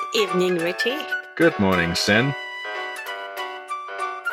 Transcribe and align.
Good 0.00 0.22
evening, 0.22 0.56
Richie. 0.56 0.98
Good 1.36 1.56
morning, 1.58 1.94
Sin. 1.94 2.34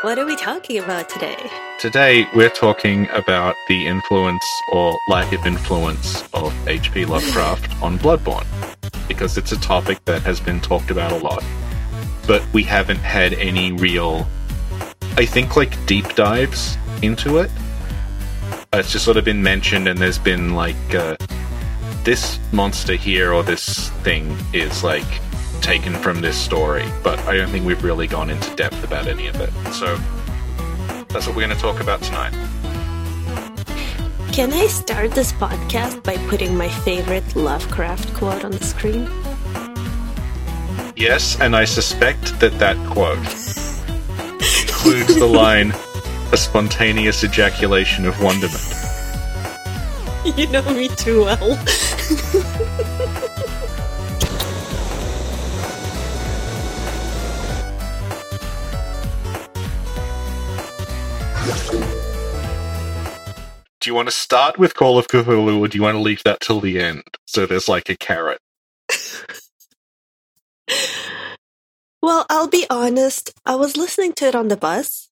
What 0.02 0.18
are 0.18 0.26
we 0.26 0.36
talking 0.36 0.80
about 0.80 1.10
today? 1.10 1.36
Today 1.80 2.28
we're 2.34 2.50
talking 2.50 3.08
about 3.12 3.56
the 3.68 3.86
influence 3.86 4.44
or 4.72 4.98
lack 5.08 5.34
of 5.34 5.46
influence 5.46 6.24
of 6.34 6.54
H.P. 6.68 7.06
Lovecraft 7.06 7.82
on 7.82 8.00
Bloodborne. 8.00 8.48
Because 9.08 9.38
it's 9.38 9.52
a 9.52 9.60
topic 9.60 10.04
that 10.06 10.22
has 10.24 10.40
been 10.40 10.62
talked 10.62 10.90
about 10.90 11.12
a 11.12 11.18
lot. 11.18 11.44
But 12.26 12.44
we 12.54 12.64
haven't 12.64 13.00
had 13.00 13.34
any 13.34 13.72
real, 13.72 14.28
I 15.18 15.26
think, 15.26 15.56
like 15.56 15.86
deep 15.86 16.16
dives 16.16 16.78
into 17.02 17.38
it. 17.38 17.52
It's 18.74 18.92
just 18.92 19.06
sort 19.06 19.18
of 19.18 19.26
been 19.26 19.44
mentioned, 19.44 19.88
and 19.88 20.00
there's 20.00 20.20
been 20.20 20.54
like, 20.56 20.96
uh, 20.96 21.18
this 22.04 22.40
monster 22.54 22.94
here 22.94 23.34
or 23.34 23.44
this 23.44 23.90
thing 24.04 24.36
is 24.54 24.82
like 24.82 25.06
taken 25.68 25.94
from 25.96 26.22
this 26.22 26.38
story, 26.38 26.86
but 27.04 27.20
I 27.28 27.36
don't 27.36 27.50
think 27.50 27.66
we've 27.66 27.84
really 27.84 28.08
gone 28.08 28.30
into 28.30 28.56
depth 28.56 28.86
about 28.86 29.06
any 29.06 29.28
of 29.28 29.36
it. 29.42 29.52
So 29.74 29.98
that's 31.10 31.28
what 31.28 31.36
we're 31.36 31.46
going 31.46 31.50
to 31.50 31.62
talk 31.62 31.82
about 31.82 32.02
tonight. 32.02 32.32
Can 34.32 34.54
I 34.54 34.68
start 34.68 35.12
this 35.12 35.34
podcast 35.34 36.04
by 36.04 36.16
putting 36.30 36.56
my 36.56 36.70
favorite 36.70 37.36
Lovecraft 37.36 38.14
quote 38.14 38.46
on 38.46 38.52
the 38.52 38.64
screen? 38.64 39.10
Yes, 40.96 41.38
and 41.42 41.54
I 41.54 41.66
suspect 41.66 42.40
that 42.40 42.58
that 42.60 42.78
quote 42.90 43.18
includes 44.62 45.20
the 45.20 45.28
line, 45.28 45.74
a 46.32 46.38
spontaneous 46.38 47.26
ejaculation 47.26 48.06
of 48.06 48.18
wonderment. 48.24 48.64
You 50.36 50.46
know 50.48 50.62
me 50.74 50.90
too 50.90 51.24
well. 51.24 51.58
Do 63.88 63.92
you 63.92 63.96
want 63.96 64.10
to 64.10 64.14
start 64.14 64.60
with 64.60 64.76
Call 64.76 64.98
of 65.00 65.08
Cthulhu 65.08 65.62
or 65.62 65.70
do 65.70 65.78
you 65.78 65.82
want 65.82 65.96
to 65.96 66.02
leave 66.02 66.22
that 66.26 66.42
till 66.42 66.60
the 66.60 66.78
end? 66.78 67.04
So 67.26 67.46
there's 67.46 67.70
like 67.70 67.88
a 67.88 67.96
carrot. 67.96 68.40
well, 72.02 72.26
I'll 72.30 72.50
be 72.50 72.66
honest. 72.70 73.32
I 73.46 73.56
was 73.56 73.78
listening 73.78 74.12
to 74.18 74.26
it 74.26 74.36
on 74.36 74.50
the 74.50 74.58
bus. 74.58 75.08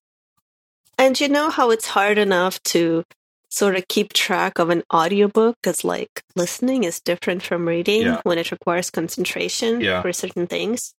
And 0.98 1.18
you 1.18 1.26
know 1.26 1.48
how 1.48 1.70
it's 1.70 1.86
hard 1.86 2.18
enough 2.18 2.62
to 2.64 3.04
sort 3.48 3.76
of 3.76 3.88
keep 3.88 4.12
track 4.12 4.58
of 4.58 4.68
an 4.68 4.82
audiobook 4.92 5.56
because 5.62 5.82
like 5.82 6.22
listening 6.34 6.84
is 6.84 7.00
different 7.00 7.42
from 7.42 7.66
reading 7.66 8.02
Yeah. 8.02 8.20
when 8.24 8.36
it 8.36 8.50
requires 8.50 8.90
concentration 8.90 9.80
Yeah. 9.80 10.02
for 10.02 10.12
certain 10.12 10.46
things. 10.46 10.92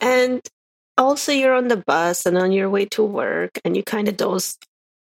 And 0.00 0.40
also 0.96 1.32
you're 1.32 1.52
on 1.54 1.68
the 1.68 1.84
bus 1.86 2.24
and 2.24 2.38
on 2.38 2.50
your 2.50 2.70
way 2.70 2.86
to 2.86 3.02
work 3.02 3.58
and 3.62 3.76
you 3.76 3.82
kind 3.82 4.08
of 4.08 4.16
doze 4.16 4.56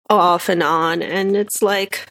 off 0.10 0.50
and 0.50 0.62
on 0.62 1.02
and 1.02 1.36
it's 1.36 1.62
like 1.62 2.08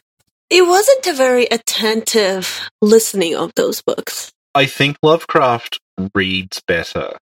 it 0.49 0.65
wasn't 0.65 1.07
a 1.07 1.13
very 1.13 1.45
attentive 1.45 2.69
listening 2.81 3.35
of 3.35 3.53
those 3.55 3.81
books. 3.81 4.31
I 4.53 4.65
think 4.65 4.97
Lovecraft 5.01 5.79
reads 6.13 6.61
better 6.67 7.17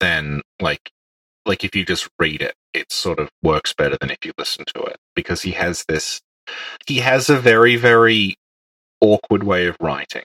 than 0.00 0.42
like 0.60 0.90
like 1.46 1.64
if 1.64 1.74
you 1.74 1.84
just 1.84 2.08
read 2.18 2.42
it, 2.42 2.54
it 2.74 2.92
sort 2.92 3.18
of 3.18 3.30
works 3.42 3.72
better 3.72 3.96
than 4.00 4.10
if 4.10 4.18
you 4.24 4.32
listen 4.36 4.64
to 4.74 4.82
it 4.82 4.96
because 5.14 5.42
he 5.42 5.52
has 5.52 5.84
this 5.88 6.20
he 6.86 6.98
has 6.98 7.30
a 7.30 7.38
very 7.38 7.76
very 7.76 8.36
awkward 9.00 9.42
way 9.42 9.66
of 9.66 9.76
writing. 9.80 10.24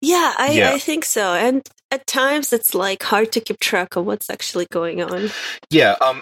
Yeah, 0.00 0.34
I, 0.38 0.52
Yeah. 0.52 0.72
I 0.72 0.78
think 0.78 1.04
so. 1.04 1.34
And 1.34 1.66
at 1.90 2.06
times 2.06 2.52
it's 2.52 2.74
like 2.74 3.02
hard 3.02 3.32
to 3.32 3.40
keep 3.40 3.58
track 3.60 3.96
of 3.96 4.04
what's 4.04 4.30
actually 4.30 4.66
going 4.70 5.02
on. 5.02 5.30
Yeah, 5.70 5.96
um 6.00 6.20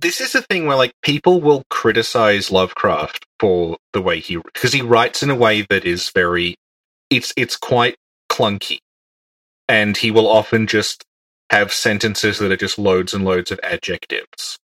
this 0.00 0.20
is 0.20 0.34
a 0.34 0.42
thing 0.42 0.66
where 0.66 0.76
like 0.76 0.92
people 1.02 1.40
will 1.40 1.64
criticize 1.70 2.50
Lovecraft 2.50 3.26
for 3.40 3.78
the 3.94 4.02
way 4.02 4.20
he 4.20 4.36
because 4.38 4.72
he 4.72 4.82
writes 4.82 5.22
in 5.22 5.30
a 5.30 5.36
way 5.36 5.62
that 5.70 5.84
is 5.86 6.10
very 6.10 6.56
it's 7.10 7.32
it's 7.36 7.56
quite 7.56 7.96
clunky. 8.30 8.78
And 9.68 9.96
he 9.96 10.10
will 10.10 10.28
often 10.28 10.66
just 10.66 11.04
have 11.50 11.72
sentences 11.72 12.38
that 12.40 12.52
are 12.52 12.56
just 12.56 12.78
loads 12.78 13.14
and 13.14 13.24
loads 13.24 13.50
of 13.52 13.60
adjectives. 13.62 14.58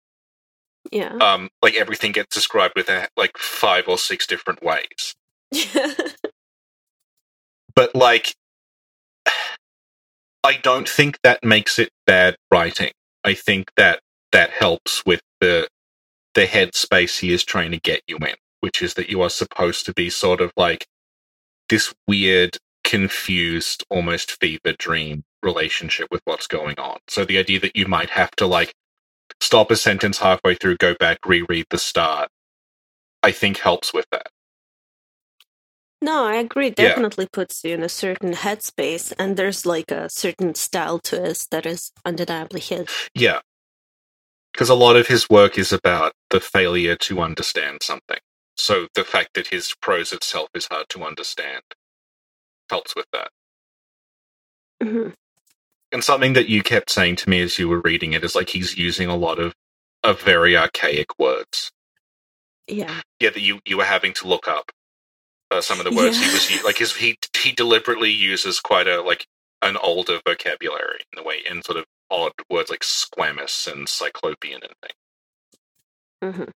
Yeah. 0.92 1.20
um 1.20 1.50
like 1.62 1.74
everything 1.76 2.12
gets 2.12 2.34
described 2.34 2.74
with 2.76 2.90
like 3.16 3.38
five 3.38 3.88
or 3.88 3.98
six 3.98 4.26
different 4.26 4.62
ways 4.62 5.14
Yeah. 5.52 5.92
but 7.76 7.94
like 7.94 8.34
i 10.44 10.54
don't 10.62 10.88
think 10.88 11.18
that 11.24 11.44
makes 11.44 11.78
it 11.78 11.90
bad 12.06 12.36
writing 12.52 12.92
i 13.24 13.34
think 13.34 13.70
that 13.76 14.00
that 14.32 14.50
helps 14.50 15.04
with 15.06 15.20
the 15.40 15.68
the 16.34 16.46
headspace 16.46 17.20
he 17.20 17.32
is 17.32 17.44
trying 17.44 17.70
to 17.70 17.78
get 17.80 18.02
you 18.06 18.16
in 18.18 18.34
which 18.60 18.82
is 18.82 18.94
that 18.94 19.08
you 19.08 19.22
are 19.22 19.30
supposed 19.30 19.86
to 19.86 19.92
be 19.94 20.10
sort 20.10 20.40
of 20.40 20.52
like 20.56 20.86
this 21.68 21.94
weird 22.06 22.58
confused 22.84 23.84
almost 23.90 24.32
fever 24.40 24.72
dream 24.78 25.24
relationship 25.42 26.08
with 26.10 26.20
what's 26.24 26.46
going 26.46 26.78
on 26.78 26.98
so 27.08 27.24
the 27.24 27.38
idea 27.38 27.60
that 27.60 27.76
you 27.76 27.86
might 27.86 28.10
have 28.10 28.30
to 28.32 28.46
like 28.46 28.74
stop 29.40 29.70
a 29.70 29.76
sentence 29.76 30.18
halfway 30.18 30.54
through, 30.54 30.76
go 30.76 30.94
back, 30.94 31.18
reread 31.26 31.66
the 31.70 31.78
start, 31.78 32.28
I 33.22 33.32
think 33.32 33.58
helps 33.58 33.92
with 33.92 34.06
that. 34.12 34.28
no, 36.00 36.26
I 36.26 36.36
agree. 36.36 36.68
Yeah. 36.68 36.90
Definitely 36.90 37.28
puts 37.32 37.64
you 37.64 37.74
in 37.74 37.82
a 37.82 37.88
certain 37.88 38.32
headspace, 38.34 39.12
and 39.18 39.36
there's 39.36 39.66
like 39.66 39.90
a 39.90 40.08
certain 40.08 40.54
style 40.54 40.98
to 41.00 41.24
it 41.24 41.46
that 41.50 41.66
is 41.66 41.92
undeniably 42.04 42.60
his. 42.60 42.86
Yeah. 43.14 43.40
Because 44.56 44.70
a 44.70 44.76
lot 44.76 44.96
of 44.96 45.08
his 45.08 45.30
work 45.30 45.58
is 45.58 45.72
about 45.74 46.14
the 46.30 46.40
failure 46.40 46.96
to 46.96 47.20
understand 47.22 47.80
something. 47.82 48.20
So 48.56 48.88
the 48.94 49.04
fact 49.04 49.30
that 49.34 49.48
his 49.48 49.74
prose 49.82 50.14
itself 50.14 50.50
is 50.54 50.68
hard 50.70 50.86
to 50.90 51.04
understand 51.04 51.62
helps 52.70 52.96
with 52.96 53.06
that. 53.12 53.30
Mhm. 54.82 55.14
And 55.92 56.04
something 56.04 56.34
that 56.34 56.48
you 56.48 56.62
kept 56.62 56.90
saying 56.90 57.16
to 57.16 57.30
me 57.30 57.42
as 57.42 57.58
you 57.58 57.68
were 57.68 57.80
reading 57.80 58.14
it 58.14 58.24
is 58.24 58.34
like 58.36 58.50
he's 58.50 58.78
using 58.78 59.08
a 59.08 59.16
lot 59.16 59.38
of, 59.40 59.54
of 60.04 60.20
very 60.22 60.56
archaic 60.56 61.18
words. 61.18 61.72
Yeah. 62.68 63.02
Yeah, 63.20 63.30
that 63.30 63.42
you, 63.42 63.60
you 63.66 63.78
were 63.78 63.84
having 63.84 64.14
to 64.14 64.28
look 64.28 64.48
up 64.48 64.64
uh, 65.52 65.62
some 65.62 65.80
of 65.80 65.86
the 65.86 65.92
words 65.96 66.18
he 66.18 66.32
was 66.32 66.64
like 66.64 66.78
his 66.78 66.96
he 66.96 67.18
he 67.42 67.52
deliberately 67.52 68.12
uses 68.12 68.60
quite 68.60 68.88
a 68.88 69.02
like 69.02 69.26
an 69.62 69.78
older 69.78 70.20
vocabulary 70.26 71.00
in 71.12 71.16
the 71.16 71.24
way 71.24 71.38
in 71.50 71.62
sort 71.62 71.78
of 71.78 71.86
odd 72.10 72.32
words 72.50 72.70
like 72.70 72.80
squamous 72.82 73.70
and 73.72 73.88
cyclopean 73.88 74.60
and 74.62 74.74
things. 74.82 76.36
hmm 76.36 76.50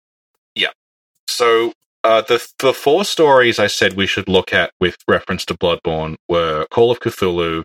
Yeah. 0.56 0.72
So 1.30 1.74
uh, 2.04 2.22
the 2.22 2.46
the 2.60 2.74
four 2.74 3.06
stories 3.06 3.60
I 3.60 3.68
said 3.68 3.94
we 3.96 4.08
should 4.08 4.30
look 4.30 4.54
at 4.54 4.72
with 4.80 4.98
reference 5.08 5.46
to 5.48 5.56
Bloodborne 5.56 6.18
were 6.30 6.68
Call 6.72 6.92
of 6.92 7.00
Cthulhu, 7.02 7.64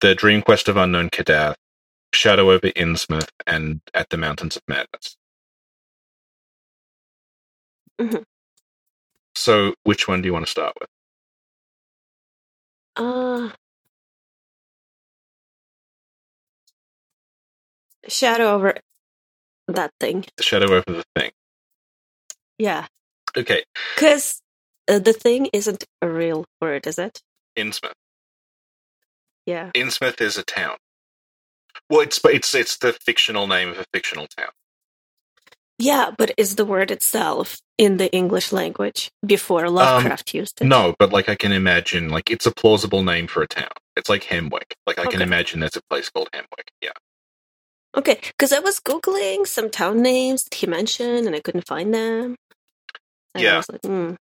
The 0.00 0.14
Dream 0.14 0.42
Quest 0.42 0.68
of 0.68 0.76
Unknown 0.78 1.10
Kadath, 1.10 1.56
Shadow 2.14 2.50
over 2.52 2.68
Innsmouth, 2.70 3.28
and 3.46 3.80
At 3.94 4.10
the 4.10 4.18
Mountains 4.18 4.56
of 4.56 4.62
Madness. 4.68 5.16
Mhm. 8.00 8.24
So 9.36 9.74
which 9.84 10.08
one 10.08 10.22
do 10.22 10.26
you 10.28 10.32
want 10.34 10.46
to 10.46 10.50
start 10.52 10.74
with? 10.80 10.88
Uh, 12.96 13.50
shadow 18.10 18.54
over 18.54 18.74
that 19.68 19.92
thing. 20.00 20.24
Shadow 20.40 20.66
over 20.66 20.84
the 20.86 21.04
Thing. 21.16 21.30
Yeah. 22.58 22.86
Okay, 23.36 23.64
Because 23.94 24.42
uh, 24.88 24.98
the 24.98 25.12
thing 25.12 25.46
isn't 25.52 25.84
a 26.02 26.08
real 26.08 26.44
word, 26.60 26.86
is 26.86 26.98
it? 26.98 27.20
Innsmouth. 27.56 27.92
Yeah. 29.46 29.70
Innsmouth 29.74 30.20
is 30.20 30.36
a 30.36 30.42
town. 30.42 30.76
Well, 31.88 32.00
it's 32.00 32.20
it's 32.24 32.54
it's 32.54 32.76
the 32.78 32.92
fictional 32.92 33.46
name 33.46 33.70
of 33.70 33.78
a 33.78 33.84
fictional 33.92 34.26
town. 34.36 34.50
Yeah, 35.78 36.10
but 36.16 36.32
is 36.36 36.56
the 36.56 36.64
word 36.66 36.90
itself 36.90 37.58
in 37.78 37.96
the 37.96 38.12
English 38.12 38.52
language 38.52 39.10
before 39.24 39.68
Lovecraft 39.70 40.34
used 40.34 40.60
it? 40.60 40.66
No, 40.66 40.94
but 40.98 41.12
like 41.12 41.28
I 41.28 41.36
can 41.36 41.52
imagine, 41.52 42.10
like 42.10 42.30
it's 42.30 42.46
a 42.46 42.52
plausible 42.52 43.02
name 43.02 43.26
for 43.26 43.42
a 43.42 43.48
town. 43.48 43.70
It's 43.96 44.08
like 44.10 44.24
Hemwick. 44.24 44.74
Like 44.86 44.98
I 44.98 45.06
can 45.06 45.22
imagine 45.22 45.60
there's 45.60 45.76
a 45.76 45.82
place 45.88 46.10
called 46.10 46.28
Hemwick. 46.34 46.68
Yeah. 46.82 46.90
Okay, 47.96 48.20
because 48.22 48.52
I 48.52 48.60
was 48.60 48.80
googling 48.80 49.46
some 49.46 49.70
town 49.70 50.02
names 50.02 50.44
that 50.44 50.54
he 50.56 50.66
mentioned 50.66 51.26
and 51.26 51.36
I 51.36 51.40
couldn't 51.40 51.66
find 51.68 51.94
them. 51.94 52.36
And 53.34 53.48
I 53.48 53.52
Yeah. 53.52 53.56
was 53.58 53.70
like, 53.70 53.82
hmm. 53.84 54.14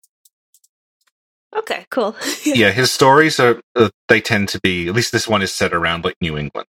Okay, 1.55 1.85
cool. 1.91 2.15
yeah, 2.45 2.71
his 2.71 2.91
stories 2.91 3.39
are 3.39 3.59
uh, 3.75 3.89
they 4.09 4.21
tend 4.21 4.49
to 4.49 4.59
be 4.61 4.87
at 4.87 4.95
least 4.95 5.11
this 5.11 5.27
one 5.27 5.41
is 5.41 5.53
set 5.53 5.73
around 5.73 6.05
like 6.05 6.15
New 6.21 6.37
England. 6.37 6.67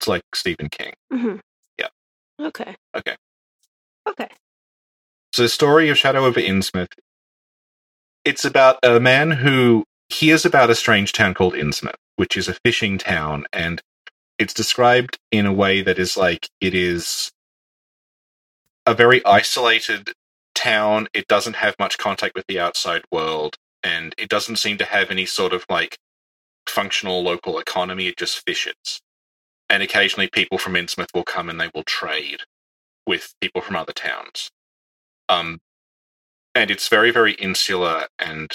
It's 0.00 0.08
like 0.08 0.22
Stephen 0.34 0.68
King. 0.70 0.94
hmm 1.12 1.36
Yeah. 1.78 1.88
Okay. 2.40 2.76
Okay. 2.96 3.16
Okay. 4.08 4.28
So 5.34 5.42
the 5.42 5.48
story 5.50 5.90
of 5.90 5.98
Shadow 5.98 6.24
over 6.26 6.40
Innsmouth. 6.40 6.92
It's 8.24 8.44
about 8.46 8.78
a 8.84 9.00
man 9.00 9.32
who 9.32 9.84
hears 10.10 10.46
about 10.46 10.70
a 10.70 10.76
strange 10.76 11.12
town 11.12 11.34
called 11.34 11.54
Innsmouth, 11.54 11.96
which 12.16 12.36
is 12.36 12.48
a 12.48 12.54
fishing 12.64 12.98
town, 12.98 13.46
and 13.52 13.82
it's 14.42 14.54
described 14.54 15.18
in 15.30 15.46
a 15.46 15.52
way 15.52 15.82
that 15.82 15.98
is 15.98 16.16
like 16.16 16.48
it 16.60 16.74
is 16.74 17.32
a 18.86 18.94
very 18.94 19.24
isolated 19.24 20.12
town. 20.54 21.08
It 21.14 21.28
doesn't 21.28 21.56
have 21.56 21.76
much 21.78 21.98
contact 21.98 22.34
with 22.34 22.46
the 22.48 22.60
outside 22.60 23.02
world, 23.12 23.56
and 23.84 24.14
it 24.18 24.28
doesn't 24.28 24.56
seem 24.56 24.78
to 24.78 24.84
have 24.84 25.10
any 25.10 25.26
sort 25.26 25.52
of 25.52 25.64
like 25.70 25.96
functional 26.66 27.22
local 27.22 27.58
economy. 27.58 28.08
It 28.08 28.18
just 28.18 28.44
fishes. 28.44 29.00
And 29.70 29.82
occasionally 29.82 30.28
people 30.28 30.58
from 30.58 30.74
Innsmouth 30.74 31.14
will 31.14 31.24
come 31.24 31.48
and 31.48 31.60
they 31.60 31.70
will 31.74 31.84
trade 31.84 32.42
with 33.06 33.34
people 33.40 33.62
from 33.62 33.76
other 33.76 33.92
towns. 33.92 34.50
Um, 35.28 35.60
and 36.54 36.70
it's 36.70 36.88
very, 36.88 37.10
very 37.10 37.32
insular. 37.34 38.06
And 38.18 38.50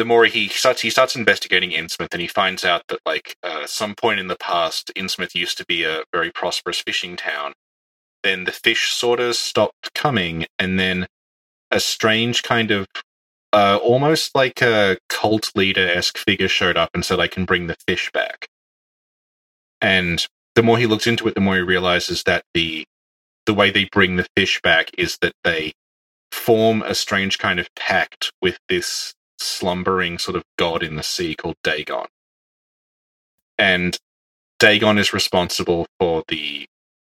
the 0.00 0.06
more 0.06 0.24
he 0.24 0.48
starts, 0.48 0.80
he 0.80 0.88
starts 0.88 1.14
investigating 1.14 1.72
Innsmouth, 1.72 2.08
and 2.12 2.22
he 2.22 2.26
finds 2.26 2.64
out 2.64 2.84
that, 2.88 3.00
like, 3.04 3.36
uh, 3.42 3.66
some 3.66 3.94
point 3.94 4.18
in 4.18 4.28
the 4.28 4.36
past, 4.36 4.90
Innsmouth 4.96 5.34
used 5.34 5.58
to 5.58 5.66
be 5.66 5.84
a 5.84 6.04
very 6.10 6.30
prosperous 6.32 6.80
fishing 6.80 7.16
town. 7.16 7.52
Then 8.22 8.44
the 8.44 8.52
fish 8.52 8.92
sort 8.94 9.20
of 9.20 9.36
stopped 9.36 9.92
coming, 9.94 10.46
and 10.58 10.80
then 10.80 11.06
a 11.70 11.80
strange 11.80 12.42
kind 12.42 12.70
of 12.70 12.86
uh, 13.52 13.78
almost 13.82 14.34
like 14.34 14.62
a 14.62 14.96
cult 15.10 15.52
leader 15.54 15.86
esque 15.86 16.16
figure 16.16 16.48
showed 16.48 16.78
up 16.78 16.88
and 16.94 17.04
said, 17.04 17.20
I 17.20 17.26
can 17.26 17.44
bring 17.44 17.66
the 17.66 17.76
fish 17.86 18.10
back. 18.10 18.48
And 19.82 20.26
the 20.54 20.62
more 20.62 20.78
he 20.78 20.86
looks 20.86 21.06
into 21.06 21.28
it, 21.28 21.34
the 21.34 21.42
more 21.42 21.56
he 21.56 21.60
realizes 21.60 22.22
that 22.22 22.44
the 22.54 22.86
the 23.44 23.52
way 23.52 23.70
they 23.70 23.84
bring 23.84 24.16
the 24.16 24.26
fish 24.34 24.62
back 24.62 24.92
is 24.96 25.18
that 25.20 25.34
they 25.44 25.74
form 26.32 26.80
a 26.80 26.94
strange 26.94 27.38
kind 27.38 27.60
of 27.60 27.68
pact 27.74 28.32
with 28.40 28.58
this 28.70 29.12
slumbering 29.40 30.18
sort 30.18 30.36
of 30.36 30.44
god 30.58 30.82
in 30.82 30.96
the 30.96 31.02
sea 31.02 31.34
called 31.34 31.56
Dagon. 31.64 32.06
And 33.58 33.98
Dagon 34.58 34.98
is 34.98 35.12
responsible 35.12 35.86
for 35.98 36.22
the 36.28 36.66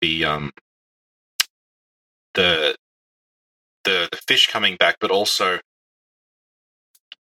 the 0.01 0.25
um 0.25 0.51
the 2.35 2.75
the 3.85 4.09
the 4.11 4.17
fish 4.27 4.47
coming 4.47 4.75
back, 4.77 4.97
but 4.99 5.11
also 5.11 5.59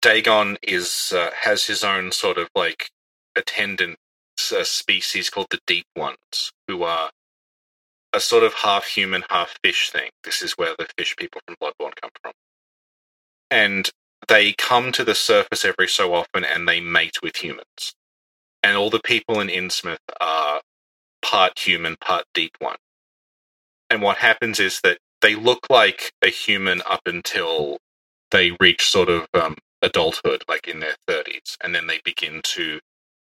Dagon 0.02 0.58
is 0.62 1.12
uh, 1.16 1.30
has 1.42 1.64
his 1.64 1.84
own 1.84 2.12
sort 2.12 2.38
of 2.38 2.48
like 2.54 2.90
attendant 3.36 3.98
uh, 4.56 4.64
species 4.64 5.30
called 5.30 5.48
the 5.50 5.60
Deep 5.66 5.86
Ones, 5.96 6.52
who 6.68 6.82
are 6.84 7.10
a 8.12 8.20
sort 8.20 8.44
of 8.44 8.54
half 8.54 8.86
human, 8.86 9.24
half 9.30 9.56
fish 9.64 9.90
thing. 9.90 10.10
This 10.24 10.42
is 10.42 10.52
where 10.52 10.74
the 10.78 10.88
fish 10.98 11.16
people 11.16 11.40
from 11.46 11.56
Bloodborne 11.62 11.94
come 12.00 12.10
from, 12.22 12.32
and 13.50 13.90
they 14.30 14.54
come 14.54 14.92
to 14.94 15.04
the 15.04 15.16
surface 15.16 15.66
every 15.66 15.88
so 15.88 16.14
often 16.14 16.44
and 16.44 16.68
they 16.68 16.80
mate 16.80 17.22
with 17.22 17.38
humans. 17.44 17.94
And 18.62 18.76
all 18.76 18.90
the 18.90 19.00
people 19.00 19.40
in 19.40 19.48
Innsmouth 19.48 19.98
are 20.20 20.62
part 21.22 21.58
human, 21.58 21.96
part 22.00 22.24
deep 22.34 22.56
one. 22.60 22.76
And 23.90 24.02
what 24.02 24.18
happens 24.18 24.60
is 24.60 24.80
that 24.82 24.98
they 25.22 25.34
look 25.34 25.68
like 25.70 26.12
a 26.24 26.28
human 26.28 26.82
up 26.86 27.02
until 27.06 27.78
they 28.30 28.52
reach 28.60 28.88
sort 28.90 29.08
of 29.08 29.26
um, 29.34 29.56
adulthood, 29.82 30.44
like 30.48 30.68
in 30.68 30.80
their 30.80 30.96
30s, 31.08 31.56
and 31.62 31.74
then 31.74 31.86
they 31.86 32.00
begin 32.04 32.40
to 32.44 32.80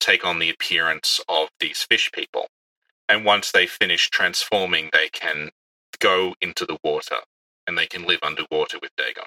take 0.01 0.25
on 0.27 0.39
the 0.39 0.51
appearance 0.51 1.21
of 1.29 1.49
these 1.61 1.83
fish 1.85 2.11
people. 2.13 2.49
And 3.09 3.25
once 3.25 3.53
they 3.53 3.67
finish 3.69 4.11
transforming, 4.11 4.91
they 4.93 5.11
can 5.13 5.51
go 6.01 6.35
into 6.43 6.67
the 6.67 6.79
water 6.85 7.19
and 7.67 7.79
they 7.79 7.87
can 7.87 8.05
live 8.07 8.21
underwater 8.25 8.79
with 8.83 8.93
Dagon. 8.97 9.27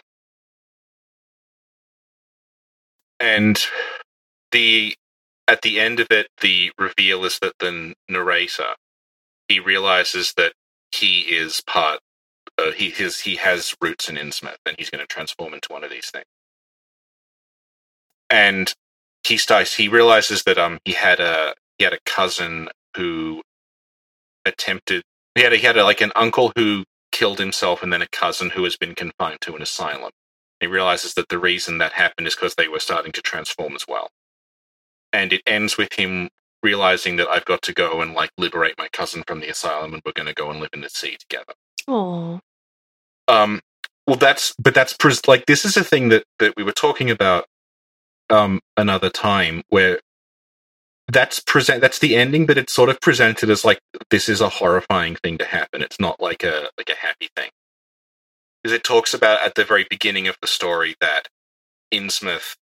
And 3.20 3.60
the 4.52 4.96
at 5.48 5.62
the 5.64 5.80
end 5.80 6.00
of 6.00 6.08
it, 6.12 6.28
the 6.42 6.72
reveal 6.80 7.26
is 7.26 7.40
that 7.42 7.54
the 7.60 7.94
narrator 8.10 8.76
he 9.50 9.60
realizes 9.60 10.34
that 10.38 10.54
he 10.94 11.22
is 11.22 11.62
part. 11.68 12.00
Uh, 12.58 12.72
he 12.72 12.90
his 12.92 13.22
he 13.22 13.36
has 13.38 13.76
roots 13.82 14.10
in 14.10 14.18
Innsmouth, 14.18 14.58
and 14.66 14.76
he's 14.80 14.90
going 14.92 15.02
to 15.02 15.08
transform 15.08 15.54
into 15.54 15.72
one 15.72 15.84
of 15.84 15.92
these 15.92 16.10
things 16.12 16.18
and 18.32 18.76
he 19.28 19.38
starts 19.38 19.76
he 19.76 19.90
realizes 19.90 20.44
that 20.46 20.60
um 20.60 20.80
he 20.86 20.94
had 20.94 21.22
a 21.22 21.56
he 21.80 21.86
had 21.86 21.94
a 21.94 22.00
cousin 22.06 22.70
who 22.98 23.44
attempted 24.46 25.04
he 25.36 25.44
had 25.44 25.54
a, 25.54 25.58
he 25.58 25.68
had 25.68 25.78
a, 25.78 25.86
like 25.86 26.02
an 26.02 26.14
uncle 26.16 26.52
who 26.58 26.86
killed 27.12 27.40
himself 27.40 27.84
and 27.84 27.94
then 27.94 28.04
a 28.04 28.08
cousin 28.10 28.52
who 28.52 28.64
has 28.66 28.78
been 28.78 28.96
confined 28.96 29.42
to 29.42 29.56
an 29.56 29.62
asylum. 29.64 30.12
He 30.64 30.68
realizes 30.68 31.14
that 31.16 31.28
the 31.28 31.40
reason 31.40 31.80
that 31.80 31.92
happened 31.92 32.26
is 32.26 32.36
because 32.36 32.56
they 32.56 32.70
were 32.70 32.80
starting 32.80 33.12
to 33.12 33.22
transform 33.22 33.76
as 33.76 33.86
well. 33.88 34.10
And 35.12 35.34
it 35.34 35.42
ends 35.46 35.78
with 35.78 35.92
him 35.94 36.30
realizing 36.64 37.18
that 37.18 37.28
I've 37.28 37.44
got 37.44 37.62
to 37.64 37.74
go 37.74 38.02
and 38.02 38.14
like 38.14 38.30
liberate 38.38 38.76
my 38.78 38.88
cousin 38.94 39.24
from 39.28 39.42
the 39.42 39.50
asylum 39.50 39.94
and 39.94 40.02
we're 40.06 40.14
going 40.14 40.28
to 40.28 40.34
go 40.34 40.50
and 40.50 40.62
live 40.62 40.70
in 40.74 40.80
the 40.80 40.90
sea 40.90 41.18
together. 41.18 41.54
Oh. 41.88 42.40
Um 43.28 43.62
well 44.08 44.16
that's 44.16 44.54
but 44.58 44.74
that's 44.74 44.94
pres- 44.94 45.28
like 45.28 45.46
this 45.48 45.66
is 45.66 45.76
a 45.76 45.84
thing 45.84 46.10
that 46.10 46.24
that 46.40 46.54
we 46.56 46.64
were 46.64 46.72
talking 46.72 47.10
about 47.10 47.46
um, 48.30 48.62
another 48.78 49.10
time 49.10 49.64
where 49.70 50.00
that's 51.10 51.40
present 51.42 51.82
that's 51.82 52.00
the 52.00 52.16
ending 52.16 52.46
but 52.46 52.58
it's 52.58 52.74
sort 52.74 52.90
of 52.90 53.00
presented 53.02 53.50
as 53.50 53.66
like 53.66 53.80
this 54.10 54.30
is 54.30 54.40
a 54.40 54.50
horrifying 54.50 55.16
thing 55.16 55.38
to 55.38 55.46
happen 55.46 55.82
it's 55.82 56.00
not 56.00 56.20
like 56.22 56.44
a 56.44 56.70
like 56.78 56.90
a 56.90 56.96
happy 56.96 57.30
thing 57.36 57.50
because 58.64 58.76
it 58.76 58.84
talks 58.86 59.14
about 59.14 59.42
at 59.46 59.56
the 59.56 59.66
very 59.66 59.86
beginning 59.90 60.28
of 60.28 60.38
the 60.42 60.48
story 60.48 60.96
that 61.02 61.30
innsmouth 61.94 62.56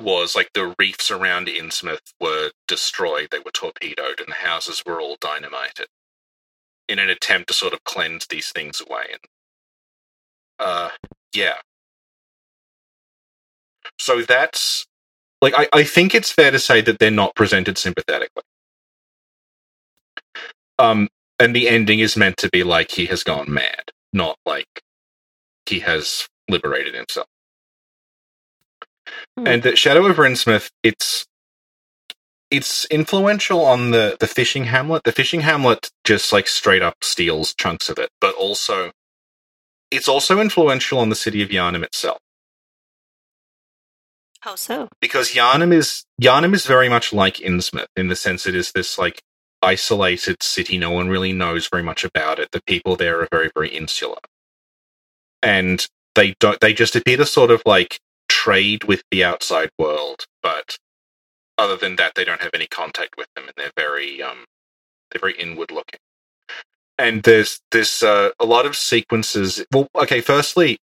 was 0.00 0.36
like 0.36 0.50
the 0.54 0.74
reefs 0.78 1.10
around 1.10 1.48
innsmouth 1.48 2.12
were 2.20 2.50
destroyed 2.68 3.28
they 3.32 3.38
were 3.40 3.52
torpedoed 3.52 4.20
and 4.20 4.28
the 4.28 4.34
houses 4.34 4.82
were 4.86 5.00
all 5.00 5.16
dynamited 5.20 5.86
in 6.88 6.98
an 6.98 7.10
attempt 7.10 7.48
to 7.48 7.54
sort 7.54 7.72
of 7.74 7.84
cleanse 7.84 8.26
these 8.28 8.52
things 8.52 8.82
away 8.88 9.04
and 9.12 9.20
uh 10.60 10.90
yeah 11.34 11.56
so 13.98 14.22
that's 14.22 14.84
like 15.40 15.54
I, 15.56 15.68
I 15.72 15.84
think 15.84 16.14
it's 16.14 16.32
fair 16.32 16.50
to 16.50 16.58
say 16.58 16.80
that 16.82 16.98
they're 16.98 17.10
not 17.10 17.34
presented 17.34 17.78
sympathetically. 17.78 18.42
Um, 20.78 21.08
and 21.40 21.56
the 21.56 21.68
ending 21.68 22.00
is 22.00 22.16
meant 22.16 22.38
to 22.38 22.50
be 22.50 22.64
like 22.64 22.92
he 22.92 23.06
has 23.06 23.24
gone 23.24 23.52
mad, 23.52 23.92
not 24.12 24.38
like 24.46 24.82
he 25.66 25.80
has 25.80 26.28
liberated 26.48 26.94
himself. 26.94 27.26
Hmm. 29.38 29.46
And 29.46 29.62
that 29.62 29.78
Shadow 29.78 30.06
over 30.06 30.22
Innsmouth, 30.24 30.70
it's 30.82 31.26
it's 32.50 32.84
influential 32.86 33.64
on 33.64 33.90
the 33.90 34.16
the 34.20 34.26
fishing 34.26 34.64
hamlet. 34.64 35.04
The 35.04 35.12
fishing 35.12 35.40
hamlet 35.40 35.90
just 36.04 36.32
like 36.32 36.48
straight 36.48 36.82
up 36.82 36.96
steals 37.02 37.54
chunks 37.54 37.88
of 37.88 37.98
it, 37.98 38.10
but 38.20 38.34
also 38.34 38.92
it's 39.90 40.08
also 40.08 40.40
influential 40.40 40.98
on 40.98 41.08
the 41.08 41.14
city 41.14 41.42
of 41.42 41.50
Yharnam 41.50 41.82
itself. 41.82 42.18
How 44.40 44.56
so? 44.56 44.88
Because 45.00 45.32
Yharnam 45.32 45.72
is 45.72 46.04
Yharnam 46.20 46.54
is 46.54 46.66
very 46.66 46.88
much 46.88 47.12
like 47.12 47.36
Innsmouth 47.36 47.86
in 47.96 48.08
the 48.08 48.16
sense 48.16 48.46
it 48.46 48.54
is 48.54 48.72
this 48.72 48.98
like 48.98 49.22
isolated 49.62 50.42
city. 50.42 50.76
No 50.78 50.90
one 50.90 51.08
really 51.08 51.32
knows 51.32 51.68
very 51.68 51.82
much 51.82 52.04
about 52.04 52.38
it. 52.38 52.50
The 52.50 52.62
people 52.66 52.96
there 52.96 53.20
are 53.20 53.28
very, 53.30 53.50
very 53.54 53.68
insular. 53.68 54.18
And 55.42 55.86
they 56.14 56.34
don't 56.40 56.60
they 56.60 56.72
just 56.74 56.96
appear 56.96 57.16
to 57.16 57.26
sort 57.26 57.50
of 57.50 57.62
like 57.66 57.98
trade 58.28 58.84
with 58.84 59.02
the 59.10 59.24
outside 59.24 59.70
world, 59.78 60.26
but 60.42 60.78
other 61.58 61.76
than 61.76 61.96
that 61.96 62.14
they 62.14 62.24
don't 62.24 62.42
have 62.42 62.54
any 62.54 62.66
contact 62.66 63.16
with 63.16 63.28
them 63.34 63.44
and 63.44 63.54
they're 63.56 63.72
very 63.76 64.22
um 64.22 64.44
they're 65.10 65.20
very 65.20 65.34
inward 65.34 65.70
looking. 65.70 66.00
And 66.98 67.22
there's 67.22 67.60
this 67.72 68.02
uh, 68.02 68.30
a 68.38 68.44
lot 68.44 68.66
of 68.66 68.76
sequences. 68.76 69.64
Well, 69.72 69.88
okay. 69.96 70.20
Firstly, 70.20 70.78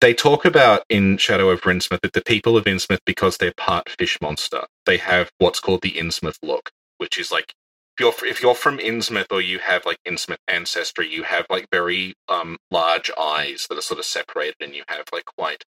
they 0.00 0.14
talk 0.14 0.44
about 0.44 0.84
in 0.88 1.16
Shadow 1.16 1.50
of 1.50 1.62
Innsmouth 1.62 2.00
that 2.02 2.12
the 2.12 2.22
people 2.22 2.56
of 2.56 2.64
Innsmouth, 2.64 3.00
because 3.06 3.38
they're 3.38 3.54
part 3.56 3.88
fish 3.88 4.18
monster, 4.20 4.64
they 4.86 4.98
have 4.98 5.30
what's 5.38 5.60
called 5.60 5.82
the 5.82 5.92
Innsmouth 5.92 6.38
look, 6.42 6.70
which 6.98 7.18
is 7.18 7.32
like 7.32 7.54
you're 8.00 8.14
if 8.24 8.42
you're 8.42 8.54
from 8.54 8.78
Innsmouth 8.78 9.30
or 9.30 9.40
you 9.40 9.58
have 9.58 9.84
like 9.86 9.98
Innsmouth 10.06 10.38
ancestry, 10.46 11.08
you 11.08 11.22
have 11.24 11.46
like 11.50 11.66
very 11.70 12.14
um 12.28 12.58
large 12.70 13.10
eyes 13.18 13.66
that 13.68 13.78
are 13.78 13.82
sort 13.82 13.98
of 13.98 14.04
separated, 14.04 14.56
and 14.60 14.74
you 14.74 14.84
have 14.88 15.04
like 15.12 15.24
quite 15.24 15.64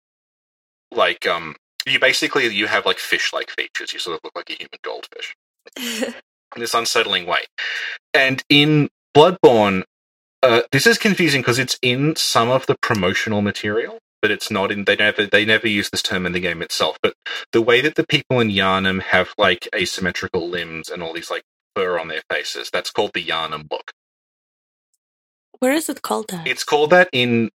like 0.91 1.27
um 1.27 1.57
you 1.87 1.99
basically 1.99 2.47
you 2.49 2.67
have 2.67 2.87
like 2.87 2.99
fish 2.99 3.33
like 3.33 3.51
features. 3.51 3.93
You 3.93 3.99
sort 3.99 4.17
of 4.17 4.21
look 4.25 4.35
like 4.37 4.51
a 4.51 4.55
human 4.55 4.79
goldfish 4.83 5.35
in 5.77 6.61
this 6.61 6.75
unsettling 6.75 7.27
way. 7.27 7.41
And 8.13 8.43
in 8.49 8.89
Bloodborne, 9.17 9.85
uh, 10.43 10.63
this 10.73 10.87
is 10.87 10.99
confusing 10.99 11.41
because 11.41 11.59
it's 11.59 11.79
in 11.83 12.17
some 12.17 12.51
of 12.51 12.67
the 12.67 12.77
promotional 12.81 13.43
material 13.43 13.99
but 14.25 14.31
it's 14.31 14.51
not 14.51 14.73
in. 14.73 14.87
They 14.87 14.97
never 14.97 15.27
they 15.27 15.45
never 15.45 15.69
use 15.69 15.91
this 15.91 16.01
term 16.01 16.25
in 16.25 16.33
the 16.33 16.41
game 16.41 16.63
itself. 16.63 16.97
But 17.03 17.13
the 17.53 17.61
way 17.61 17.83
that 17.83 17.97
the 17.97 18.07
people 18.07 18.41
in 18.41 18.49
Yharnam 18.49 19.03
have 19.03 19.35
like 19.37 19.69
asymmetrical 19.75 20.49
limbs 20.49 20.89
and 20.89 21.03
all 21.03 21.13
these 21.13 21.31
like 21.31 21.43
fur 21.75 21.99
on 21.99 22.09
their 22.09 22.23
faces, 22.31 22.71
that's 22.73 22.91
called 22.91 23.13
the 23.15 23.25
Yharnam 23.25 23.71
look. 23.71 23.93
Where 25.59 25.73
is 25.73 25.89
it 25.89 26.03
called 26.03 26.29
that? 26.29 26.47
It's 26.47 26.65
called 26.65 26.91
that 26.91 27.09
in. 27.13 27.51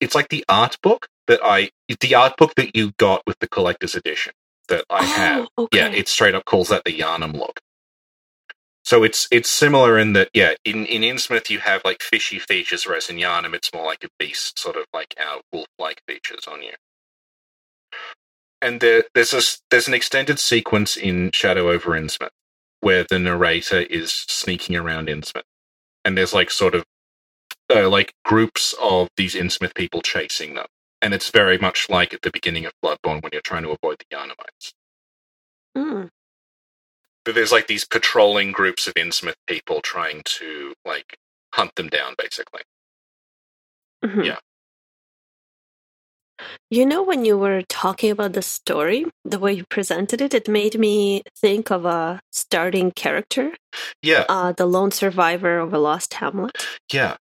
It's 0.00 0.14
like 0.14 0.28
the 0.28 0.44
art 0.48 0.78
book 0.82 1.08
that 1.26 1.40
I, 1.42 1.70
the 2.00 2.14
art 2.14 2.36
book 2.36 2.54
that 2.56 2.76
you 2.76 2.92
got 2.98 3.22
with 3.26 3.38
the 3.38 3.48
collector's 3.48 3.94
edition. 3.94 4.32
that 4.68 4.84
I 4.90 4.98
oh, 5.00 5.04
have, 5.04 5.48
okay. 5.58 5.78
yeah, 5.78 5.88
it 5.88 6.08
straight 6.08 6.34
up 6.34 6.44
calls 6.44 6.68
that 6.68 6.84
the 6.84 6.98
Yharnam 6.98 7.34
look. 7.34 7.60
So 8.84 9.02
it's 9.02 9.26
it's 9.30 9.48
similar 9.48 9.98
in 9.98 10.12
that, 10.12 10.28
yeah, 10.34 10.54
in, 10.64 10.84
in 10.86 11.02
Innsmouth 11.02 11.48
you 11.48 11.60
have 11.60 11.82
like 11.84 12.02
fishy 12.02 12.38
features, 12.38 12.86
whereas 12.86 13.08
in 13.08 13.16
Yharnam 13.16 13.54
it's 13.54 13.72
more 13.72 13.86
like 13.86 14.04
a 14.04 14.08
beast, 14.18 14.58
sort 14.58 14.76
of 14.76 14.84
like 14.92 15.14
our 15.18 15.40
wolf-like 15.52 16.02
features 16.06 16.44
on 16.46 16.62
you. 16.62 16.72
And 18.60 18.80
there, 18.80 19.04
there's 19.14 19.32
a, 19.32 19.40
there's 19.70 19.88
an 19.88 19.94
extended 19.94 20.38
sequence 20.38 20.96
in 20.96 21.30
Shadow 21.32 21.70
over 21.70 21.92
Innsmouth 21.92 22.28
where 22.84 23.04
the 23.08 23.18
narrator 23.18 23.80
is 23.80 24.12
sneaking 24.12 24.76
around 24.76 25.08
Innsmouth, 25.08 25.42
and 26.04 26.18
there's 26.18 26.34
like 26.34 26.50
sort 26.50 26.74
of 26.74 26.84
uh, 27.74 27.88
like 27.88 28.12
groups 28.24 28.74
of 28.80 29.08
these 29.16 29.34
Innsmouth 29.34 29.74
people 29.74 30.02
chasing 30.02 30.54
them, 30.54 30.66
and 31.02 31.14
it's 31.14 31.30
very 31.30 31.58
much 31.58 31.88
like 31.90 32.14
at 32.14 32.22
the 32.22 32.30
beginning 32.30 32.66
of 32.66 32.72
Bloodborne 32.84 33.22
when 33.22 33.30
you're 33.32 33.42
trying 33.42 33.64
to 33.64 33.70
avoid 33.70 33.98
the 33.98 34.16
Yharnamites. 34.16 34.72
Mm. 35.76 36.10
But 37.24 37.34
there's 37.34 37.52
like 37.52 37.68
these 37.68 37.86
patrolling 37.86 38.52
groups 38.52 38.86
of 38.86 38.94
Innsmouth 38.94 39.36
people 39.46 39.80
trying 39.82 40.22
to 40.24 40.74
like 40.84 41.18
hunt 41.54 41.74
them 41.76 41.88
down, 41.88 42.14
basically. 42.18 42.62
Mhm. 44.04 44.24
Yeah. 44.26 44.38
You 46.70 46.86
know, 46.86 47.02
when 47.02 47.24
you 47.24 47.38
were 47.38 47.62
talking 47.68 48.10
about 48.10 48.32
the 48.34 48.42
story, 48.42 49.06
the 49.24 49.38
way 49.38 49.52
you 49.54 49.64
presented 49.70 50.20
it, 50.20 50.34
it 50.34 50.48
made 50.48 50.78
me 50.78 51.22
think 51.36 51.70
of 51.70 51.84
a 51.84 52.20
starting 52.32 52.90
character, 52.92 53.52
Yeah, 54.02 54.24
uh, 54.28 54.52
the 54.52 54.66
lone 54.66 54.90
survivor 54.90 55.58
of 55.58 55.72
a 55.74 55.78
lost 55.78 56.14
hamlet. 56.14 56.66
yeah, 56.92 57.16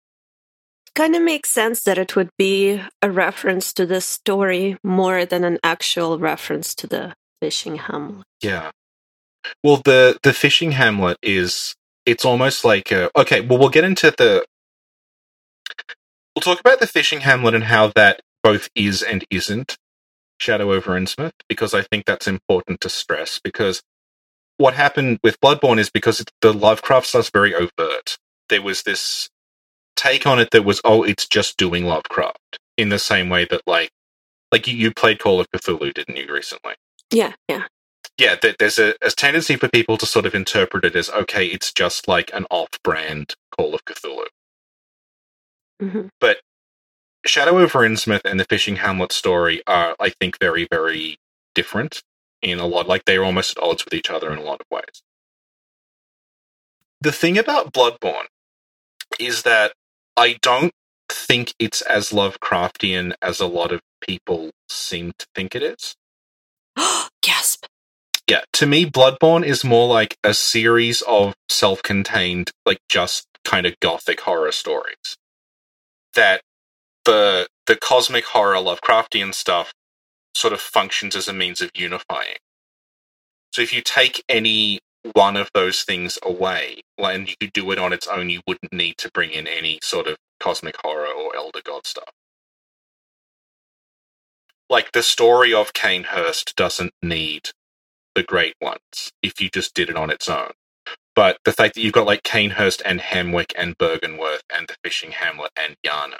Kind 0.96 1.16
of 1.16 1.22
makes 1.24 1.50
sense 1.52 1.84
that 1.84 1.98
it 1.98 2.16
would 2.16 2.30
be 2.38 2.82
a 3.02 3.10
reference 3.12 3.74
to 3.74 3.86
the 3.86 4.02
story 4.02 4.78
more 4.84 5.26
than 5.26 5.44
an 5.44 5.58
actual 5.64 6.20
reference 6.20 6.76
to 6.76 6.88
the 6.88 7.14
fishing 7.42 7.78
hamlet. 7.78 8.26
yeah. 8.42 8.72
Well, 9.64 9.78
the 9.84 10.20
the 10.24 10.34
fishing 10.34 10.74
hamlet 10.74 11.18
is 11.24 11.76
it's 12.06 12.26
almost 12.26 12.64
like 12.66 12.92
a, 12.92 13.10
okay. 13.18 13.42
Well, 13.42 13.58
we'll 13.60 13.70
get 13.70 13.84
into 13.84 14.12
the 14.12 14.46
we'll 16.36 16.42
talk 16.42 16.60
about 16.60 16.80
the 16.80 16.88
fishing 16.88 17.22
hamlet 17.22 17.56
and 17.56 17.64
how 17.66 17.92
that 17.96 18.22
both 18.44 18.70
is 18.76 19.02
and 19.04 19.26
isn't 19.32 19.78
Shadow 20.40 20.74
over 20.74 20.92
Innsmouth 21.00 21.34
because 21.50 21.74
I 21.74 21.84
think 21.84 22.06
that's 22.06 22.28
important 22.28 22.82
to 22.82 22.90
stress 22.90 23.40
because 23.44 23.82
what 24.58 24.76
happened 24.76 25.20
with 25.24 25.40
Bloodborne 25.42 25.80
is 25.80 25.92
because 25.92 26.22
it, 26.22 26.32
the 26.42 26.54
Lovecraft 26.54 27.08
stuff's 27.08 27.32
very 27.32 27.56
overt. 27.56 28.18
There 28.50 28.62
was 28.64 28.84
this 28.84 29.30
take 29.96 30.28
on 30.28 30.40
it 30.40 30.52
that 30.52 30.66
was 30.66 30.82
oh, 30.86 31.04
it's 31.04 31.28
just 31.28 31.58
doing 31.58 31.86
Lovecraft 31.86 32.60
in 32.78 32.90
the 32.90 33.00
same 33.00 33.30
way 33.30 33.46
that 33.46 33.62
like 33.68 33.92
like 34.52 34.68
you, 34.68 34.76
you 34.76 34.92
played 34.94 35.20
Call 35.20 35.42
of 35.42 35.48
Cthulhu, 35.52 35.94
didn't 35.94 36.18
you 36.18 36.34
recently? 36.34 36.76
Yeah, 37.14 37.34
yeah. 37.50 37.64
yeah, 38.20 38.36
th- 38.38 38.58
there's 38.60 38.80
a, 38.80 38.96
a 39.04 39.12
tendency 39.12 39.58
for 39.58 39.70
people 39.70 39.98
to 39.98 40.08
sort 40.08 40.28
of 40.28 40.36
interpret 40.36 40.86
it 40.86 40.96
as 40.98 41.12
okay, 41.12 41.48
it's 41.48 41.74
just 41.74 42.08
like 42.08 42.32
an 42.34 42.48
off-brand 42.52 43.36
Call 43.58 43.76
of 43.76 43.86
Cthulhu. 43.86 44.26
hmm 45.82 46.08
Shadow 47.26 47.60
over 47.60 47.80
Innsmouth 47.80 48.22
and 48.26 48.40
the 48.40 48.46
Fishing 48.46 48.78
Hamlet 48.78 49.12
story 49.12 49.62
are, 49.68 49.96
I 50.00 50.10
think, 50.10 50.40
very, 50.40 50.68
very 50.70 51.18
different 51.54 52.02
in 52.42 52.60
a 52.60 52.66
lot. 52.66 52.88
Like 52.88 53.06
they're 53.06 53.24
almost 53.24 53.58
at 53.58 53.64
odds 53.64 53.86
with 53.86 53.94
each 53.94 54.10
other 54.10 54.32
in 54.32 54.40
a 54.40 54.44
lot 54.44 54.62
of 54.62 54.68
ways. 54.72 55.04
The 57.00 57.12
thing 57.12 57.38
about 57.38 57.74
Bloodborne 57.74 58.28
is 59.20 59.44
that 59.44 59.74
I 60.18 60.38
don't 60.42 60.72
think 61.10 61.54
it's 61.60 61.82
as 61.82 62.10
Lovecraftian 62.10 63.14
as 63.22 63.40
a 63.40 63.48
lot 63.48 63.72
of 63.72 63.82
people 64.02 64.52
seem 64.70 65.12
to 65.18 65.26
think 65.36 65.56
it 65.56 65.64
is. 65.64 65.96
Gasp. 67.22 67.66
Yeah, 68.28 68.42
to 68.54 68.66
me, 68.66 68.86
Bloodborne 68.86 69.44
is 69.44 69.64
more 69.64 69.88
like 69.88 70.16
a 70.24 70.34
series 70.34 71.02
of 71.02 71.34
self-contained, 71.50 72.52
like 72.66 72.80
just 72.88 73.28
kind 73.44 73.66
of 73.66 73.80
gothic 73.80 74.22
horror 74.22 74.52
stories. 74.52 75.18
That 76.14 76.42
the 77.06 77.48
the 77.68 77.76
cosmic 77.78 78.26
horror 78.26 78.58
Lovecraftian 78.58 79.34
stuff 79.34 79.74
sort 80.36 80.54
of 80.54 80.62
functions 80.62 81.16
as 81.16 81.28
a 81.28 81.34
means 81.34 81.62
of 81.62 81.72
unifying. 81.76 82.38
So 83.54 83.62
if 83.62 83.74
you 83.74 83.82
take 83.82 84.24
any 84.30 84.80
one 85.14 85.38
of 85.38 85.50
those 85.54 85.84
things 85.84 86.20
away, 86.24 86.82
and 87.00 87.30
you 87.30 87.36
could 87.42 87.54
do 87.54 87.72
it 87.72 87.80
on 87.80 87.94
its 87.94 88.08
own, 88.08 88.30
you 88.30 88.42
wouldn't 88.48 88.74
need 88.74 88.98
to 89.00 89.12
bring 89.14 89.32
in 89.32 89.48
any 89.48 89.80
sort 89.84 90.08
of 90.08 90.18
cosmic 90.40 90.76
horror 90.84 91.08
or 91.08 91.36
elder 91.36 91.62
god 91.64 91.88
stuff. 91.88 92.12
Like 94.70 94.94
the 94.94 95.04
story 95.04 95.54
of 95.54 95.74
Cainhurst 95.74 96.56
doesn't 96.56 96.94
need 97.04 97.52
the 98.16 98.24
great 98.24 98.56
ones 98.62 99.12
if 99.24 99.42
you 99.42 99.50
just 99.50 99.76
did 99.76 99.90
it 99.90 99.98
on 99.98 100.12
its 100.12 100.30
own. 100.30 100.52
But 101.16 101.38
the 101.46 101.54
fact 101.54 101.76
that 101.76 101.82
you've 101.82 101.94
got 101.94 102.08
like 102.08 102.24
Cainhurst 102.24 102.82
and 102.86 103.02
Hemwick 103.02 103.54
and 103.58 103.78
Byrgenwerth 103.78 104.42
and 104.56 104.68
the 104.68 104.78
Fishing 104.84 105.12
Hamlet 105.14 105.52
and 105.58 105.76
Yharnam 105.86 106.20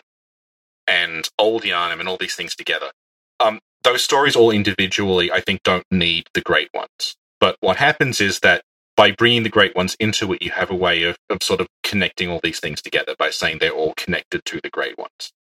and 0.88 1.30
Old 1.40 1.64
Yharnam 1.64 2.00
and 2.00 2.10
all 2.10 2.18
these 2.18 2.36
things 2.36 2.56
together, 2.56 2.92
um, 3.40 3.60
those 3.84 4.04
stories 4.04 4.36
all 4.36 4.52
individually, 4.52 5.32
I 5.32 5.42
think, 5.42 5.64
don't 5.64 5.86
need 5.92 6.28
the 6.34 6.42
great 6.42 6.70
ones. 6.74 7.16
But 7.40 7.58
what 7.62 7.78
happens 7.78 8.22
is 8.22 8.40
that 8.42 8.64
by 8.98 9.12
bringing 9.12 9.44
the 9.44 9.50
great 9.50 9.76
ones 9.76 9.96
into 10.00 10.34
it, 10.34 10.42
you 10.44 10.52
have 10.52 10.72
a 10.72 10.76
way 10.76 11.04
of, 11.04 11.18
of 11.30 11.44
sort 11.44 11.62
of 11.62 11.68
connecting 11.84 12.30
all 12.30 12.42
these 12.44 12.60
things 12.60 12.82
together 12.82 13.16
by 13.20 13.32
saying 13.32 13.60
they're 13.60 13.72
all 13.72 13.94
connected 13.98 14.46
to 14.46 14.60
the 14.64 14.70
great 14.72 14.98
ones. 14.98 15.34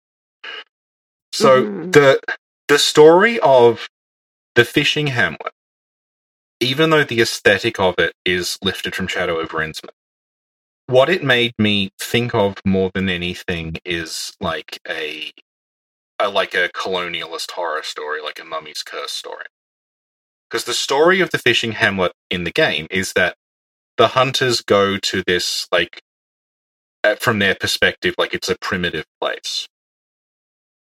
So 1.33 1.67
Mhm. 1.67 1.93
the 1.93 2.21
the 2.69 2.79
story 2.79 3.41
of 3.41 3.89
the 4.57 4.65
fishing 4.65 5.09
hamlet, 5.09 5.53
even 6.61 6.91
though 6.91 7.05
the 7.05 7.21
aesthetic 7.23 7.81
of 7.81 7.97
it 7.99 8.15
is 8.25 8.59
lifted 8.63 8.95
from 8.95 9.09
Shadow 9.09 9.39
over 9.41 9.59
Innsmouth, 9.59 9.91
what 10.91 11.09
it 11.09 11.25
made 11.25 11.55
me 11.59 11.91
think 12.01 12.35
of 12.35 12.57
more 12.67 12.91
than 12.95 13.09
anything 13.09 13.77
is 13.85 14.35
like 14.41 14.81
a, 14.89 15.33
a 16.21 16.29
like 16.29 16.55
a 16.55 16.69
colonialist 16.71 17.53
horror 17.53 17.83
story, 17.83 18.21
like 18.23 18.41
a 18.41 18.45
Mummy's 18.45 18.83
Curse 18.83 19.13
story. 19.13 19.47
Because 20.51 20.65
the 20.65 20.75
story 20.75 21.21
of 21.21 21.31
the 21.31 21.39
fishing 21.39 21.73
hamlet 21.73 22.13
in 22.31 22.45
the 22.45 22.51
game 22.51 22.89
is 22.91 23.13
that 23.15 23.37
the 23.97 24.09
hunters 24.09 24.63
go 24.63 24.97
to 24.99 25.23
this 25.27 25.69
like 25.71 26.03
from 27.19 27.39
their 27.39 27.55
perspective 27.55 28.15
like 28.19 28.35
it's 28.35 28.49
a 28.49 28.57
primitive 28.61 29.05
place 29.21 29.69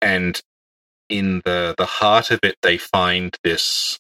and 0.01 0.41
in 1.09 1.43
the 1.45 1.75
the 1.79 1.87
heart 1.87 2.31
of 2.31 2.41
it 2.43 2.57
they 2.63 2.79
find 2.79 3.37
this 3.45 3.99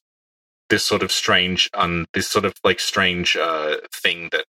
this 0.71 0.85
sort 0.85 1.03
of 1.03 1.13
strange 1.13 1.71
um 1.75 2.07
this 2.15 2.29
sort 2.29 2.45
of 2.45 2.55
like 2.65 2.81
strange 2.81 3.37
uh 3.37 3.77
thing 3.93 4.29
that 4.33 4.45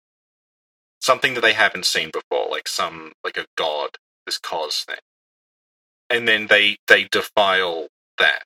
something 1.07 1.35
that 1.35 1.43
they 1.43 1.55
haven't 1.55 1.87
seen 1.87 2.11
before 2.13 2.49
like 2.51 2.69
some 2.69 3.13
like 3.25 3.39
a 3.39 3.47
god 3.57 3.91
this 4.27 4.39
Kos 4.39 4.85
thing. 4.85 4.99
And 6.11 6.29
then 6.29 6.49
they 6.49 6.79
they 6.89 7.05
defile 7.05 7.89
that. 8.19 8.43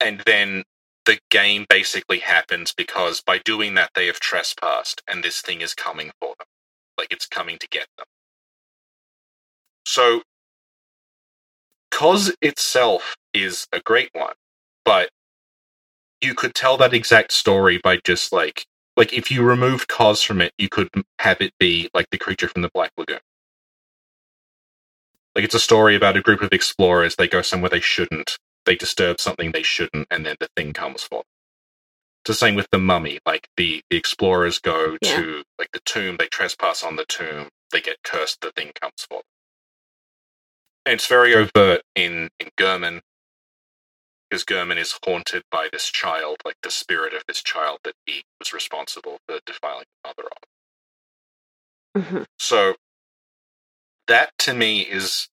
And 0.00 0.22
then 0.26 0.64
the 1.06 1.20
game 1.30 1.66
basically 1.68 2.20
happens 2.20 2.74
because 2.76 3.22
by 3.22 3.38
doing 3.38 3.74
that 3.74 3.90
they 3.94 4.06
have 4.08 4.20
trespassed 4.20 5.02
and 5.08 5.22
this 5.24 5.40
thing 5.42 5.62
is 5.62 5.74
coming 5.74 6.10
for 6.20 6.34
them. 6.38 6.48
Like 6.98 7.12
it's 7.12 7.26
coming 7.26 7.58
to 7.58 7.68
get 7.68 7.86
them. 7.98 8.06
So 9.86 10.22
Kos 11.92 12.32
itself 12.42 13.16
is 13.32 13.68
a 13.72 13.80
great 13.80 14.10
one 14.12 14.34
but 14.84 15.10
you 16.20 16.34
could 16.34 16.54
tell 16.54 16.76
that 16.78 16.94
exact 16.94 17.32
story 17.32 17.78
by 17.82 17.98
just 18.04 18.32
like 18.32 18.66
like 18.96 19.12
if 19.12 19.30
you 19.30 19.42
removed 19.44 19.88
Kos 19.88 20.22
from 20.22 20.40
it 20.42 20.52
you 20.58 20.68
could 20.68 20.90
have 21.20 21.40
it 21.40 21.52
be 21.60 21.90
like 21.94 22.10
the 22.10 22.18
creature 22.18 22.48
from 22.48 22.62
the 22.62 22.70
black 22.74 22.92
lagoon. 22.98 23.20
Like 25.36 25.44
it's 25.46 25.54
a 25.54 25.60
story 25.60 25.96
about 25.96 26.16
a 26.16 26.22
group 26.22 26.42
of 26.42 26.52
explorers. 26.52 27.16
They 27.16 27.28
go 27.28 27.42
somewhere 27.42 27.70
they 27.70 27.80
shouldn't. 27.80 28.38
They 28.66 28.76
disturb 28.76 29.20
something 29.20 29.52
they 29.52 29.62
shouldn't 29.64 30.08
and 30.10 30.26
then 30.26 30.36
the 30.40 30.48
thing 30.56 30.72
comes 30.74 31.04
for 31.04 31.24
it's 32.24 32.28
the 32.28 32.34
same 32.46 32.54
with 32.56 32.68
the 32.72 32.78
mummy. 32.78 33.20
Like 33.26 33.48
the 33.56 33.82
the 33.90 33.96
explorers 33.98 34.58
go 34.60 34.98
Yeah. 35.02 35.16
to 35.16 35.44
like 35.58 35.70
the 35.72 35.80
tomb. 35.86 36.16
They 36.18 36.28
trespass 36.28 36.84
on 36.84 36.96
the 36.96 37.06
tomb. 37.06 37.48
They 37.72 37.80
get 37.82 37.98
cursed. 38.04 38.42
The 38.42 38.52
thing 38.52 38.72
comes 38.80 39.06
for 39.08 39.22
and 40.86 40.94
it's 40.94 41.06
very 41.06 41.34
overt 41.34 41.82
in 41.94 42.30
in 42.40 42.48
Gehrman 42.58 43.00
because 44.32 44.44
Gehrman 44.46 44.78
is 44.78 44.98
haunted 45.06 45.44
by 45.52 45.68
this 45.72 45.90
child, 45.90 46.38
like 46.46 46.56
the 46.64 46.72
spirit 46.72 47.14
of 47.14 47.24
this 47.28 47.42
child 47.44 47.80
that 47.84 47.94
he 48.06 48.24
was 48.40 48.54
responsible 48.54 49.20
for 49.28 49.40
defiling 49.46 49.86
the 50.04 50.10
mother 50.10 50.28
of. 50.28 52.02
Mhm. 52.02 52.26
So 52.38 52.76
that 54.08 54.36
to 54.40 54.54
me 54.54 54.82
is 54.82 55.28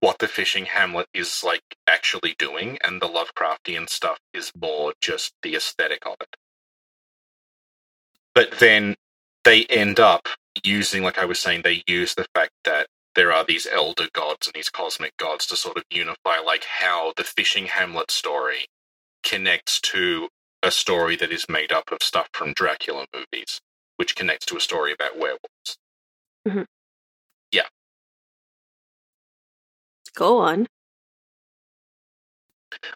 what 0.00 0.18
the 0.20 0.28
fishing 0.28 0.66
hamlet 0.66 1.08
is 1.14 1.44
like 1.44 1.64
actually 1.88 2.36
doing, 2.38 2.78
and 2.84 3.02
the 3.02 3.08
Lovecraftian 3.08 3.88
stuff 3.90 4.20
is 4.34 4.52
more 4.56 4.94
just 5.00 5.34
the 5.42 5.56
aesthetic 5.56 6.06
of 6.06 6.16
it. 6.20 6.36
But 8.34 8.52
then 8.60 8.96
they 9.44 9.66
end 9.66 10.00
up 10.00 10.28
using, 10.64 11.02
like 11.04 11.18
I 11.18 11.26
was 11.26 11.40
saying, 11.40 11.62
they 11.62 11.84
use 11.86 12.14
the 12.14 12.26
fact 12.34 12.52
that 12.64 12.88
there 13.16 13.32
are 13.32 13.44
these 13.44 13.66
elder 13.66 14.08
gods 14.14 14.46
and 14.48 14.54
these 14.54 14.70
cosmic 14.70 15.16
gods 15.18 15.46
to 15.46 15.56
sort 15.56 15.76
of 15.78 15.84
unify 15.90 16.38
like 16.44 16.64
how 16.64 17.12
the 17.16 17.24
fishing 17.24 17.66
hamlet 17.66 18.10
story 18.10 18.66
connects 19.24 19.80
to 19.80 20.28
a 20.62 20.72
story 20.72 21.16
that 21.16 21.32
is 21.32 21.48
made 21.48 21.72
up 21.72 21.92
of 21.92 22.02
stuff 22.02 22.28
from 22.34 22.54
Dracula 22.54 23.06
movies, 23.14 23.60
which 23.98 24.16
connects 24.16 24.46
to 24.48 24.58
a 24.58 24.60
story 24.60 24.92
about 24.92 25.18
werewolves. 25.18 25.78
Mhm. 26.48 26.66
Yeah. 27.52 27.68
Go 30.14 30.38
on. 30.38 30.68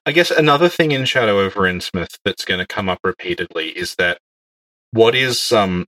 I 0.06 0.12
guess 0.12 0.30
another 0.30 0.68
thing 0.68 0.92
in 0.92 1.04
Shadow 1.04 1.40
over 1.40 1.62
Innsmouth 1.62 2.18
that's 2.24 2.44
going 2.44 2.60
to 2.60 2.66
come 2.66 2.88
up 2.88 3.00
repeatedly 3.04 3.70
is 3.70 3.94
that 3.96 4.18
what 4.92 5.14
is 5.14 5.52
um 5.52 5.86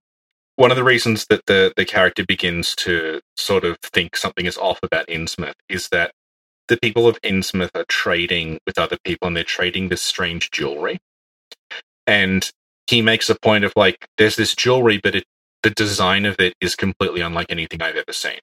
one 0.61 0.71
of 0.71 0.77
the 0.77 0.85
reasons 0.85 1.25
that 1.31 1.47
the 1.47 1.73
the 1.75 1.87
character 1.87 2.23
begins 2.23 2.75
to 2.77 3.23
sort 3.35 3.65
of 3.65 3.79
think 3.83 4.15
something 4.15 4.45
is 4.45 4.59
off 4.59 4.79
about 4.83 5.07
Innsmouth 5.07 5.55
is 5.71 5.89
that 5.89 6.13
the 6.69 6.77
people 6.77 7.09
of 7.09 7.19
Innsmouth 7.23 7.71
are 7.75 7.87
trading 7.89 8.59
with 8.67 8.79
other 8.79 8.99
people 9.03 9.27
and 9.27 9.35
they're 9.35 9.43
trading 9.43 9.89
this 9.89 10.03
strange 10.03 10.51
jewelry. 10.51 10.99
And 12.07 12.51
he 12.87 13.01
makes 13.01 13.31
a 13.31 13.37
point 13.41 13.65
of 13.65 13.73
like, 13.75 14.07
there's 14.19 14.37
this 14.37 14.55
jewelry, 14.55 15.01
but 15.03 15.15
it, 15.15 15.25
the 15.63 15.71
design 15.71 16.27
of 16.27 16.37
it 16.39 16.53
is 16.61 16.77
completely 16.77 17.23
unlike 17.23 17.47
anything 17.49 17.81
I've 17.81 17.97
ever 17.97 18.13
seen. 18.13 18.39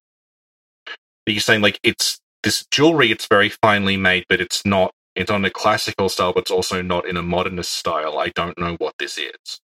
He's 1.28 1.46
saying 1.46 1.62
like 1.62 1.80
it's 1.84 2.20
this 2.42 2.66
jewelry, 2.72 3.12
it's 3.12 3.28
very 3.28 3.50
finely 3.50 3.96
made, 3.96 4.26
but 4.28 4.42
it's 4.42 4.66
not 4.66 4.92
it's 5.16 5.30
on 5.30 5.46
a 5.46 5.52
classical 5.52 6.10
style, 6.10 6.34
but 6.34 6.42
it's 6.42 6.52
also 6.52 6.82
not 6.82 7.08
in 7.08 7.16
a 7.16 7.22
modernist 7.22 7.74
style. 7.74 8.18
I 8.18 8.30
don't 8.30 8.58
know 8.58 8.74
what 8.80 8.96
this 8.98 9.20
is. 9.20 9.62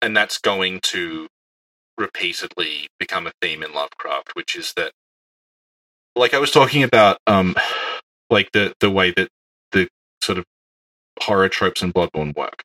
And 0.00 0.16
that's 0.16 0.38
going 0.38 0.80
to 0.84 1.28
repeatedly 1.98 2.88
become 2.98 3.26
a 3.26 3.32
theme 3.42 3.62
in 3.62 3.72
Lovecraft, 3.74 4.30
which 4.34 4.56
is 4.56 4.72
that 4.76 4.92
like 6.16 6.34
I 6.34 6.38
was 6.38 6.50
talking 6.50 6.82
about 6.82 7.18
um 7.26 7.56
like 8.30 8.52
the 8.52 8.74
the 8.80 8.90
way 8.90 9.12
that 9.12 9.28
the 9.72 9.88
sort 10.22 10.38
of 10.38 10.44
horror 11.22 11.48
tropes 11.48 11.82
in 11.82 11.92
Bloodborne 11.92 12.36
work. 12.36 12.62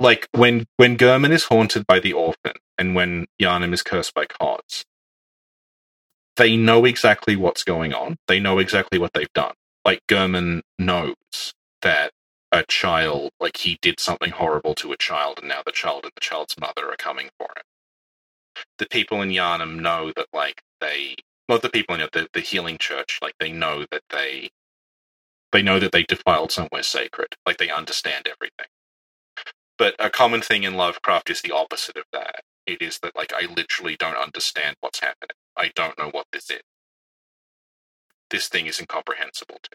Like 0.00 0.28
when 0.32 0.66
when 0.76 0.96
Gehrman 0.98 1.32
is 1.32 1.44
haunted 1.44 1.86
by 1.86 2.00
the 2.00 2.12
orphan 2.12 2.54
and 2.78 2.94
when 2.94 3.26
Yharnam 3.40 3.72
is 3.74 3.82
cursed 3.82 4.14
by 4.14 4.26
Kos, 4.26 4.84
they 6.36 6.56
know 6.56 6.84
exactly 6.84 7.36
what's 7.36 7.64
going 7.64 7.94
on. 7.94 8.16
They 8.28 8.40
know 8.40 8.58
exactly 8.58 8.98
what 8.98 9.12
they've 9.14 9.32
done. 9.34 9.54
Like 9.84 10.00
Gehrman 10.08 10.62
knows 10.78 11.54
that 11.82 12.12
a 12.52 12.64
child, 12.64 13.30
like 13.40 13.58
he 13.58 13.78
did 13.82 14.00
something 14.00 14.30
horrible 14.32 14.74
to 14.76 14.92
a 14.92 14.96
child, 14.98 15.40
and 15.40 15.48
now 15.48 15.62
the 15.64 15.72
child 15.72 16.04
and 16.04 16.12
the 16.14 16.20
child's 16.20 16.56
mother 16.60 16.88
are 16.90 16.96
coming 16.98 17.30
for 17.38 17.48
him. 17.56 17.75
The 18.78 18.86
people 18.90 19.22
in 19.22 19.30
Yharnam 19.30 19.80
know 19.80 20.12
that, 20.16 20.28
like 20.34 20.62
they, 20.80 21.16
well, 21.48 21.58
the 21.60 21.70
people 21.70 21.94
in 21.96 22.02
it, 22.02 22.12
the 22.12 22.28
the 22.34 22.40
healing 22.40 22.78
church, 22.78 23.18
like 23.22 23.34
they 23.40 23.52
know 23.52 23.86
that 23.92 24.02
they, 24.10 24.50
they 25.52 25.62
know 25.62 25.80
that 25.80 25.92
they 25.92 26.04
defiled 26.04 26.52
somewhere 26.52 26.82
sacred. 26.84 27.36
Like 27.46 27.58
they 27.58 27.70
understand 27.70 28.28
everything. 28.28 28.66
But 29.78 29.94
a 29.98 30.10
common 30.10 30.40
thing 30.40 30.62
in 30.64 30.74
Lovecraft 30.74 31.30
is 31.30 31.40
the 31.42 31.52
opposite 31.52 31.96
of 31.96 32.04
that. 32.12 32.42
It 32.66 32.80
is 32.80 32.98
that, 33.00 33.16
like, 33.16 33.32
I 33.34 33.46
literally 33.54 33.96
don't 33.96 34.16
understand 34.16 34.76
what's 34.80 35.00
happening. 35.00 35.36
I 35.56 35.72
don't 35.74 35.98
know 35.98 36.08
what 36.10 36.26
this 36.32 36.50
is. 36.50 36.60
This 38.30 38.48
thing 38.48 38.66
is 38.66 38.80
incomprehensible 38.80 39.58
to. 39.62 39.70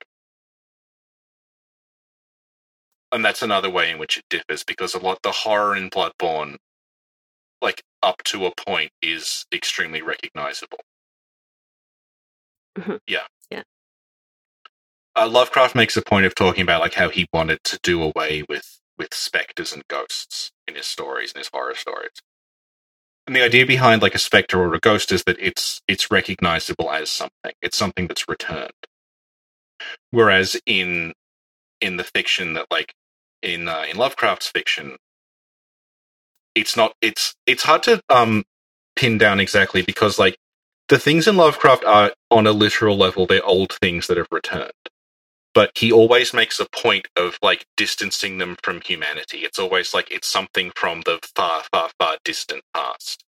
And 3.13 3.25
that's 3.25 3.43
another 3.43 3.70
way 3.72 3.91
in 3.91 4.00
which 4.00 4.17
it 4.17 4.25
differs 4.29 4.63
because 4.63 4.96
a 4.96 5.00
lot 5.00 5.20
the 5.24 5.31
horror 5.31 5.75
in 5.75 5.89
Bloodborne, 5.91 6.58
like 7.62 7.84
up 8.03 8.24
to 8.25 8.46
a 8.46 8.56
point, 8.56 8.91
is 9.01 9.46
extremely 9.53 10.01
recognizable. 10.01 10.80
Mhm. 12.77 13.00
Yeah. 13.08 13.27
Yeah. 13.51 13.63
Uh, 15.15 15.27
Lovecraft 15.30 15.75
makes 15.75 15.98
a 15.98 16.01
point 16.01 16.25
of 16.25 16.36
talking 16.36 16.63
about 16.63 16.82
like 16.82 16.96
how 16.96 17.10
he 17.10 17.27
wanted 17.34 17.63
to 17.65 17.80
do 17.84 18.03
away 18.03 18.44
with 18.50 18.80
with 18.98 19.13
specters 19.13 19.74
and 19.74 19.88
ghosts 19.89 20.51
in 20.68 20.75
his 20.75 20.88
stories 20.88 21.34
and 21.34 21.39
his 21.39 21.50
horror 21.53 21.75
stories. 21.75 22.12
And 23.27 23.36
the 23.36 23.41
idea 23.44 23.65
behind 23.65 24.01
like 24.01 24.15
a 24.15 24.20
specter 24.20 24.60
or 24.60 24.74
a 24.74 24.80
ghost 24.80 25.12
is 25.12 25.24
that 25.25 25.38
it's 25.40 25.81
it's 25.88 26.12
recognizable 26.12 26.92
as 26.92 27.09
something. 27.09 27.53
It's 27.62 27.77
something 27.77 28.07
that's 28.07 28.27
returned. 28.29 28.72
Whereas 30.12 30.59
in 30.66 31.14
in 31.81 31.98
the 31.98 32.03
fiction 32.03 32.53
that 32.53 32.68
like 32.72 32.94
in 33.42 33.68
uh, 33.68 33.86
in 33.90 33.98
Lovecraft's 33.98 34.50
fiction, 34.50 34.98
it's 36.55 36.77
not. 36.77 36.94
It's 37.01 37.35
it's 37.46 37.64
hard 37.64 37.83
to 37.83 38.01
um 38.09 38.44
pin 38.96 39.18
down 39.18 39.40
exactly 39.40 39.81
because 39.81 40.20
like 40.20 40.37
the 40.90 41.00
things 41.00 41.27
in 41.27 41.37
Lovecraft 41.37 41.85
are 41.85 42.14
on 42.29 42.48
a 42.48 42.51
literal 42.51 42.98
level 42.98 43.25
they're 43.25 43.46
old 43.46 43.74
things 43.81 44.07
that 44.07 44.18
have 44.18 44.27
returned. 44.31 44.72
But 45.53 45.72
he 45.77 45.92
always 45.92 46.33
makes 46.33 46.59
a 46.59 46.68
point 46.68 47.07
of 47.18 47.37
like 47.42 47.66
distancing 47.77 48.37
them 48.37 48.57
from 48.64 48.81
humanity. 48.81 49.40
It's 49.40 49.59
always 49.59 49.94
like 49.94 50.11
it's 50.11 50.27
something 50.27 50.72
from 50.75 51.01
the 51.01 51.20
far, 51.35 51.64
far, 51.74 51.90
far 52.00 52.18
distant 52.24 52.64
past. 52.74 53.25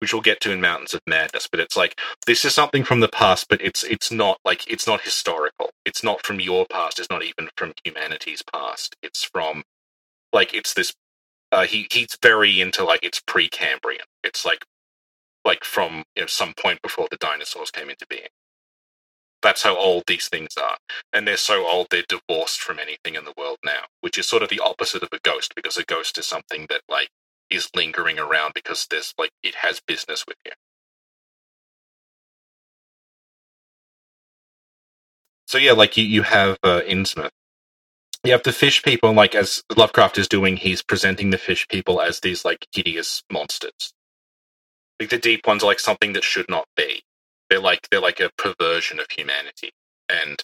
Which 0.00 0.12
we'll 0.12 0.22
get 0.22 0.40
to 0.42 0.52
in 0.52 0.60
Mountains 0.60 0.94
of 0.94 1.00
Madness, 1.06 1.48
but 1.50 1.60
it's 1.60 1.76
like 1.76 1.98
this 2.26 2.44
is 2.44 2.54
something 2.54 2.84
from 2.84 3.00
the 3.00 3.08
past, 3.08 3.46
but 3.48 3.62
it's 3.62 3.82
it's 3.84 4.12
not 4.12 4.38
like 4.44 4.70
it's 4.70 4.86
not 4.86 5.02
historical. 5.02 5.70
It's 5.86 6.04
not 6.04 6.24
from 6.26 6.40
your 6.40 6.66
past. 6.66 6.98
It's 6.98 7.10
not 7.10 7.24
even 7.24 7.48
from 7.56 7.72
humanity's 7.84 8.42
past. 8.52 8.96
It's 9.02 9.24
from 9.24 9.64
like 10.32 10.54
it's 10.54 10.74
this. 10.74 10.94
Uh, 11.56 11.66
he 11.66 11.88
he's 11.92 12.18
very 12.22 12.60
into 12.62 12.84
like 12.84 13.00
it's 13.04 13.20
Precambrian. 13.20 14.06
It's 14.24 14.46
like 14.46 14.66
like 15.44 15.64
from 15.64 16.04
you 16.16 16.22
know 16.22 16.26
some 16.28 16.54
point 16.54 16.82
before 16.82 17.08
the 17.10 17.18
dinosaurs 17.18 17.70
came 17.72 17.90
into 17.90 18.06
being. 18.08 18.28
That's 19.42 19.62
how 19.64 19.76
old 19.76 20.04
these 20.08 20.28
things 20.28 20.56
are, 20.60 20.78
and 21.12 21.28
they're 21.28 21.36
so 21.38 21.66
old 21.68 21.88
they're 21.90 22.04
divorced 22.08 22.60
from 22.60 22.78
anything 22.80 23.16
in 23.16 23.24
the 23.24 23.34
world 23.38 23.58
now, 23.64 23.84
which 24.02 24.18
is 24.18 24.28
sort 24.28 24.42
of 24.42 24.50
the 24.50 24.60
opposite 24.60 25.02
of 25.04 25.10
a 25.12 25.20
ghost 25.22 25.54
because 25.56 25.78
a 25.78 25.84
ghost 25.84 26.18
is 26.18 26.26
something 26.26 26.66
that 26.70 26.82
like 26.90 27.10
is 27.50 27.70
lingering 27.76 28.18
around 28.18 28.52
because 28.54 28.86
there's 28.90 29.14
like 29.18 29.32
it 29.44 29.56
has 29.56 29.80
business 29.86 30.24
with 30.28 30.38
you. 30.46 30.52
So 35.48 35.58
yeah, 35.58 35.72
like 35.72 35.96
you, 35.96 36.04
you 36.04 36.22
have 36.22 36.58
uh, 36.64 36.82
Innsmouth. 36.88 37.30
You 38.26 38.32
have 38.32 38.42
the 38.42 38.52
fish 38.52 38.82
people, 38.82 39.10
and 39.10 39.16
like 39.16 39.36
as 39.36 39.62
Lovecraft 39.76 40.18
is 40.18 40.28
doing, 40.28 40.56
he's 40.58 40.82
presenting 40.82 41.30
the 41.30 41.38
fish 41.38 41.68
people 41.68 42.00
as 42.02 42.20
these 42.20 42.44
like 42.44 42.66
hideous 42.72 43.22
monsters. 43.32 43.94
Like 45.00 45.10
the 45.10 45.18
deep 45.18 45.46
ones 45.46 45.62
are 45.62 45.68
like 45.68 45.80
something 45.80 46.14
that 46.14 46.24
should 46.24 46.48
not 46.50 46.66
be. 46.76 47.02
They're 47.50 47.60
like 47.60 47.88
they're 47.90 48.00
like 48.00 48.20
a 48.20 48.30
perversion 48.38 49.00
of 49.00 49.06
humanity. 49.10 49.70
And 50.08 50.42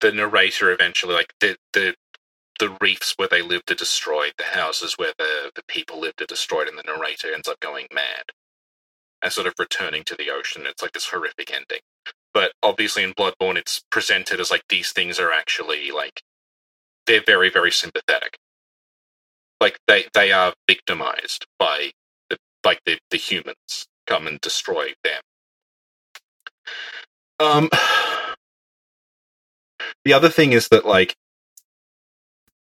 the 0.00 0.12
narrator 0.12 0.72
eventually 0.72 1.14
like 1.14 1.34
the 1.40 1.58
the 1.74 1.96
the 2.60 2.76
reefs 2.80 3.14
where 3.18 3.28
they 3.28 3.42
lived 3.42 3.70
are 3.70 3.76
destroyed, 3.76 4.34
the 4.38 4.44
houses 4.44 4.94
where 4.98 5.14
the, 5.18 5.52
the 5.56 5.64
people 5.68 6.00
lived 6.00 6.22
are 6.22 6.26
destroyed, 6.26 6.68
and 6.68 6.78
the 6.78 6.84
narrator 6.84 7.34
ends 7.34 7.48
up 7.48 7.60
going 7.60 7.88
mad 7.92 8.32
and 9.22 9.32
sort 9.32 9.46
of 9.48 9.54
returning 9.58 10.04
to 10.04 10.16
the 10.16 10.30
ocean. 10.30 10.64
It's 10.66 10.82
like 10.82 10.92
this 10.92 11.08
horrific 11.10 11.52
ending. 11.52 11.80
But 12.34 12.52
obviously 12.62 13.04
in 13.04 13.14
Bloodborne 13.14 13.56
it's 13.56 13.82
presented 13.90 14.40
as 14.40 14.50
like 14.50 14.64
these 14.68 14.92
things 14.92 15.20
are 15.20 15.32
actually 15.32 15.92
like 15.92 16.22
they're 17.06 17.24
very, 17.26 17.50
very 17.50 17.72
sympathetic. 17.72 18.38
Like 19.60 19.78
they, 19.88 20.06
they 20.14 20.32
are 20.32 20.54
victimized 20.68 21.46
by 21.58 21.92
the 22.30 22.38
like 22.64 22.80
the, 22.86 22.98
the 23.10 23.18
humans 23.18 23.86
come 24.06 24.26
and 24.26 24.40
destroy 24.40 24.88
them. 25.04 25.22
Um 27.40 27.70
the 30.04 30.12
other 30.14 30.30
thing 30.30 30.52
is 30.54 30.68
that 30.70 30.86
like 30.86 31.12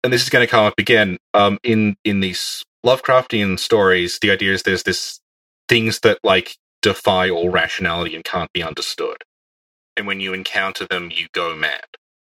and 0.02 0.12
this 0.12 0.22
is 0.22 0.28
going 0.30 0.46
to 0.46 0.50
come 0.50 0.64
up 0.64 0.74
again 0.78 1.18
um, 1.34 1.58
in 1.62 1.96
in 2.04 2.20
these 2.20 2.64
Lovecraftian 2.84 3.58
stories. 3.58 4.18
The 4.20 4.30
idea 4.30 4.52
is 4.52 4.62
there's 4.62 4.82
this 4.84 5.20
things 5.68 6.00
that 6.00 6.18
like 6.24 6.56
defy 6.82 7.28
all 7.30 7.50
rationality 7.50 8.14
and 8.14 8.24
can't 8.24 8.52
be 8.52 8.62
understood, 8.62 9.18
and 9.96 10.06
when 10.06 10.20
you 10.20 10.34
encounter 10.34 10.86
them, 10.88 11.10
you 11.14 11.28
go 11.32 11.56
mad 11.56 11.86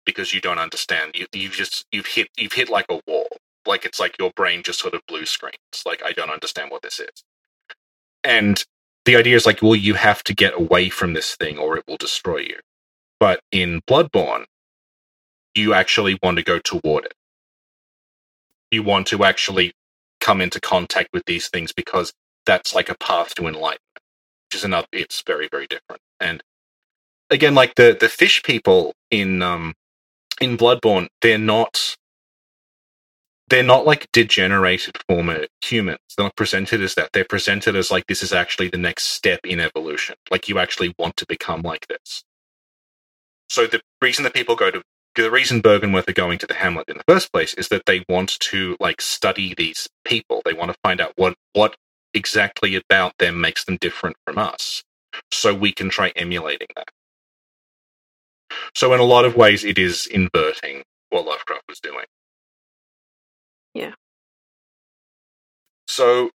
because 0.07 0.33
you 0.33 0.41
don't 0.41 0.59
understand. 0.59 1.13
You 1.15 1.27
you've 1.33 1.53
just 1.53 1.85
you've 1.93 2.07
hit 2.07 2.29
you've 2.37 2.53
hit 2.55 2.69
like 2.71 2.87
a 2.89 3.01
wall. 3.07 3.29
Like 3.67 3.85
it's 3.85 4.01
like 4.01 4.17
your 4.19 4.31
brain 4.35 4.63
just 4.63 4.79
sort 4.81 4.95
of 4.95 5.01
blue 5.07 5.27
screens. 5.27 5.57
Like 5.85 6.03
I 6.05 6.13
don't 6.13 6.31
understand 6.31 6.71
what 6.71 6.83
this 6.83 6.99
is, 7.01 7.23
and 8.23 8.63
the 9.05 9.17
idea 9.17 9.35
is 9.35 9.45
like, 9.47 9.61
well, 9.61 9.75
you 9.75 9.95
have 9.95 10.23
to 10.25 10.35
get 10.35 10.53
away 10.55 10.89
from 10.89 11.13
this 11.13 11.35
thing 11.35 11.57
or 11.59 11.77
it 11.77 11.85
will 11.87 11.97
destroy 11.97 12.39
you. 12.39 12.59
But 13.19 13.41
in 13.51 13.81
Bloodborne, 13.89 14.45
you 15.55 15.73
actually 15.73 16.19
want 16.23 16.37
to 16.37 16.43
go 16.43 16.59
toward 16.59 17.05
it 17.05 17.09
you 18.71 18.83
want 18.83 19.07
to 19.07 19.23
actually 19.23 19.73
come 20.19 20.41
into 20.41 20.59
contact 20.59 21.09
with 21.13 21.23
these 21.25 21.47
things 21.49 21.71
because 21.71 22.13
that's 22.45 22.73
like 22.75 22.89
a 22.89 22.97
path 22.97 23.35
to 23.35 23.43
enlightenment 23.47 23.79
which 24.49 24.57
is 24.57 24.63
another 24.63 24.87
it's 24.93 25.23
very 25.25 25.47
very 25.49 25.67
different 25.67 26.01
and 26.19 26.43
again 27.29 27.55
like 27.55 27.75
the 27.75 27.97
the 27.99 28.09
fish 28.09 28.43
people 28.43 28.93
in 29.11 29.41
um 29.41 29.73
bloodborne 30.57 31.07
they're 31.21 31.37
not 31.39 31.79
they're 33.49 33.63
not 33.63 33.85
like 33.85 34.07
degenerated 34.13 34.97
former 35.07 35.47
humans. 35.63 35.99
They're 36.17 36.25
not 36.25 36.37
presented 36.37 36.81
as 36.81 36.95
that. 36.95 37.11
They're 37.13 37.25
presented 37.25 37.75
as 37.77 37.91
like 37.91 38.07
this 38.07 38.23
is 38.23 38.33
actually 38.33 38.69
the 38.69 38.77
next 38.79 39.05
step 39.05 39.41
in 39.45 39.59
evolution. 39.59 40.15
Like 40.31 40.49
you 40.49 40.59
actually 40.59 40.95
want 40.99 41.17
to 41.19 41.27
become 41.27 41.61
like 41.61 41.87
this. 41.87 42.23
So 43.49 43.67
the 43.67 43.81
reason 44.01 44.23
that 44.25 44.33
people 44.33 44.55
go 44.55 44.71
to 44.71 44.83
the 45.15 45.31
reason 45.31 45.61
Byrgenwerth 45.61 46.09
are 46.09 46.13
going 46.13 46.39
to 46.39 46.47
the 46.47 46.55
Hamlet 46.55 46.89
in 46.89 46.97
the 46.97 47.03
first 47.07 47.31
place 47.33 47.53
is 47.55 47.69
that 47.69 47.83
they 47.87 48.05
want 48.09 48.39
to 48.39 48.77
like 48.79 49.01
study 49.01 49.55
these 49.57 49.89
people. 50.05 50.41
They 50.45 50.53
want 50.53 50.71
to 50.71 50.77
find 50.83 51.01
out 51.01 51.13
what 51.17 51.35
what 51.53 51.75
exactly 52.13 52.75
about 52.75 53.13
them 53.19 53.41
makes 53.41 53.65
them 53.65 53.77
different 53.81 54.17
from 54.25 54.37
us, 54.39 54.83
so 55.31 55.53
we 55.55 55.71
can 55.73 55.89
try 55.89 56.11
emulating 56.15 56.67
that. 56.75 56.89
So 58.75 58.93
in 58.93 58.99
a 58.99 59.03
lot 59.03 59.25
of 59.25 59.35
ways, 59.35 59.63
it 59.63 59.77
is 59.79 60.07
inverting 60.07 60.83
what 61.09 61.25
Lovecraft 61.25 61.63
was 61.69 61.79
doing. 61.79 62.05
Yeah. 63.73 63.93
So, 65.87 66.31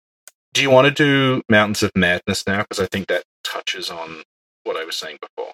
do 0.55 0.63
you 0.63 0.71
want 0.71 0.87
to 0.87 0.91
do 0.93 1.43
Mountains 1.51 1.83
of 1.83 1.93
Madness 1.97 2.47
now? 2.47 2.61
Because 2.63 2.81
I 2.81 2.87
think 2.87 3.09
that 3.09 3.25
touches 3.45 3.91
on 3.91 4.23
what 4.65 4.77
I 4.77 4.85
was 4.85 4.97
saying 4.97 5.19
before. 5.21 5.53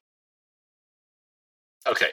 Okay. 1.88 2.10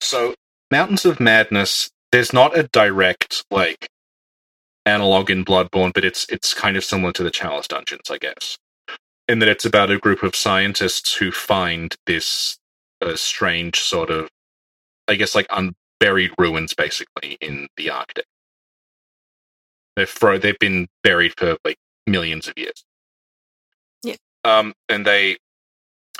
So, 0.00 0.34
Mountains 0.70 1.04
of 1.04 1.20
Madness, 1.20 1.90
there's 2.12 2.32
not 2.32 2.58
a 2.58 2.64
direct, 2.64 3.44
like, 3.50 3.88
analog 4.86 5.30
in 5.30 5.44
Bloodborne, 5.44 5.92
but 5.94 6.04
it's 6.04 6.26
it's 6.28 6.54
kind 6.54 6.76
of 6.76 6.84
similar 6.84 7.12
to 7.12 7.22
the 7.22 7.30
Chalice 7.30 7.68
Dungeons, 7.68 8.10
I 8.10 8.18
guess. 8.18 8.58
In 9.28 9.40
that 9.40 9.48
it's 9.48 9.66
about 9.66 9.90
a 9.92 9.98
group 9.98 10.22
of 10.24 10.36
scientists 10.36 11.14
who 11.16 11.32
find 11.32 11.96
this 12.06 12.58
uh, 13.02 13.16
strange 13.16 13.80
sort 13.80 14.10
of, 14.10 14.28
I 15.08 15.14
guess, 15.16 15.34
like 15.34 15.46
unburied 15.50 16.32
ruins, 16.38 16.74
basically, 16.74 17.38
in 17.40 17.68
the 17.76 17.90
Arctic. 17.90 18.26
They've 19.96 20.08
fro- 20.08 20.38
they've 20.38 20.58
been 20.58 20.88
buried 21.04 21.34
for 21.36 21.56
like 21.64 21.76
millions 22.06 22.48
of 22.48 22.54
years. 22.56 22.84
Yeah. 24.02 24.16
Um, 24.44 24.74
and 24.88 25.06
they, 25.06 25.38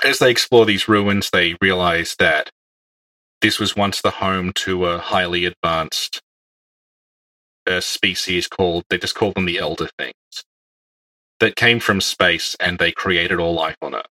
as 0.03 0.19
they 0.19 0.31
explore 0.31 0.65
these 0.65 0.87
ruins, 0.87 1.29
they 1.31 1.55
realize 1.61 2.15
that 2.19 2.51
this 3.41 3.59
was 3.59 3.75
once 3.75 4.01
the 4.01 4.11
home 4.11 4.53
to 4.53 4.85
a 4.85 4.99
highly 4.99 5.45
advanced 5.45 6.21
uh, 7.67 7.81
species 7.81 8.47
called 8.47 8.83
they 8.89 8.97
just 8.97 9.15
called 9.15 9.35
them 9.35 9.45
the 9.45 9.59
Elder 9.59 9.89
Things 9.97 10.13
that 11.39 11.55
came 11.55 11.79
from 11.79 12.01
space 12.01 12.55
and 12.59 12.79
they 12.79 12.91
created 12.91 13.39
all 13.39 13.53
life 13.53 13.77
on 13.81 13.95
Earth. 13.95 14.05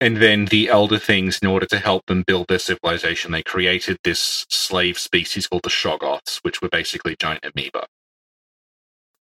And 0.00 0.18
then 0.18 0.46
the 0.46 0.68
Elder 0.68 0.98
Things, 0.98 1.40
in 1.42 1.48
order 1.48 1.66
to 1.66 1.78
help 1.78 2.06
them 2.06 2.22
build 2.26 2.46
their 2.48 2.60
civilization, 2.60 3.32
they 3.32 3.42
created 3.42 3.98
this 4.04 4.46
slave 4.48 4.98
species 4.98 5.48
called 5.48 5.64
the 5.64 5.70
Shoggoths, 5.70 6.38
which 6.42 6.62
were 6.62 6.68
basically 6.68 7.16
giant 7.18 7.44
amoeba. 7.44 7.86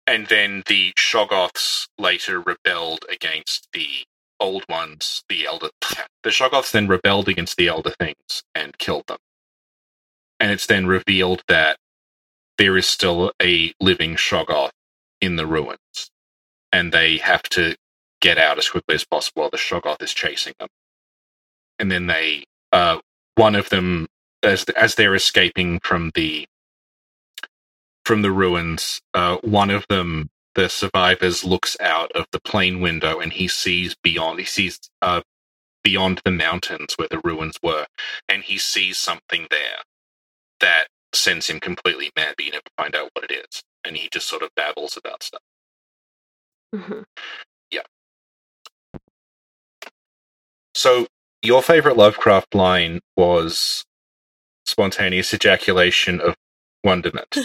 And 0.07 0.29
then 0.29 0.63
the 0.67 0.93
Shoggoths 0.97 1.89
later 1.99 2.41
rebelled 2.41 3.05
against 3.11 3.69
the 3.73 4.05
old 4.39 4.65
ones, 4.69 5.23
the 5.29 5.47
Elder. 5.47 5.71
The 6.23 6.31
Shoggoths 6.31 6.73
then 6.73 6.87
rebelled 6.87 7.31
against 7.31 7.57
the 7.57 7.69
Elder 7.69 7.95
Things 7.99 8.43
and 8.55 8.77
killed 8.77 9.07
them. 9.07 9.17
And 10.39 10.53
it's 10.53 10.67
then 10.67 10.87
revealed 10.87 11.43
that 11.49 11.79
there 12.59 12.77
is 12.77 12.87
still 12.87 13.33
a 13.43 13.73
living 13.81 14.17
Shoggoth 14.17 14.73
in 15.23 15.37
the 15.37 15.47
ruins. 15.47 16.11
And 16.73 16.93
they 16.93 17.17
have 17.17 17.43
to 17.45 17.75
get 18.21 18.39
out 18.39 18.59
as 18.59 18.69
quickly 18.71 18.95
as 18.97 19.05
possible 19.05 19.43
while 19.43 19.51
the 19.51 19.59
Shoggoth 19.59 20.03
is 20.03 20.15
chasing 20.15 20.55
them. 20.61 20.69
And 21.79 21.91
then 21.93 22.09
they, 22.09 22.45
uh, 22.73 23.01
one 23.37 23.57
of 23.57 23.71
them, 23.71 24.09
as 24.43 24.65
as 24.65 24.97
they're 24.97 25.17
escaping 25.17 25.81
from 25.81 26.13
the 26.15 26.47
from 28.05 28.23
the 28.23 28.33
ruins, 28.33 29.01
uh, 29.15 29.39
one 29.43 29.71
of 29.71 29.87
them, 29.89 30.31
the 30.57 30.69
survivors, 30.69 31.45
looks 31.45 31.77
out 31.81 32.13
of 32.13 32.27
the 32.33 32.41
plane 32.41 32.81
window 32.81 33.21
and 33.21 33.33
he 33.35 33.49
sees 33.49 33.97
beyond. 34.03 34.41
He 34.41 34.47
sees 34.47 34.79
uh, 35.03 35.23
beyond 35.85 36.23
the 36.25 36.33
mountains 36.33 36.95
where 36.97 37.09
the 37.11 37.21
ruins 37.25 37.57
were, 37.63 37.87
and 38.29 38.45
he 38.45 38.59
sees 38.59 38.99
something 38.99 39.49
there 39.51 39.83
that 40.61 40.89
sends 41.15 41.49
him 41.51 41.61
completely 41.61 42.11
mad. 42.17 42.35
But 42.37 42.47
you 42.47 42.53
never 42.53 42.63
find 42.77 42.95
out 42.97 43.11
what 43.15 43.31
it 43.31 43.33
is, 43.33 43.63
and 43.85 43.97
he 43.97 44.09
just 44.13 44.29
sort 44.29 44.43
of 44.43 44.51
babbles 44.57 44.97
about 44.97 45.23
stuff. 45.25 45.43
Mhm. 46.75 47.05
So 50.81 51.07
your 51.43 51.63
favorite 51.63 51.99
Lovecraft 51.99 52.55
line 52.57 53.01
was 53.19 53.85
spontaneous 54.67 55.35
ejaculation 55.35 56.21
of 56.23 56.37
wonderment. 56.85 57.37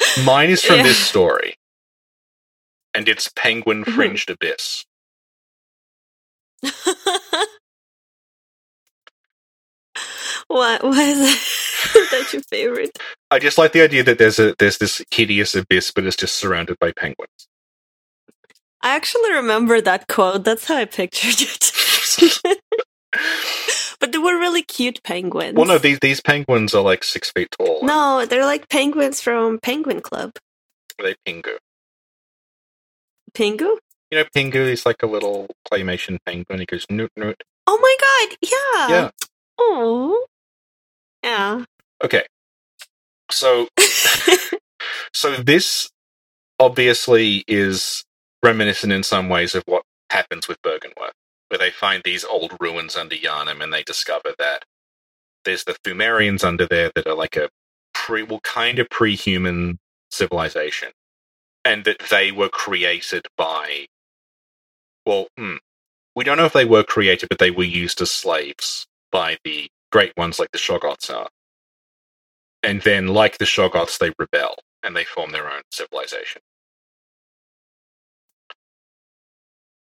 Mine 0.16 0.50
is 0.50 0.62
from 0.62 0.78
Yeah. 0.78 0.82
this 0.82 0.98
story, 0.98 1.54
and 2.94 3.08
it's 3.08 3.30
penguin 3.36 3.84
Mhm. 3.84 3.94
fringed 3.94 4.30
abyss. 4.30 4.84
What? 10.48 10.84
Why 10.84 11.02
is 11.04 11.18
that, 11.20 12.08
that 12.10 12.32
your 12.32 12.42
favorite? 12.42 12.98
I 13.30 13.38
just 13.38 13.58
like 13.58 13.72
the 13.72 13.82
idea 13.82 14.02
that 14.04 14.18
there's 14.18 14.38
a 14.38 14.54
there's 14.58 14.78
this 14.78 15.02
hideous 15.10 15.54
abyss, 15.54 15.90
but 15.92 16.04
it's 16.06 16.16
just 16.16 16.36
surrounded 16.36 16.78
by 16.80 16.92
penguins. 16.92 17.48
I 18.82 18.96
actually 18.96 19.32
remember 19.32 19.80
that 19.80 20.08
quote. 20.08 20.44
That's 20.44 20.66
how 20.66 20.76
I 20.76 20.84
pictured 20.86 21.40
it. 21.40 21.72
but 24.00 24.12
they 24.12 24.18
were 24.18 24.38
really 24.38 24.62
cute 24.62 25.02
penguins. 25.02 25.54
well, 25.56 25.66
no, 25.66 25.78
these 25.78 25.98
these 26.00 26.20
penguins 26.20 26.74
are 26.74 26.82
like 26.82 27.04
six 27.04 27.30
feet 27.30 27.48
tall. 27.58 27.80
No, 27.82 28.26
they're 28.26 28.44
like 28.44 28.68
penguins 28.68 29.20
from 29.20 29.58
Penguin 29.60 30.00
Club. 30.00 30.32
they 30.98 31.14
Pingu. 31.26 31.56
Pingu? 33.34 33.76
You 34.10 34.18
know, 34.18 34.24
Pingu 34.36 34.56
is 34.56 34.84
like 34.84 35.02
a 35.02 35.06
little 35.06 35.48
claymation 35.70 36.18
penguin. 36.26 36.60
He 36.60 36.66
goes 36.66 36.86
noot 36.90 37.10
noot. 37.16 37.42
Oh 37.66 37.78
my 37.80 37.96
god, 38.00 38.36
yeah. 38.42 38.96
Yeah. 38.96 39.10
Oh. 39.58 40.26
Yeah. 41.22 41.64
Okay. 42.04 42.24
So 43.30 43.68
so 45.14 45.36
this 45.36 45.90
obviously 46.58 47.44
is 47.48 48.04
reminiscent 48.42 48.92
in 48.92 49.02
some 49.02 49.28
ways 49.28 49.54
of 49.54 49.62
what 49.66 49.82
happens 50.10 50.48
with 50.48 50.60
Byrgenwerth, 50.62 51.12
where 51.52 51.58
they 51.58 51.70
find 51.70 52.02
these 52.02 52.24
old 52.24 52.56
ruins 52.60 52.96
under 52.96 53.14
Yharnam 53.14 53.62
and 53.62 53.74
they 53.74 53.82
discover 53.82 54.34
that 54.38 54.64
there's 55.44 55.64
the 55.64 55.74
Pthumerians 55.74 56.42
under 56.44 56.66
there 56.66 56.90
that 56.94 57.06
are 57.06 57.14
like 57.14 57.36
a 57.36 57.50
pre 57.92 58.22
well 58.22 58.40
kind 58.40 58.78
of 58.78 58.88
pre-human 58.88 59.78
civilization. 60.10 60.88
And 61.62 61.84
that 61.84 61.98
they 62.10 62.32
were 62.32 62.48
created 62.48 63.26
by 63.36 63.86
well, 65.06 65.28
hmm, 65.36 65.56
we 66.16 66.24
don't 66.24 66.38
know 66.38 66.46
if 66.46 66.54
they 66.54 66.64
were 66.64 66.84
created, 66.84 67.28
but 67.28 67.38
they 67.38 67.50
were 67.50 67.64
used 67.64 68.00
as 68.00 68.10
slaves 68.10 68.86
by 69.10 69.36
the 69.44 69.68
great 69.90 70.12
ones 70.16 70.38
like 70.38 70.52
the 70.52 70.58
Shoggoths 70.58 71.14
are. 71.14 71.28
And 72.62 72.80
then, 72.82 73.08
like 73.08 73.38
the 73.38 73.44
Shoggoths, 73.44 73.98
they 73.98 74.12
rebel 74.18 74.56
and 74.82 74.96
they 74.96 75.04
form 75.04 75.32
their 75.32 75.50
own 75.50 75.62
civilization. 75.70 76.40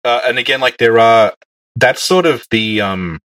Uh, 0.03 0.21
and 0.25 0.39
again, 0.39 0.59
like 0.61 0.77
there 0.77 0.97
are 0.97 1.33
that's 1.75 2.03
sort 2.03 2.25
of 2.25 2.45
the 2.51 2.81
um 2.81 3.19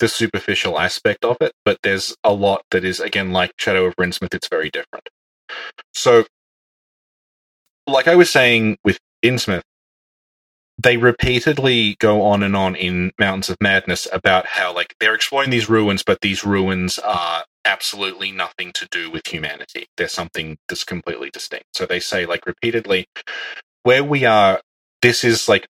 the 0.00 0.08
superficial 0.08 0.78
aspect 0.78 1.24
of 1.24 1.36
it, 1.40 1.52
but 1.64 1.78
there's 1.82 2.16
a 2.24 2.32
lot 2.32 2.62
that 2.72 2.84
is 2.84 3.00
again 3.00 3.32
like 3.32 3.52
Shadow 3.58 3.86
of 3.86 3.96
Innsmouth. 3.96 4.34
It's 4.34 4.48
very 4.48 4.70
different. 4.70 5.08
So, 5.94 6.24
like 7.86 8.08
I 8.08 8.16
was 8.16 8.30
saying 8.30 8.78
with 8.84 8.98
Innsmouth, 9.24 9.62
they 10.82 10.96
repeatedly 10.96 11.96
go 12.00 12.22
on 12.22 12.42
and 12.42 12.56
on 12.56 12.76
in 12.76 13.12
Mountains 13.18 13.50
of 13.50 13.58
Madness 13.60 14.08
about 14.12 14.46
how 14.46 14.74
like 14.74 14.94
they're 15.00 15.14
exploring 15.14 15.50
these 15.50 15.68
ruins, 15.68 16.02
but 16.04 16.20
these 16.22 16.44
ruins 16.44 16.98
are 17.00 17.44
absolutely 17.64 18.32
nothing 18.32 18.72
to 18.74 18.88
do 18.90 19.10
with 19.10 19.26
humanity. 19.26 19.86
They're 19.96 20.08
something 20.08 20.58
that's 20.68 20.84
completely 20.84 21.30
distinct. 21.30 21.66
So 21.74 21.86
they 21.86 22.00
say 22.00 22.26
like 22.26 22.46
repeatedly, 22.46 23.06
where 23.84 24.04
we 24.04 24.24
are, 24.24 24.60
this 25.02 25.24
is 25.24 25.48
like 25.48 25.66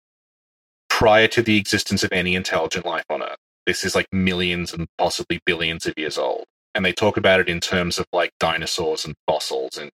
prior 0.99 1.29
to 1.29 1.41
the 1.41 1.55
existence 1.55 2.03
of 2.03 2.11
any 2.11 2.35
intelligent 2.35 2.85
life 2.85 3.05
on 3.09 3.23
Earth. 3.23 3.37
This 3.65 3.85
is 3.85 3.95
like 3.95 4.07
millions 4.11 4.73
and 4.73 4.85
possibly 4.97 5.39
billions 5.45 5.85
of 5.85 5.93
years 5.95 6.17
old. 6.17 6.43
And 6.75 6.83
they 6.83 6.91
talk 6.91 7.15
about 7.15 7.39
it 7.39 7.47
in 7.47 7.61
terms 7.61 7.99
of 7.99 8.05
like 8.11 8.31
dinosaurs 8.37 9.05
and 9.05 9.15
fossils. 9.25 9.77
And 9.77 9.91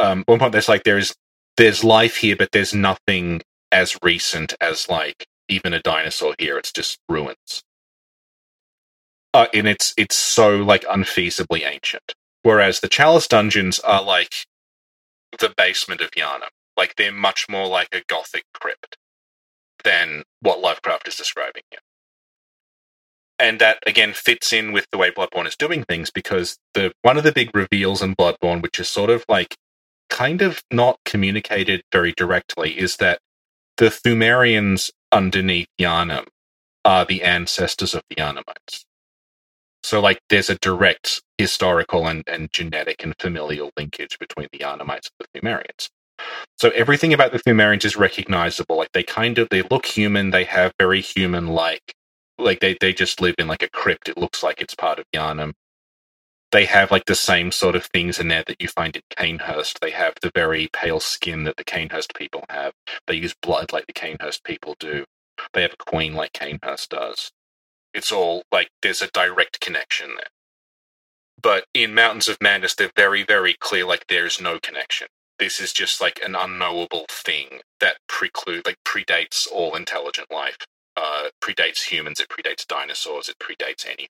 um, 0.00 0.24
one 0.26 0.40
point, 0.40 0.50
there's 0.50 0.68
like 0.68 0.82
there's 0.82 1.14
there's 1.56 1.84
life 1.84 2.16
here, 2.16 2.34
but 2.34 2.50
there's 2.50 2.74
nothing 2.74 3.42
as 3.70 3.96
recent 4.02 4.52
as 4.60 4.88
like 4.88 5.26
even 5.48 5.72
a 5.72 5.80
dinosaur 5.80 6.34
here. 6.40 6.58
It's 6.58 6.72
just 6.72 6.98
ruins. 7.08 7.62
Uh, 9.32 9.46
and 9.54 9.68
it's 9.68 9.94
it's 9.96 10.16
so 10.16 10.56
like 10.56 10.82
unfeasibly 10.86 11.64
ancient. 11.64 12.14
Whereas 12.42 12.80
the 12.80 12.88
Chalice 12.88 13.28
dungeons 13.28 13.78
are 13.78 14.02
like 14.02 14.32
the 15.38 15.54
basement 15.56 16.00
of 16.00 16.10
Yharnam. 16.10 16.50
Like 16.76 16.96
they're 16.96 17.12
much 17.12 17.46
more 17.48 17.68
like 17.68 17.90
a 17.92 18.02
gothic 18.08 18.42
crypt 18.52 18.96
than 19.84 20.22
what 20.40 20.60
Lovecraft 20.60 21.08
is 21.08 21.16
describing 21.16 21.62
here. 21.70 21.80
And 23.38 23.58
that 23.60 23.78
again 23.86 24.12
fits 24.12 24.52
in 24.52 24.72
with 24.72 24.86
the 24.92 24.98
way 24.98 25.10
Bloodborne 25.10 25.46
is 25.46 25.56
doing 25.56 25.84
things 25.84 26.10
because 26.10 26.58
the 26.74 26.92
one 27.02 27.16
of 27.16 27.24
the 27.24 27.32
big 27.32 27.54
reveals 27.54 28.02
in 28.02 28.14
Bloodborne, 28.14 28.62
which 28.62 28.78
is 28.78 28.88
sort 28.88 29.10
of 29.10 29.24
like 29.28 29.56
kind 30.10 30.42
of 30.42 30.62
not 30.70 30.98
communicated 31.06 31.82
very 31.92 32.12
directly, 32.12 32.78
is 32.78 32.96
that 32.96 33.20
the 33.78 33.86
Pthumerians 33.86 34.90
underneath 35.10 35.68
Yharnam 35.80 36.26
are 36.84 37.04
the 37.04 37.22
ancestors 37.22 37.94
of 37.94 38.02
the 38.10 38.16
Yharnamites. 38.16 38.84
So, 39.82 40.00
like, 40.00 40.20
there's 40.28 40.50
a 40.50 40.56
direct 40.56 41.22
historical 41.38 42.06
and, 42.06 42.22
and 42.26 42.52
genetic 42.52 43.02
and 43.02 43.14
familial 43.18 43.70
linkage 43.76 44.18
between 44.18 44.48
the 44.52 44.58
Yharnamites 44.58 45.10
and 45.10 45.26
the 45.32 45.40
Pthumerians. 45.40 45.88
So 46.58 46.70
everything 46.70 47.12
about 47.14 47.32
the 47.32 47.40
Pthumerians 47.40 47.84
is 47.84 47.96
recognizable. 47.96 48.76
Like 48.76 48.92
they 48.92 49.02
kind 49.02 49.38
of 49.38 49.48
they 49.50 49.62
look 49.62 49.86
human. 49.86 50.30
They 50.30 50.44
have 50.44 50.72
very 50.78 51.00
human 51.00 51.48
like 51.48 51.94
like 52.38 52.60
they 52.60 52.76
they 52.80 52.92
just 52.92 53.20
live 53.20 53.34
in 53.38 53.48
like 53.48 53.62
a 53.62 53.70
crypt. 53.70 54.08
It 54.08 54.18
looks 54.18 54.42
like 54.42 54.60
it's 54.60 54.74
part 54.74 54.98
of 54.98 55.06
Yharnam. 55.14 55.52
They 56.52 56.66
have 56.66 56.90
like 56.90 57.06
the 57.06 57.14
same 57.16 57.52
sort 57.52 57.76
of 57.76 57.86
things 57.86 58.20
in 58.20 58.28
there 58.28 58.44
that 58.46 58.62
you 58.62 58.68
find 58.68 58.96
at 58.96 59.04
Cainhurst. 59.16 59.80
They 59.80 59.92
have 59.92 60.14
the 60.22 60.32
very 60.34 60.68
pale 60.72 61.00
skin 61.00 61.44
that 61.44 61.56
the 61.56 61.64
Cainhurst 61.64 62.14
people 62.14 62.44
have. 62.50 62.72
They 63.06 63.16
use 63.16 63.34
blood 63.42 63.72
like 63.72 63.86
the 63.86 63.92
Cainhurst 63.92 64.44
people 64.44 64.76
do. 64.80 65.04
They 65.54 65.62
have 65.62 65.74
a 65.74 65.84
queen 65.84 66.14
like 66.14 66.32
Cainhurst 66.32 66.90
does. 66.90 67.32
It's 67.94 68.12
all 68.12 68.44
like 68.52 68.70
there's 68.82 69.02
a 69.02 69.08
direct 69.08 69.60
connection 69.60 70.10
there. 70.16 70.28
But 71.42 71.66
in 71.74 71.94
Mountains 71.94 72.28
of 72.28 72.38
Madness, 72.40 72.74
they're 72.74 72.92
very, 72.96 73.24
very 73.24 73.54
clear 73.60 73.86
like 73.86 74.06
there's 74.08 74.40
no 74.40 74.58
connection. 74.60 75.08
This 75.40 75.60
is 75.60 75.74
just 75.74 76.00
like 76.02 76.20
an 76.24 76.36
unknowable 76.36 77.06
thing 77.10 77.62
that 77.80 77.98
preclude 78.08 78.66
like 78.66 78.78
predates 78.86 79.48
all 79.52 79.76
intelligent 79.76 80.32
life. 80.32 80.58
Uh, 80.96 81.30
predates 81.42 81.84
humans, 81.84 82.20
it 82.20 82.28
predates 82.30 82.66
dinosaurs, 82.68 83.28
it 83.30 83.36
predates 83.40 83.86
anything. 83.86 84.08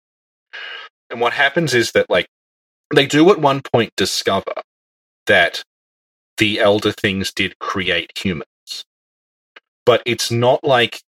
And 1.10 1.20
what 1.20 1.34
happens 1.34 1.74
is 1.74 1.92
that, 1.92 2.10
like, 2.10 2.26
they 2.94 3.06
do 3.06 3.30
at 3.30 3.40
one 3.40 3.62
point 3.62 3.92
discover 3.96 4.54
that 5.26 5.64
the 6.38 6.60
elder 6.60 6.92
things 6.92 7.32
did 7.32 7.58
create 7.60 8.12
humans. 8.18 8.46
But 9.86 10.02
it's 10.06 10.30
not 10.30 10.64
like 10.64 11.02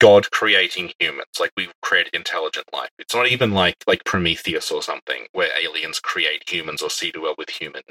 God 0.00 0.30
creating 0.30 0.92
humans, 1.00 1.28
like 1.40 1.52
we've 1.56 1.72
created 1.82 2.14
intelligent 2.14 2.66
life. 2.72 2.90
It's 2.98 3.14
not 3.14 3.28
even 3.28 3.52
like 3.52 3.76
like 3.86 4.04
Prometheus 4.04 4.70
or 4.70 4.82
something, 4.82 5.26
where 5.32 5.50
aliens 5.62 6.00
create 6.00 6.48
humans 6.48 6.82
or 6.82 6.90
see 6.90 7.12
well 7.16 7.34
with 7.38 7.50
human 7.50 7.82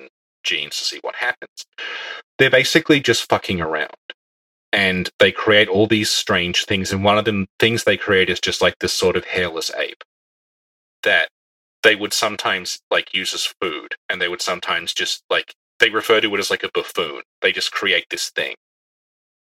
genes 0.45 0.77
to 0.77 0.85
see 0.85 0.99
what 1.01 1.15
happens. 1.17 1.65
They're 2.39 2.51
basically 2.51 3.01
just 3.01 3.29
fucking 3.29 3.61
around. 3.61 3.91
And 4.73 5.09
they 5.19 5.31
create 5.31 5.69
all 5.69 5.87
these 5.87 6.11
strange 6.11 6.65
things, 6.65 6.93
and 6.93 7.03
one 7.03 7.17
of 7.17 7.25
them 7.25 7.47
things 7.59 7.83
they 7.83 7.97
create 7.97 8.29
is 8.29 8.41
just 8.41 8.61
like 8.61 8.75
this 8.79 8.93
sort 8.93 9.17
of 9.17 9.25
hairless 9.25 9.71
ape 9.77 10.03
that 11.03 11.29
they 11.83 11.95
would 11.95 12.13
sometimes 12.13 12.79
like 12.91 13.13
use 13.13 13.33
as 13.33 13.53
food, 13.61 13.95
and 14.09 14.21
they 14.21 14.29
would 14.29 14.41
sometimes 14.41 14.93
just 14.93 15.23
like 15.29 15.53
they 15.79 15.89
refer 15.89 16.21
to 16.21 16.35
it 16.35 16.39
as 16.39 16.51
like 16.51 16.63
a 16.63 16.71
buffoon. 16.73 17.21
They 17.41 17.53
just 17.53 17.71
create 17.71 18.07
this 18.09 18.31
thing 18.31 18.55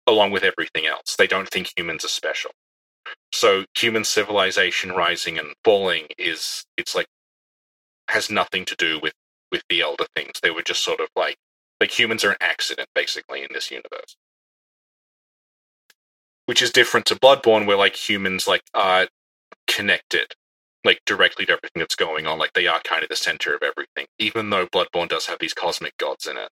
along 0.07 0.31
with 0.31 0.43
everything 0.43 0.85
else. 0.87 1.15
They 1.17 1.27
don't 1.27 1.49
think 1.49 1.71
humans 1.77 2.05
are 2.05 2.09
special. 2.09 2.51
So 3.31 3.65
human 3.77 4.03
civilization 4.05 4.91
rising 4.91 5.37
and 5.37 5.53
falling 5.63 6.07
is 6.17 6.65
it's 6.77 6.95
like 6.95 7.07
has 8.09 8.29
nothing 8.29 8.65
to 8.65 8.75
do 8.77 8.99
with 9.01 9.13
with 9.53 9.63
the 9.69 9.81
elder 9.83 10.07
things. 10.15 10.41
They 10.43 10.51
were 10.51 10.63
just 10.63 10.83
sort 10.85 11.01
of 11.01 11.09
like 11.15 11.37
like 11.81 11.97
humans 11.99 12.25
are 12.25 12.31
an 12.31 12.37
accident 12.41 12.89
basically 12.95 13.41
in 13.43 13.49
this 13.53 13.71
universe. 13.71 14.17
Which 16.47 16.61
is 16.61 16.71
different 16.71 17.07
to 17.07 17.15
Bloodborne 17.15 17.67
where 17.67 17.77
like 17.77 17.95
humans 17.97 18.47
like 18.47 18.63
are 18.73 19.07
connected 19.67 20.33
like 20.85 21.01
directly 21.05 21.45
to 21.45 21.53
everything 21.53 21.79
that's 21.81 21.95
going 21.95 22.27
on. 22.27 22.39
Like 22.39 22.53
they 22.53 22.67
are 22.67 22.81
kind 22.83 23.03
of 23.03 23.09
the 23.09 23.15
center 23.15 23.55
of 23.55 23.63
everything. 23.63 24.07
Even 24.19 24.49
though 24.49 24.67
Bloodborne 24.67 25.09
does 25.09 25.27
have 25.27 25.39
these 25.39 25.53
cosmic 25.53 25.97
gods 25.97 26.27
in 26.27 26.37
it, 26.37 26.49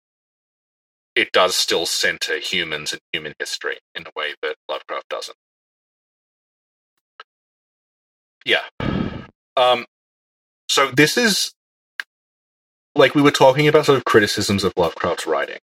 it 1.15 1.31
does 1.33 1.55
still 1.55 1.85
center 1.87 2.39
humans 2.39 2.93
and 2.93 3.01
human 3.13 3.35
history 3.39 3.77
in 3.95 4.03
a 4.07 4.11
way 4.15 4.35
that 4.43 4.55
Lovecraft 4.69 5.09
doesn't. 5.09 5.37
Yeah. 8.45 8.63
Um. 9.57 9.85
So 10.69 10.91
this 10.91 11.17
is 11.17 11.53
like 12.95 13.15
we 13.15 13.21
were 13.21 13.31
talking 13.31 13.67
about 13.67 13.85
sort 13.87 13.97
of 13.99 14.05
criticisms 14.05 14.63
of 14.63 14.73
Lovecraft's 14.77 15.27
writing. 15.27 15.59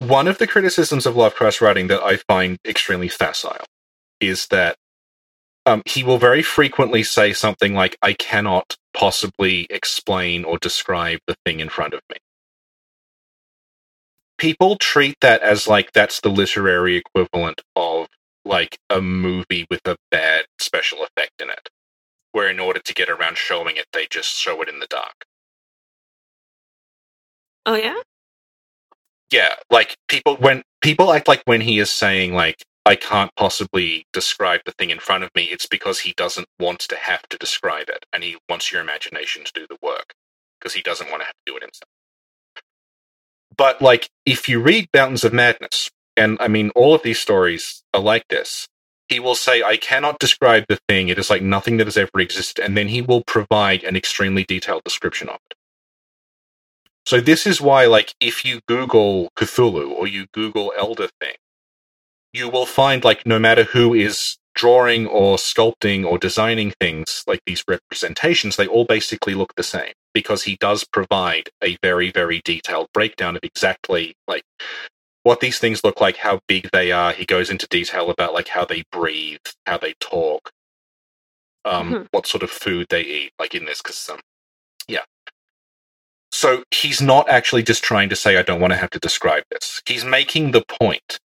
One 0.00 0.28
of 0.28 0.38
the 0.38 0.46
criticisms 0.48 1.06
of 1.06 1.16
Lovecraft's 1.16 1.60
writing 1.62 1.88
that 1.88 2.02
I 2.02 2.16
find 2.16 2.58
extremely 2.66 3.08
facile 3.08 3.64
is 4.20 4.48
that 4.48 4.76
um, 5.66 5.82
he 5.86 6.04
will 6.04 6.18
very 6.18 6.42
frequently 6.42 7.02
say 7.04 7.32
something 7.32 7.74
like, 7.74 7.96
I 8.02 8.14
cannot 8.14 8.76
possibly 8.94 9.66
explain 9.70 10.44
or 10.44 10.58
describe 10.58 11.20
the 11.26 11.36
thing 11.46 11.60
in 11.60 11.68
front 11.68 11.94
of 11.94 12.00
me. 12.10 12.16
People 14.38 14.76
treat 14.76 15.16
that 15.20 15.42
as 15.42 15.68
like 15.68 15.92
that's 15.92 16.20
the 16.20 16.30
literary 16.30 16.96
equivalent 16.96 17.62
of 17.76 18.08
like 18.44 18.78
a 18.90 19.00
movie 19.02 19.66
with 19.70 19.82
a 19.86 19.96
bad 20.10 20.46
special 20.60 21.04
effect 21.04 21.42
in 21.42 21.50
it, 21.50 21.68
where 22.32 22.50
in 22.50 22.60
order 22.60 22.80
to 22.80 22.94
get 22.94 23.10
around 23.10 23.38
showing 23.38 23.76
it, 23.76 23.86
they 23.92 24.06
just 24.10 24.36
show 24.36 24.62
it 24.62 24.68
in 24.68 24.80
the 24.80 24.86
dark. 24.88 25.24
Oh 27.70 27.76
yeah? 27.76 27.96
Yeah, 29.32 29.54
like 29.70 29.96
people 30.08 30.36
when 30.38 30.62
people 30.82 31.12
act 31.12 31.28
like 31.28 31.42
when 31.46 31.62
he 31.62 31.80
is 31.80 31.92
saying 31.92 32.34
like 32.34 32.64
I 32.86 32.96
can't 32.96 33.32
possibly 33.36 34.06
describe 34.14 34.62
the 34.66 34.72
thing 34.72 34.90
in 34.90 35.00
front 35.00 35.24
of 35.24 35.30
me, 35.36 35.44
it's 35.44 35.66
because 35.66 36.00
he 36.00 36.14
doesn't 36.16 36.48
want 36.60 36.80
to 36.80 36.96
have 36.96 37.22
to 37.30 37.38
describe 37.38 37.90
it 37.90 38.06
and 38.14 38.24
he 38.24 38.38
wants 38.48 38.72
your 38.72 38.82
imagination 38.82 39.44
to 39.44 39.52
do 39.54 39.66
the 39.68 39.78
work 39.82 40.14
because 40.60 40.74
he 40.74 40.82
doesn't 40.82 41.10
want 41.10 41.22
to 41.22 41.26
have 41.26 41.34
to 41.46 41.52
do 41.52 41.58
it 41.58 41.62
himself. 41.64 41.90
But 43.56 43.82
like 43.82 44.08
if 44.26 44.48
you 44.48 44.60
read 44.62 44.88
Mountains 44.94 45.24
of 45.24 45.34
Madness, 45.34 45.90
and 46.16 46.38
I 46.40 46.48
mean 46.48 46.70
all 46.76 46.94
of 46.94 47.02
these 47.04 47.20
stories 47.20 47.82
are 47.94 48.00
like 48.00 48.28
this, 48.30 48.68
he 49.08 49.20
will 49.20 49.36
say, 49.36 49.62
I 49.62 49.76
cannot 49.78 50.18
describe 50.20 50.66
the 50.68 50.80
thing, 50.88 51.08
it 51.08 51.18
is 51.18 51.30
like 51.30 51.42
nothing 51.42 51.78
that 51.78 51.86
has 51.88 51.98
ever 51.98 52.20
existed, 52.20 52.64
and 52.64 52.76
then 52.76 52.88
he 52.88 53.02
will 53.02 53.24
provide 53.26 53.84
an 53.84 53.96
extremely 53.96 54.44
detailed 54.44 54.84
description 54.84 55.28
of 55.28 55.36
it. 55.50 55.56
So 57.10 57.20
this 57.20 57.44
is 57.44 57.60
why, 57.60 57.86
like, 57.86 58.14
if 58.20 58.44
you 58.44 58.60
Google 58.68 59.30
Cthulhu 59.36 59.90
or 59.90 60.06
you 60.06 60.26
Google 60.32 60.72
Elder 60.78 61.08
Thing, 61.20 61.34
you 62.32 62.48
will 62.48 62.66
find 62.66 63.02
like 63.02 63.26
no 63.26 63.36
matter 63.36 63.64
who 63.64 63.92
is 63.94 64.38
drawing 64.54 65.08
or 65.08 65.36
sculpting 65.36 66.06
or 66.06 66.18
designing 66.18 66.72
things 66.80 67.24
like 67.26 67.40
these 67.44 67.64
representations, 67.66 68.54
they 68.54 68.68
all 68.68 68.84
basically 68.84 69.34
look 69.34 69.56
the 69.56 69.64
same 69.64 69.92
because 70.14 70.44
he 70.44 70.54
does 70.60 70.84
provide 70.84 71.50
a 71.64 71.76
very, 71.82 72.12
very 72.12 72.42
detailed 72.44 72.86
breakdown 72.94 73.34
of 73.34 73.42
exactly 73.42 74.14
like 74.28 74.44
what 75.24 75.40
these 75.40 75.58
things 75.58 75.82
look 75.82 76.00
like, 76.00 76.18
how 76.18 76.38
big 76.46 76.70
they 76.72 76.92
are. 76.92 77.10
He 77.10 77.24
goes 77.24 77.50
into 77.50 77.66
detail 77.66 78.08
about 78.10 78.34
like 78.34 78.46
how 78.46 78.64
they 78.64 78.84
breathe, 78.92 79.40
how 79.66 79.78
they 79.78 79.94
talk, 79.98 80.52
um, 81.64 81.92
mm-hmm. 81.92 82.02
what 82.12 82.28
sort 82.28 82.44
of 82.44 82.50
food 82.50 82.86
they 82.88 83.02
eat, 83.02 83.32
like 83.36 83.56
in 83.56 83.64
this, 83.64 83.82
because 83.82 84.08
um, 84.10 84.20
yeah. 84.20 84.29
So 86.32 86.62
he's 86.70 87.00
not 87.00 87.28
actually 87.28 87.62
just 87.62 87.82
trying 87.82 88.08
to 88.08 88.16
say, 88.16 88.36
I 88.36 88.42
don't 88.42 88.60
want 88.60 88.72
to 88.72 88.78
have 88.78 88.90
to 88.90 88.98
describe 88.98 89.44
this. 89.50 89.82
He's 89.86 90.04
making 90.04 90.52
the 90.52 90.64
point 90.80 91.18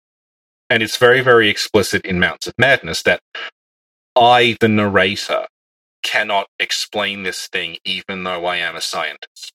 and 0.70 0.82
it's 0.82 0.96
very, 0.96 1.20
very 1.20 1.48
explicit 1.48 2.04
in 2.04 2.18
Mountains 2.18 2.48
of 2.48 2.54
Madness 2.58 3.02
that 3.02 3.20
I, 4.16 4.56
the 4.60 4.68
narrator, 4.68 5.46
cannot 6.02 6.46
explain 6.58 7.22
this 7.22 7.46
thing 7.48 7.76
even 7.84 8.24
though 8.24 8.44
I 8.44 8.56
am 8.56 8.76
a 8.76 8.80
scientist. 8.80 9.52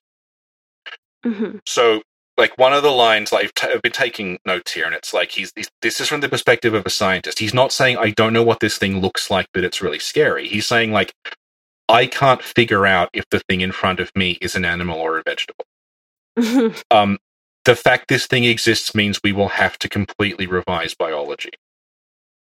Mm-hmm. 1.26 1.58
So, 1.66 2.02
like 2.38 2.58
one 2.58 2.74
of 2.74 2.84
the 2.84 2.92
lines, 2.92 3.32
like 3.32 3.46
I've, 3.46 3.54
t- 3.54 3.68
I've 3.68 3.82
been 3.82 3.92
taking 3.92 4.40
notes 4.46 4.72
here, 4.72 4.86
and 4.86 4.96
it's 4.96 5.14
like 5.14 5.32
he's, 5.32 5.52
he's 5.56 5.70
this 5.82 6.00
is 6.00 6.08
from 6.08 6.22
the 6.22 6.30
perspective 6.30 6.74
of 6.74 6.86
a 6.86 6.90
scientist. 6.90 7.40
He's 7.40 7.54
not 7.54 7.74
saying 7.74 7.98
I 7.98 8.12
don't 8.12 8.34
know 8.34 8.44
what 8.44 8.62
this 8.62 8.78
thing 8.78 9.02
looks 9.02 9.30
like, 9.30 9.48
but 9.54 9.66
it's 9.66 9.82
really 9.82 10.00
scary. 10.00 10.48
He's 10.48 10.66
saying 10.66 10.92
like 10.94 11.14
I 11.90 12.08
can't 12.08 12.44
figure 12.44 12.86
out 12.86 13.10
if 13.14 13.26
the 13.32 13.42
thing 13.50 13.62
in 13.62 13.72
front 13.74 14.00
of 14.00 14.12
me 14.16 14.38
is 14.42 14.56
an 14.56 14.64
animal 14.64 15.00
or 15.00 15.18
a 15.18 15.24
vegetable. 15.24 15.66
um, 16.92 17.18
the 17.66 17.76
fact 17.76 18.08
this 18.08 18.28
thing 18.28 18.46
exists 18.46 18.96
means 18.96 19.20
we 19.24 19.34
will 19.34 19.50
have 19.50 19.78
to 19.80 19.90
completely 19.90 20.48
revise 20.48 20.94
biology. 20.96 21.52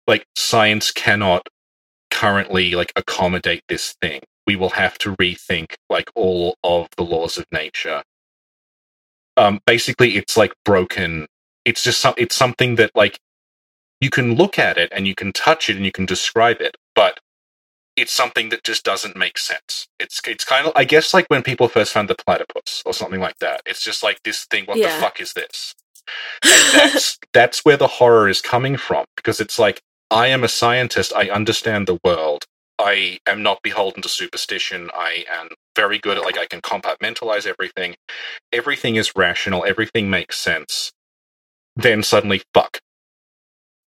Like 0.06 0.26
science 0.36 0.92
cannot 0.92 1.48
currently 2.10 2.74
like 2.76 2.92
accommodate 2.96 3.64
this 3.68 3.96
thing. 4.00 4.22
We 4.46 4.56
will 4.56 4.70
have 4.70 4.98
to 4.98 5.16
rethink 5.16 5.74
like 5.90 6.10
all 6.14 6.56
of 6.62 6.88
the 6.96 7.04
laws 7.04 7.38
of 7.38 7.46
nature. 7.52 8.02
Um, 9.36 9.60
basically, 9.66 10.16
it's 10.16 10.36
like 10.36 10.52
broken. 10.64 11.26
It's 11.64 11.82
just 11.82 12.00
some, 12.00 12.14
it's 12.16 12.36
something 12.36 12.76
that 12.76 12.92
like 12.94 13.18
you 14.00 14.10
can 14.10 14.36
look 14.36 14.58
at 14.58 14.78
it 14.78 14.90
and 14.94 15.08
you 15.08 15.14
can 15.14 15.32
touch 15.32 15.68
it 15.68 15.76
and 15.76 15.84
you 15.84 15.92
can 15.92 16.06
describe 16.06 16.60
it, 16.60 16.76
but 16.94 17.20
it's 17.96 18.12
something 18.12 18.48
that 18.48 18.64
just 18.64 18.84
doesn't 18.84 19.16
make 19.16 19.38
sense. 19.38 19.86
It's 20.00 20.20
it's 20.26 20.44
kind 20.44 20.66
of 20.66 20.72
I 20.74 20.84
guess 20.84 21.14
like 21.14 21.26
when 21.28 21.42
people 21.42 21.68
first 21.68 21.92
found 21.92 22.08
the 22.08 22.14
platypus 22.14 22.82
or 22.84 22.92
something 22.92 23.20
like 23.20 23.38
that. 23.38 23.62
It's 23.66 23.82
just 23.82 24.02
like 24.02 24.22
this 24.22 24.44
thing. 24.44 24.64
What 24.64 24.78
yeah. 24.78 24.96
the 24.96 25.00
fuck 25.00 25.20
is 25.20 25.32
this? 25.32 25.74
And 26.42 26.74
that's 26.74 27.18
that's 27.32 27.64
where 27.64 27.76
the 27.76 27.86
horror 27.86 28.28
is 28.28 28.40
coming 28.40 28.76
from 28.76 29.04
because 29.16 29.40
it's 29.40 29.58
like 29.58 29.80
I 30.10 30.28
am 30.28 30.44
a 30.44 30.48
scientist. 30.48 31.12
I 31.14 31.30
understand 31.30 31.86
the 31.86 31.98
world. 32.04 32.44
I 32.78 33.18
am 33.26 33.42
not 33.42 33.62
beholden 33.62 34.02
to 34.02 34.08
superstition. 34.08 34.90
I 34.94 35.24
am 35.30 35.48
very 35.76 35.98
good 35.98 36.18
at 36.18 36.24
like 36.24 36.38
I 36.38 36.46
can 36.46 36.60
compartmentalize 36.60 37.46
everything. 37.46 37.94
Everything 38.52 38.96
is 38.96 39.12
rational. 39.14 39.64
Everything 39.64 40.10
makes 40.10 40.38
sense. 40.38 40.92
Then 41.76 42.02
suddenly, 42.02 42.42
fuck. 42.52 42.80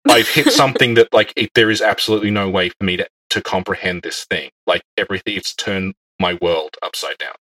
I've 0.08 0.28
hit 0.28 0.52
something 0.52 0.94
that 0.94 1.12
like 1.12 1.32
it, 1.36 1.50
there 1.54 1.70
is 1.70 1.80
absolutely 1.80 2.30
no 2.30 2.48
way 2.50 2.68
for 2.68 2.84
me 2.84 2.96
to 2.98 3.08
to 3.30 3.40
comprehend 3.42 4.02
this 4.02 4.24
thing. 4.24 4.50
Like 4.66 4.82
everything, 4.96 5.36
it's 5.36 5.54
turned 5.54 5.94
my 6.18 6.38
world 6.40 6.76
upside 6.82 7.18
down. 7.18 7.34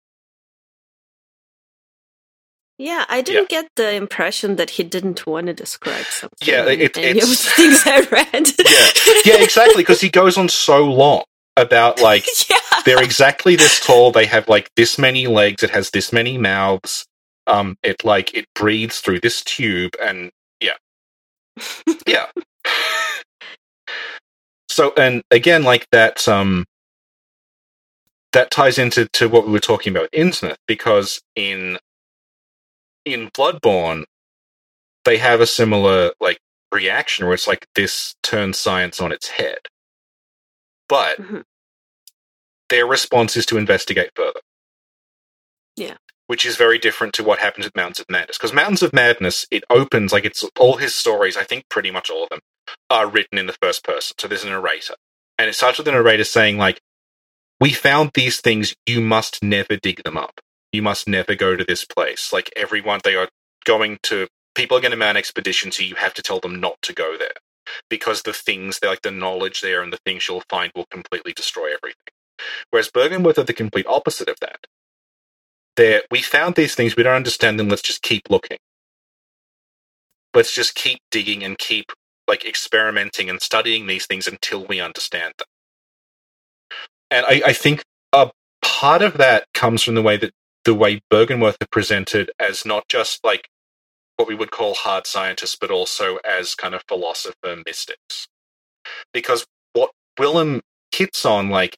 Yeah, 2.80 3.06
I 3.08 3.22
didn't 3.22 3.50
get 3.50 3.70
the 3.76 3.94
impression 3.94 4.56
that 4.56 4.72
he 4.72 4.84
didn't 4.84 5.28
want 5.28 5.48
to 5.48 5.54
describe 5.54 6.06
something. 6.06 6.48
Yeah, 6.48 6.66
it- 6.68 6.98
any 6.98 7.20
it's- 7.20 7.24
of 7.24 7.30
the 7.30 7.36
things 7.56 7.84
I 7.86 8.00
read. 8.12 8.48
Yeah, 9.26 9.34
yeah, 9.38 9.44
exactly. 9.44 9.84
Because 9.84 10.02
he 10.02 10.10
goes 10.10 10.38
on 10.38 10.50
so 10.50 10.84
long 10.86 11.24
about 11.56 12.02
like 12.02 12.26
yeah. 12.50 12.58
they're 12.86 13.04
exactly 13.04 13.56
this 13.56 13.80
tall. 13.80 14.12
They 14.12 14.26
have 14.26 14.48
like 14.50 14.72
this 14.76 14.98
many 14.98 15.28
legs. 15.28 15.62
It 15.64 15.70
has 15.70 15.92
this 15.92 16.12
many 16.12 16.38
mouths. 16.38 17.06
Um, 17.46 17.78
it 17.84 18.04
like 18.04 18.34
it 18.34 18.46
breathes 18.56 19.00
through 19.02 19.20
this 19.20 19.44
tube, 19.44 19.96
and 20.02 20.32
yeah, 20.60 20.78
yeah. 22.08 22.26
So, 24.74 24.94
and 24.98 25.24
again, 25.32 25.64
like 25.64 25.88
that. 25.92 26.28
Um, 26.28 26.66
that 28.34 28.52
ties 28.52 28.80
into 28.80 29.08
to 29.14 29.30
what 29.30 29.48
we 29.48 29.54
were 29.54 29.60
talking 29.62 29.92
about 29.94 30.10
with 30.14 30.14
Innsmouth, 30.14 30.58
because 30.68 31.22
in 31.36 31.80
in 33.06 33.30
Bloodborne, 33.32 34.06
they 35.06 35.18
have 35.18 35.42
a 35.42 35.48
similar 35.48 36.12
like 36.22 36.40
reaction 36.74 37.26
where 37.26 37.36
it's 37.36 37.48
like 37.48 37.68
this 37.76 38.16
turns 38.24 38.60
science 38.60 39.02
on 39.02 39.12
its 39.14 39.30
head, 39.30 39.60
but 40.90 41.20
Mhm. 41.20 41.44
their 42.70 42.88
response 42.88 43.38
is 43.38 43.46
to 43.48 43.58
investigate 43.58 44.12
further. 44.16 44.42
Yeah. 45.78 45.98
Which 46.34 46.48
is 46.48 46.56
very 46.56 46.80
different 46.80 47.14
to 47.14 47.24
what 47.24 47.38
happens 47.38 47.68
with 47.68 47.76
Mountains 47.76 48.00
of 48.00 48.08
Madness. 48.10 48.40
Because 48.40 48.54
Mountains 48.54 48.82
of 48.82 48.92
Madness, 48.92 49.46
it 49.52 49.64
opens 49.70 50.12
like 50.12 50.26
it's 50.26 50.44
all 50.60 50.78
his 50.78 50.96
stories, 50.96 51.38
I 51.38 51.44
think 51.44 51.70
pretty 51.70 51.92
much 51.92 52.10
all 52.10 52.24
of 52.24 52.30
them, 52.30 52.40
are 52.90 53.06
written 53.08 53.38
in 53.38 53.46
the 53.46 53.56
first 53.62 53.84
person. 53.84 54.16
So 54.20 54.28
there's 54.28 54.44
a 54.44 54.50
narrator. 54.50 54.96
And 55.38 55.48
it 55.48 55.54
starts 55.54 55.78
with 55.78 55.86
the 55.86 55.92
narrator 55.92 56.24
saying, 56.24 56.58
like, 56.58 56.82
we 57.60 57.72
found 57.72 58.10
these 58.16 58.42
things, 58.42 58.74
you 58.88 59.00
must 59.00 59.44
never 59.44 59.76
dig 59.78 60.02
them 60.04 60.18
up. 60.18 60.42
You 60.72 60.82
must 60.82 61.08
never 61.08 61.36
go 61.36 61.56
to 61.56 61.64
this 61.64 61.86
place. 61.86 62.34
Like 62.34 62.52
everyone 62.56 63.02
they 63.04 63.14
are 63.16 63.30
going 63.64 64.00
to 64.04 64.28
people 64.56 64.76
are 64.76 64.82
going 64.82 64.90
to 64.90 64.98
man 64.98 65.18
expeditions, 65.18 65.78
so 65.78 65.84
you 65.84 65.94
have 65.98 66.16
to 66.16 66.24
tell 66.24 66.40
them 66.40 66.60
not 66.60 66.82
to 66.82 66.94
go 66.94 67.16
there. 67.16 67.36
Because 67.92 68.24
the 68.24 68.34
things, 68.34 68.80
like 68.84 69.04
the 69.04 69.12
knowledge 69.12 69.62
there 69.62 69.84
and 69.84 69.94
the 69.94 70.00
things 70.04 70.28
you'll 70.28 70.44
find 70.50 70.72
will 70.76 70.88
completely 70.90 71.34
destroy 71.34 71.68
everything. 71.68 72.12
Whereas 72.72 72.90
Byrgenwerth 72.90 73.38
are 73.38 73.44
the 73.44 73.54
complete 73.54 73.86
opposite 73.86 74.30
of 74.30 74.40
that. 74.42 74.66
They're, 75.78 76.04
we 76.12 76.22
found 76.22 76.56
these 76.56 76.76
things, 76.76 76.96
we 76.96 77.04
don't 77.04 77.16
understand 77.16 77.60
them, 77.60 77.70
let's 77.70 77.82
just 77.82 78.02
keep 78.02 78.30
looking. 78.30 78.58
Let's 80.34 80.54
just 80.54 80.76
keep 80.76 81.00
digging 81.12 81.44
and 81.44 81.58
keep 81.58 81.86
like 82.28 82.46
experimenting 82.46 83.30
and 83.30 83.42
studying 83.42 83.88
these 83.88 84.06
things 84.08 84.28
until 84.28 84.66
we 84.66 84.80
understand 84.82 85.34
them. 85.38 85.48
And 87.12 87.26
I, 87.28 87.42
I 87.48 87.54
think 87.54 87.84
a 88.14 88.32
part 88.64 89.02
of 89.02 89.18
that 89.18 89.46
comes 89.54 89.84
from 89.84 89.96
the 89.96 90.02
way 90.02 90.18
that 90.18 90.32
the 90.66 90.74
way 90.74 91.02
Byrgenwerth 91.12 91.62
are 91.62 91.68
presented 91.72 92.32
as 92.40 92.66
not 92.66 92.88
just 92.90 93.24
like 93.24 93.48
what 94.18 94.28
we 94.28 94.36
would 94.36 94.52
call 94.52 94.76
hard 94.76 95.08
scientists, 95.08 95.58
but 95.60 95.72
also 95.72 96.18
as 96.26 96.56
kind 96.56 96.76
of 96.76 96.84
philosopher 96.88 97.58
mystics. 97.66 98.28
Because 99.14 99.46
what 99.74 99.92
Willem 100.20 100.62
hits 100.96 101.26
on, 101.26 101.50
like, 101.50 101.78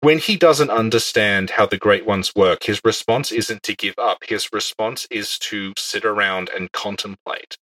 when 0.00 0.18
he 0.18 0.36
doesn't 0.36 0.70
understand 0.70 1.50
how 1.50 1.66
the 1.66 1.78
Great 1.78 2.06
Ones 2.06 2.32
work, 2.36 2.64
his 2.64 2.80
response 2.84 3.32
isn't 3.32 3.64
to 3.64 3.76
give 3.76 3.94
up. 3.98 4.18
His 4.28 4.50
response 4.52 5.08
is 5.10 5.38
to 5.40 5.74
sit 5.78 6.04
around 6.04 6.50
and 6.50 6.72
contemplate 6.72 7.56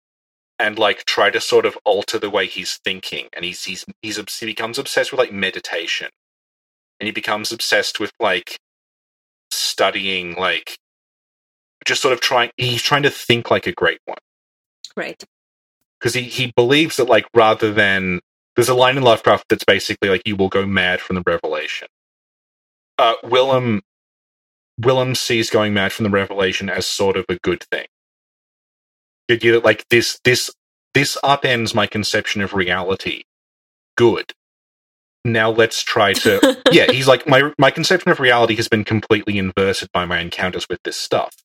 and 0.59 0.79
like 0.79 1.05
try 1.05 1.29
to 1.31 1.41
sort 1.41 1.65
of 1.65 1.77
alter 1.85 2.19
the 2.19 2.29
way 2.29 2.47
he's 2.47 2.79
thinking. 2.85 3.27
And 3.33 3.45
he's 3.45 3.65
he's 3.65 3.85
he's 4.01 4.17
he 4.39 4.45
becomes 4.47 4.79
obsessed 4.79 5.11
with 5.11 5.19
like 5.19 5.33
meditation, 5.33 6.09
and 6.99 7.07
he 7.07 7.11
becomes 7.13 7.51
obsessed 7.51 7.99
with 7.99 8.11
like 8.19 8.57
studying 9.51 10.35
like 10.35 10.77
just 11.85 12.01
sort 12.01 12.13
of 12.13 12.21
trying. 12.21 12.51
He's 12.57 12.83
trying 12.83 13.03
to 13.03 13.11
think 13.11 13.51
like 13.51 13.67
a 13.67 13.73
Great 13.73 13.99
One 14.05 14.17
Right. 14.97 15.23
because 15.99 16.13
he, 16.13 16.23
he 16.23 16.53
believes 16.55 16.97
that 16.97 17.09
like 17.09 17.27
rather 17.35 17.73
than 17.73 18.19
there's 18.55 18.69
a 18.69 18.75
line 18.75 18.97
in 18.97 19.03
Lovecraft 19.03 19.45
that's 19.49 19.63
basically 19.65 20.09
like 20.09 20.23
you 20.25 20.35
will 20.35 20.49
go 20.49 20.65
mad 20.65 21.01
from 21.01 21.15
the 21.15 21.23
revelation. 21.25 21.87
Uh, 22.97 23.15
Willem 23.23 23.81
Willem 24.79 25.15
sees 25.15 25.49
going 25.51 25.73
mad 25.73 25.93
from 25.93 26.05
the 26.05 26.09
revelation 26.11 26.69
as 26.69 26.87
sort 26.87 27.17
of 27.17 27.25
a 27.29 27.37
good 27.37 27.63
thing. 27.71 27.87
Idea 29.31 29.53
that 29.53 29.65
like 29.65 29.87
this 29.89 30.19
this 30.25 30.51
this 30.93 31.17
upends 31.23 31.75
my 31.75 31.87
conception 31.87 32.41
of 32.41 32.53
reality. 32.53 33.23
Good. 33.97 34.33
Now 35.25 35.51
let's 35.51 35.83
try 35.83 36.13
to 36.13 36.61
yeah. 36.71 36.91
He's 36.91 37.07
like 37.07 37.27
my 37.27 37.53
my 37.59 37.71
conception 37.71 38.11
of 38.11 38.19
reality 38.19 38.55
has 38.55 38.67
been 38.69 38.83
completely 38.85 39.37
inverted 39.37 39.89
by 39.93 40.05
my 40.05 40.19
encounters 40.19 40.67
with 40.69 40.79
this 40.83 40.97
stuff. 40.97 41.35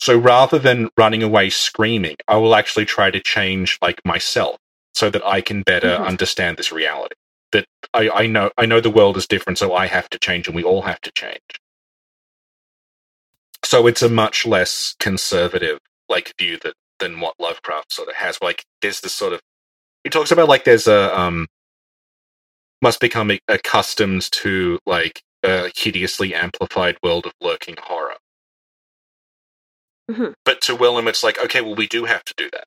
So 0.00 0.18
rather 0.18 0.58
than 0.58 0.90
running 0.98 1.22
away 1.24 1.50
screaming, 1.50 2.16
I 2.28 2.36
will 2.38 2.54
actually 2.56 2.86
try 2.86 3.10
to 3.10 3.20
change 3.20 3.78
like 3.82 4.00
myself 4.04 4.58
so 4.94 5.10
that 5.10 5.26
I 5.26 5.40
can 5.42 5.62
better 5.62 5.98
Mhm. 5.98 6.06
understand 6.06 6.58
this 6.58 6.72
reality. 6.72 7.16
That 7.52 7.66
I, 7.94 8.10
I 8.10 8.26
know 8.26 8.50
I 8.58 8.66
know 8.66 8.80
the 8.80 8.90
world 8.90 9.16
is 9.16 9.26
different, 9.26 9.58
so 9.58 9.74
I 9.74 9.86
have 9.86 10.10
to 10.10 10.18
change 10.18 10.48
and 10.48 10.56
we 10.56 10.64
all 10.64 10.82
have 10.82 11.00
to 11.02 11.12
change. 11.12 11.60
So 13.64 13.86
it's 13.86 14.02
a 14.02 14.08
much 14.08 14.46
less 14.46 14.94
conservative 15.00 15.78
like 16.08 16.32
view 16.38 16.58
that 16.64 16.74
than 17.00 17.20
what 17.20 17.34
Lovecraft 17.40 17.92
sort 17.92 18.08
of 18.08 18.16
has. 18.16 18.38
Like 18.42 18.64
there's 18.82 19.00
this 19.00 19.12
sort 19.14 19.32
of 19.34 19.40
he 20.04 20.10
talks 20.10 20.32
about 20.32 20.48
like 20.48 20.64
there's 20.64 20.88
a 20.88 21.18
um 21.18 21.48
must 22.82 23.00
become 23.00 23.32
accustomed 23.48 24.30
to 24.32 24.78
like 24.86 25.22
a 25.44 25.70
hideously 25.76 26.34
amplified 26.34 26.98
world 27.02 27.26
of 27.26 27.32
lurking 27.40 27.76
horror. 27.80 28.14
Mhm. 30.10 30.34
But 30.44 30.60
to 30.62 30.76
Willem, 30.76 31.08
it's 31.08 31.22
like, 31.24 31.38
okay, 31.44 31.60
well, 31.60 31.74
we 31.74 31.86
do 31.86 32.04
have 32.06 32.24
to 32.24 32.34
do 32.36 32.50
that. 32.52 32.66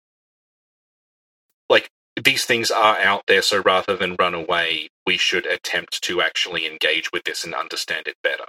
These 2.23 2.45
things 2.45 2.71
are 2.71 2.99
out 2.99 3.23
there, 3.27 3.43
so 3.43 3.62
rather 3.62 3.97
than 3.97 4.17
run 4.19 4.36
away, 4.36 4.89
we 5.07 5.17
should 5.17 5.47
attempt 5.47 6.01
to 6.03 6.21
actually 6.21 6.67
engage 6.67 7.12
with 7.13 7.25
this 7.25 7.45
and 7.45 7.55
understand 7.55 8.07
it 8.07 8.15
better. 8.23 8.45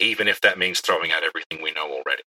Even 0.00 0.28
if 0.28 0.40
that 0.42 0.58
means 0.58 0.80
throwing 0.80 1.12
out 1.12 1.24
everything 1.24 1.62
we 1.62 1.72
know 1.72 1.90
already. 1.90 2.22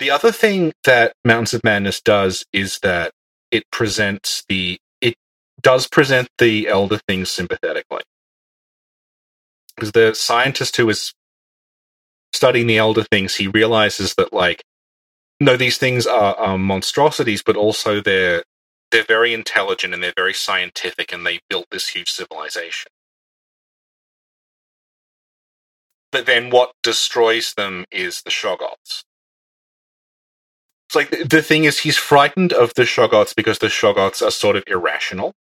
The 0.00 0.10
other 0.12 0.32
thing 0.32 0.74
that 0.84 1.14
Mountains 1.24 1.54
of 1.54 1.64
Madness 1.64 2.02
does 2.02 2.46
is 2.52 2.80
that 2.80 3.12
it 3.52 3.64
presents 3.72 4.44
the 4.50 4.78
it 5.00 5.16
does 5.62 5.88
present 5.88 6.28
the 6.38 6.68
elder 6.68 7.00
things 7.08 7.30
sympathetically. 7.30 8.02
Because 9.76 9.92
the 9.92 10.14
scientist 10.14 10.76
who 10.76 10.88
is 10.90 11.14
studying 12.34 12.68
the 12.68 12.78
elder 12.78 13.04
things, 13.04 13.36
he 13.36 13.48
realizes 13.48 14.14
that 14.16 14.32
like 14.32 14.62
no, 15.40 15.56
these 15.56 15.78
things 15.78 16.06
are 16.06 16.40
um, 16.40 16.62
monstrosities, 16.64 17.42
but 17.42 17.56
also 17.56 18.00
they're 18.00 18.44
they're 18.90 19.04
very 19.04 19.34
intelligent 19.34 19.94
and 19.94 20.02
they're 20.02 20.14
very 20.16 20.34
scientific, 20.34 21.12
and 21.12 21.26
they 21.26 21.40
built 21.50 21.66
this 21.70 21.88
huge 21.88 22.10
civilization. 22.10 22.90
But 26.12 26.26
then, 26.26 26.50
what 26.50 26.72
destroys 26.82 27.54
them 27.54 27.84
is 27.90 28.22
the 28.22 28.30
Shoggoths. 28.30 29.04
It's 30.88 30.96
like 30.96 31.10
the, 31.10 31.24
the 31.24 31.42
thing 31.42 31.64
is, 31.64 31.80
he's 31.80 31.98
frightened 31.98 32.52
of 32.52 32.74
the 32.74 32.84
Shoggoths 32.84 33.34
because 33.36 33.58
the 33.58 33.68
Shoggoths 33.68 34.26
are 34.26 34.30
sort 34.30 34.56
of 34.56 34.64
irrational. 34.66 35.34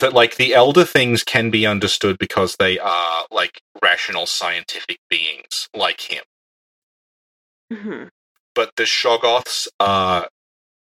That 0.00 0.14
like 0.14 0.36
the 0.36 0.54
elder 0.54 0.84
things 0.84 1.24
can 1.24 1.50
be 1.50 1.66
understood 1.66 2.18
because 2.18 2.56
they 2.56 2.78
are 2.78 3.26
like 3.30 3.60
rational 3.82 4.26
scientific 4.26 4.98
beings 5.10 5.68
like 5.74 6.02
him. 6.02 6.24
Mhm. 7.72 8.10
but 8.54 8.72
the 8.76 8.84
Shoggoths 8.84 9.68
are 9.80 10.28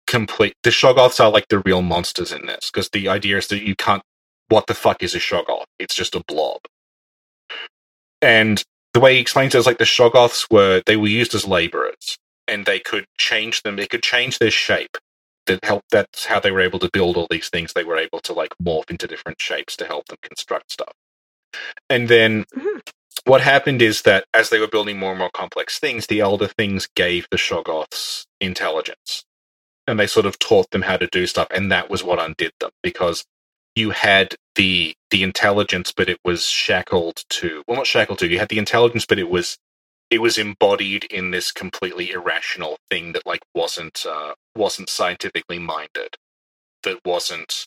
complete. 0.08 0.54
The 0.64 0.70
Shoggoths 0.70 1.20
are 1.24 1.30
like 1.30 1.48
the 1.48 1.60
real 1.60 1.82
monsters 1.82 2.32
in 2.32 2.46
this 2.46 2.70
because 2.72 2.90
the 2.90 3.08
idea 3.08 3.38
is 3.38 3.48
that 3.48 3.62
you 3.64 3.76
can't. 3.76 4.02
What 4.48 4.66
the 4.68 4.74
fuck 4.74 5.02
is 5.02 5.14
a 5.14 5.20
Shoggoth? 5.20 5.66
It's 5.80 5.94
just 5.96 6.14
a 6.16 6.24
blob. 6.28 6.60
And 8.22 8.62
the 8.94 9.00
way 9.00 9.14
he 9.14 9.20
explains 9.20 9.54
it 9.54 9.58
is 9.58 9.66
like 9.66 9.78
the 9.78 9.84
Shoggoths 9.84 10.46
were 10.50 10.82
they 10.86 10.96
were 10.96 11.08
used 11.08 11.34
as 11.34 11.46
laborers, 11.46 12.16
and 12.48 12.66
they 12.66 12.80
could 12.80 13.06
change 13.18 13.62
them. 13.62 13.76
They 13.76 13.86
could 13.86 14.02
change 14.02 14.38
their 14.38 14.50
shape. 14.50 14.96
That 15.46 15.64
helped. 15.64 15.90
That's 15.92 16.26
how 16.26 16.40
they 16.40 16.50
were 16.50 16.60
able 16.60 16.78
to 16.80 16.90
build 16.92 17.16
all 17.16 17.26
these 17.30 17.48
things. 17.50 17.72
They 17.72 17.84
were 17.84 17.98
able 17.98 18.20
to 18.20 18.32
like 18.32 18.54
morph 18.62 18.90
into 18.90 19.06
different 19.06 19.40
shapes 19.40 19.76
to 19.78 19.86
help 19.86 20.06
them 20.08 20.18
construct 20.22 20.72
stuff. 20.72 20.92
And 21.90 22.08
then 22.08 22.46
Mhm. 22.56 22.82
What 23.24 23.40
happened 23.40 23.82
is 23.82 24.02
that 24.02 24.26
as 24.34 24.50
they 24.50 24.58
were 24.58 24.68
building 24.68 24.98
more 24.98 25.10
and 25.10 25.18
more 25.18 25.30
complex 25.30 25.78
things, 25.78 26.06
the 26.06 26.20
elder 26.20 26.48
things 26.48 26.88
gave 26.94 27.26
the 27.30 27.36
Shoggoths 27.36 28.26
intelligence. 28.40 29.24
And 29.86 29.98
they 30.00 30.06
sort 30.06 30.26
of 30.26 30.38
taught 30.38 30.70
them 30.70 30.82
how 30.82 30.96
to 30.98 31.06
do 31.08 31.26
stuff, 31.26 31.48
and 31.50 31.72
that 31.72 31.90
was 31.90 32.04
what 32.04 32.20
undid 32.20 32.52
them 32.60 32.70
because 32.82 33.24
you 33.76 33.90
had 33.90 34.36
the 34.56 34.94
the 35.10 35.22
intelligence, 35.22 35.92
but 35.96 36.08
it 36.08 36.18
was 36.24 36.46
shackled 36.46 37.24
to 37.30 37.64
well 37.68 37.78
not 37.78 37.86
shackled 37.86 38.18
to, 38.20 38.28
you 38.28 38.38
had 38.38 38.48
the 38.50 38.58
intelligence, 38.58 39.06
but 39.06 39.18
it 39.18 39.30
was 39.30 39.58
it 40.10 40.20
was 40.20 40.38
embodied 40.38 41.04
in 41.04 41.30
this 41.32 41.52
completely 41.52 42.10
irrational 42.12 42.78
thing 42.90 43.12
that 43.12 43.26
like 43.26 43.42
wasn't 43.54 44.06
uh, 44.08 44.34
wasn't 44.56 44.90
scientifically 44.90 45.58
minded, 45.58 46.16
that 46.84 47.00
wasn't 47.04 47.66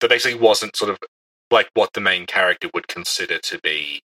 that 0.00 0.10
basically 0.10 0.38
wasn't 0.38 0.76
sort 0.76 0.90
of 0.90 0.98
like 1.50 1.70
what 1.74 1.92
the 1.94 2.00
main 2.00 2.26
character 2.26 2.68
would 2.74 2.88
consider 2.88 3.38
to 3.38 3.58
be 3.60 4.02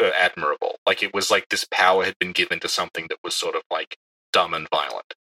admirable. 0.00 0.76
Like 0.86 1.02
it 1.02 1.14
was 1.14 1.30
like 1.30 1.48
this 1.48 1.64
power 1.70 2.04
had 2.04 2.18
been 2.18 2.32
given 2.32 2.60
to 2.60 2.68
something 2.68 3.06
that 3.08 3.18
was 3.22 3.34
sort 3.34 3.54
of 3.54 3.62
like 3.70 3.96
dumb 4.32 4.54
and 4.54 4.68
violent. 4.68 5.14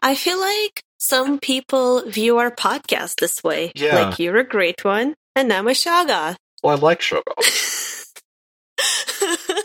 I 0.00 0.14
feel 0.14 0.38
like 0.38 0.82
some 0.98 1.38
people 1.40 2.08
view 2.08 2.38
our 2.38 2.50
podcast 2.50 3.16
this 3.20 3.42
way. 3.42 3.72
Yeah. 3.74 3.94
Like 4.06 4.18
you're 4.18 4.36
a 4.36 4.44
great 4.44 4.84
one, 4.84 5.14
and 5.34 5.52
I'm 5.52 5.66
a 5.66 5.72
Shoggoth. 5.72 6.36
Well, 6.62 6.76
I 6.76 6.80
like 6.80 7.00
Shoggoth. 7.00 8.20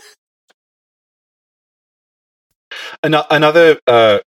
Ano- 3.02 3.26
another 3.30 3.78
uh, 3.86 4.20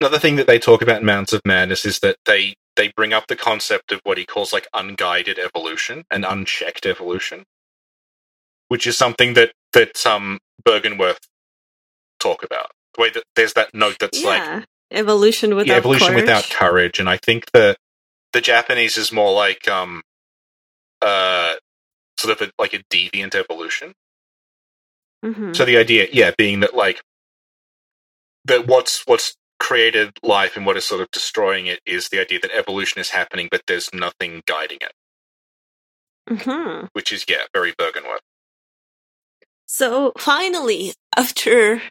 another 0.00 0.18
thing 0.18 0.36
that 0.36 0.46
they 0.46 0.58
talk 0.58 0.82
about 0.82 1.00
in 1.00 1.06
Mountains 1.06 1.32
of 1.34 1.42
Madness 1.44 1.84
is 1.84 1.98
that 2.00 2.16
they 2.24 2.54
they 2.78 2.92
bring 2.96 3.12
up 3.12 3.26
the 3.26 3.36
concept 3.36 3.92
of 3.92 4.00
what 4.04 4.16
he 4.18 4.24
calls 4.24 4.52
like 4.52 4.68
unguided 4.72 5.38
evolution 5.38 6.04
and 6.10 6.24
unchecked 6.24 6.86
evolution, 6.86 7.44
which 8.68 8.86
is 8.86 8.96
something 8.96 9.34
that 9.34 9.52
that 9.74 10.06
um 10.06 10.38
Byrgenwerth 10.66 11.18
talk 12.20 12.42
about. 12.42 12.70
The 12.94 13.02
way 13.02 13.10
that 13.10 13.24
there's 13.36 13.52
that 13.54 13.74
note 13.74 13.96
that's 14.00 14.24
like 14.24 14.64
evolution 14.92 15.56
without 15.56 15.72
yeah, 15.72 15.76
evolution 15.76 16.08
courage. 16.08 16.22
without 16.22 16.44
courage, 16.50 16.98
and 17.00 17.10
I 17.10 17.18
think 17.18 17.50
the 17.52 17.76
the 18.32 18.40
Japanese 18.40 18.96
is 18.96 19.12
more 19.12 19.32
like 19.34 19.68
um 19.68 20.02
uh 21.02 21.54
sort 22.18 22.40
of 22.40 22.48
a, 22.48 22.52
like 22.60 22.74
a 22.74 22.82
deviant 22.90 23.34
evolution. 23.34 23.94
Mhm. 25.24 25.54
So 25.54 25.64
the 25.64 25.76
idea, 25.76 26.08
yeah, 26.12 26.30
being 26.38 26.60
that 26.60 26.74
like 26.74 27.02
that 28.44 28.66
what's 28.66 29.06
what's 29.06 29.36
created 29.60 30.12
life 30.22 30.56
and 30.56 30.66
what 30.66 30.76
is 30.78 30.86
sort 30.86 31.00
of 31.02 31.10
destroying 31.12 31.66
it 31.66 31.80
is 31.86 32.10
the 32.10 32.20
idea 32.20 32.40
that 32.40 32.52
evolution 32.56 33.00
is 33.00 33.10
happening, 33.10 33.48
but 33.50 33.62
there's 33.68 33.90
nothing 33.94 34.42
guiding 34.46 34.78
it, 34.82 34.92
Mhm. 36.30 36.88
which 36.94 37.12
is 37.12 37.24
yeah, 37.28 37.44
very 37.54 37.72
Byrgenwerth. 37.74 38.20
So 39.66 40.12
finally, 40.18 40.94
after 41.16 41.82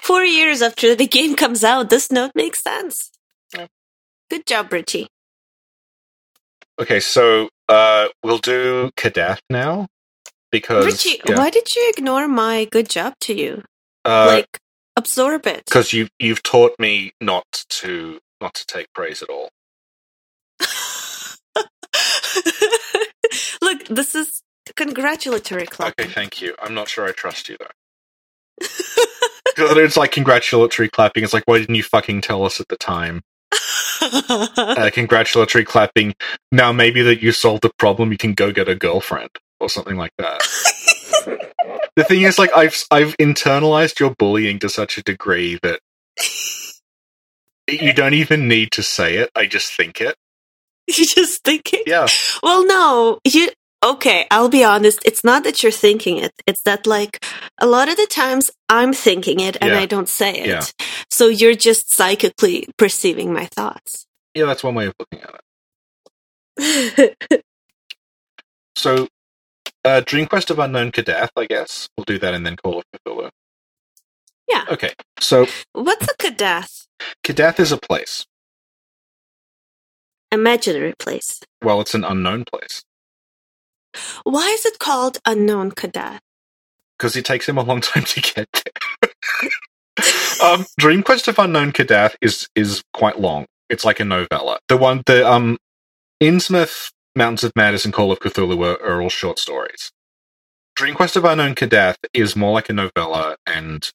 four 0.00 0.24
years 0.24 0.62
after 0.62 0.94
the 0.96 1.06
game 1.08 1.36
comes 1.36 1.64
out, 1.64 1.90
this 1.90 2.12
note 2.12 2.32
makes 2.34 2.62
sense. 2.62 3.10
Yeah. 3.56 3.68
Good 4.30 4.46
job, 4.46 4.72
Richie. 4.72 5.08
Okay, 6.80 7.00
so 7.00 7.50
uh 7.68 8.08
we'll 8.24 8.38
do 8.38 8.90
Kadath 8.96 9.40
now 9.50 9.88
because 10.52 10.84
Richie, 10.84 11.20
yeah, 11.24 11.36
why 11.36 11.50
did 11.50 11.74
you 11.74 11.92
ignore 11.96 12.28
my 12.28 12.66
good 12.66 12.88
job 12.90 13.14
to 13.22 13.34
you? 13.34 13.64
uh, 14.04 14.26
like, 14.26 14.58
absorb 14.96 15.46
it. 15.46 15.64
because 15.66 15.92
you 15.92 16.08
you've 16.18 16.42
taught 16.42 16.74
me 16.78 17.12
not 17.20 17.44
to 17.68 18.18
not 18.40 18.54
to 18.54 18.66
take 18.66 18.92
praise 18.94 19.22
at 19.22 19.28
all. 19.28 19.50
Look, 23.62 23.86
this 23.88 24.14
is 24.14 24.42
congratulatory 24.76 25.66
club. 25.66 25.94
Okay, 25.98 26.10
thank 26.10 26.40
you. 26.40 26.54
I'm 26.60 26.74
not 26.74 26.88
sure 26.88 27.06
I 27.06 27.12
trust 27.12 27.48
you 27.48 27.56
though. 27.58 28.66
it's 29.58 29.96
like 29.96 30.12
congratulatory 30.12 30.88
clapping. 30.88 31.24
It's 31.24 31.32
like, 31.32 31.44
why 31.46 31.58
didn't 31.58 31.74
you 31.74 31.82
fucking 31.82 32.20
tell 32.20 32.44
us 32.44 32.60
at 32.60 32.68
the 32.68 32.76
time? 32.76 33.22
Uh, 34.02 34.90
congratulatory 34.92 35.64
clapping. 35.64 36.14
Now 36.52 36.72
maybe 36.72 37.00
that 37.02 37.22
you 37.22 37.32
solved 37.32 37.62
the 37.62 37.70
problem, 37.78 38.12
you 38.12 38.18
can 38.18 38.34
go 38.34 38.52
get 38.52 38.68
a 38.68 38.74
girlfriend 38.74 39.30
or 39.60 39.70
something 39.70 39.96
like 39.96 40.12
that. 40.18 40.42
The 41.96 42.04
thing 42.04 42.22
is, 42.22 42.38
like, 42.38 42.50
I've 42.56 42.76
I've 42.90 43.16
internalized 43.16 43.98
your 43.98 44.14
bullying 44.18 44.58
to 44.60 44.68
such 44.68 44.98
a 44.98 45.02
degree 45.02 45.58
that 45.62 45.80
you 47.68 47.92
don't 47.92 48.14
even 48.14 48.48
need 48.48 48.70
to 48.72 48.82
say 48.82 49.16
it. 49.16 49.30
I 49.34 49.46
just 49.46 49.72
think 49.72 50.00
it. 50.00 50.16
you 50.86 51.06
just 51.06 51.42
thinking? 51.42 51.82
Yeah. 51.86 52.06
Well, 52.42 52.66
no, 52.66 53.18
you. 53.24 53.48
Okay, 53.84 54.26
I'll 54.30 54.48
be 54.48 54.64
honest. 54.64 55.00
It's 55.04 55.22
not 55.22 55.44
that 55.44 55.62
you're 55.62 55.70
thinking 55.70 56.16
it. 56.16 56.32
It's 56.46 56.62
that, 56.62 56.86
like, 56.86 57.24
a 57.60 57.66
lot 57.66 57.88
of 57.88 57.96
the 57.96 58.06
times 58.10 58.50
I'm 58.68 58.92
thinking 58.92 59.38
it 59.38 59.56
and 59.60 59.70
Yeah. 59.70 59.78
I 59.78 59.86
don't 59.86 60.08
say 60.08 60.32
it. 60.40 60.46
Yeah. 60.46 60.64
So 61.10 61.28
you're 61.28 61.54
just 61.54 61.94
psychically 61.94 62.68
perceiving 62.78 63.32
my 63.32 63.46
thoughts. 63.46 64.06
Yeah, 64.34 64.46
that's 64.46 64.64
one 64.64 64.74
way 64.74 64.86
of 64.86 64.94
looking 64.98 65.20
at 65.20 65.40
it. 66.58 67.42
So, 68.76 69.08
uh, 69.86 70.00
Dream 70.04 70.26
Quest 70.26 70.50
of 70.50 70.58
Unknown 70.58 70.90
Kadath, 70.90 71.28
I 71.36 71.46
guess. 71.46 71.88
We'll 71.96 72.04
do 72.04 72.18
that 72.18 72.34
and 72.34 72.44
then 72.44 72.56
Call 72.56 72.78
of 72.78 72.84
Cthulhu. 72.94 73.30
Yeah. 74.48 74.64
Okay. 74.70 74.92
So, 75.20 75.46
What's 75.72 76.06
a 76.08 76.14
Kadath? 76.16 76.86
Kadath 77.24 77.60
is 77.60 77.72
a 77.72 77.78
place. 77.78 78.26
Imaginary 80.32 80.94
place. 80.98 81.40
Well, 81.62 81.80
it's 81.80 81.94
an 81.94 82.04
unknown 82.04 82.44
place. 82.44 82.82
Why 84.24 84.48
is 84.48 84.66
it 84.66 84.78
called 84.78 85.18
Unknown 85.24 85.72
Kadath? 85.72 86.18
Because 86.98 87.16
it 87.16 87.24
takes 87.24 87.48
him 87.48 87.56
a 87.56 87.62
long 87.62 87.80
time 87.92 88.04
to 88.04 88.20
get 88.20 88.48
there. 88.52 89.10
um, 90.42 90.66
Dream 90.78 91.02
Quest 91.02 91.28
of 91.28 91.38
Unknown 91.38 91.72
Kadath 91.72 92.16
is 92.20 92.48
is 92.54 92.82
quite 92.92 93.20
long. 93.20 93.46
It's 93.68 93.84
like 93.84 94.00
a 94.00 94.04
novella. 94.04 94.58
The 94.68 94.76
one, 94.76 95.02
the 95.06 95.28
um, 95.28 95.58
Innsmouth, 96.22 96.90
Mountains 97.16 97.44
of 97.44 97.52
Madness, 97.56 97.84
and 97.84 97.94
Call 97.94 98.12
of 98.12 98.20
Cthulhu 98.20 98.62
are, 98.64 98.82
are 98.84 99.02
all 99.02 99.08
short 99.08 99.38
stories. 99.38 99.90
Dream 100.76 100.94
Quest 100.94 101.16
of 101.16 101.24
Unknown 101.24 101.54
Kadath 101.54 101.96
is 102.12 102.36
more 102.36 102.52
like 102.52 102.68
a 102.68 102.74
novella, 102.74 103.36
and 103.46 103.90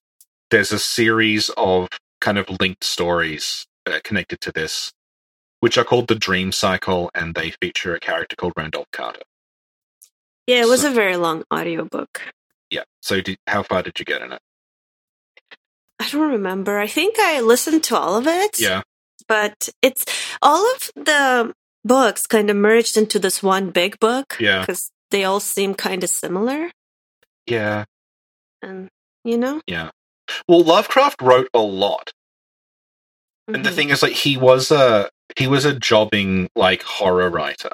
there's 0.49 0.71
a 0.71 0.79
series 0.79 1.49
of 1.55 1.87
kind 2.19 2.37
of 2.39 2.49
linked 2.59 2.83
stories 2.83 3.65
uh, 3.85 3.99
connected 4.03 4.41
to 4.41 4.51
this, 4.51 4.91
which 5.59 5.77
are 5.77 5.83
called 5.83 6.07
the 6.07 6.15
Dream 6.15 6.51
Cycle, 6.51 7.11
and 7.13 7.35
they 7.35 7.51
feature 7.61 7.93
a 7.95 7.99
character 7.99 8.35
called 8.35 8.53
Randolph 8.57 8.89
Carter. 8.91 9.21
Yeah, 10.47 10.63
it 10.63 10.67
was 10.67 10.81
So- 10.81 10.89
a 10.91 10.93
very 10.93 11.15
long 11.17 11.43
audiobook. 11.53 12.21
Yeah. 12.71 12.83
So, 13.01 13.21
did, 13.21 13.37
how 13.47 13.63
far 13.63 13.83
did 13.83 13.99
you 13.99 14.05
get 14.05 14.21
in 14.23 14.31
it? 14.31 14.39
I 15.99 16.09
don't 16.09 16.31
remember. 16.31 16.79
I 16.79 16.87
think 16.87 17.17
I 17.19 17.41
listened 17.41 17.83
to 17.85 17.97
all 17.97 18.17
of 18.17 18.25
it. 18.25 18.59
Yeah. 18.59 18.81
But 19.27 19.69
it's 19.83 20.03
all 20.41 20.65
of 20.73 20.91
the 20.95 21.53
books 21.83 22.25
kind 22.27 22.49
of 22.49 22.55
merged 22.57 22.97
into 22.97 23.19
this 23.19 23.41
one 23.43 23.69
big 23.71 23.99
book. 23.99 24.37
Yeah. 24.39 24.61
Because 24.61 24.91
they 25.11 25.23
all 25.23 25.39
seem 25.39 25.73
kind 25.73 26.03
of 26.03 26.09
similar. 26.09 26.71
Yeah. 27.47 27.85
And, 28.61 28.89
you 29.23 29.37
know? 29.37 29.61
Yeah. 29.67 29.91
Well, 30.47 30.63
Lovecraft 30.63 31.21
wrote 31.21 31.49
a 31.53 31.59
lot, 31.59 32.11
and 33.47 33.65
the 33.65 33.69
Mhm. 33.69 33.75
thing 33.75 33.89
is, 33.89 34.01
like, 34.01 34.13
he 34.13 34.37
was 34.37 34.71
a 34.71 35.09
he 35.37 35.47
was 35.47 35.63
a 35.65 35.73
jobbing 35.73 36.49
like 36.55 36.83
horror 36.83 37.29
writer. 37.29 37.71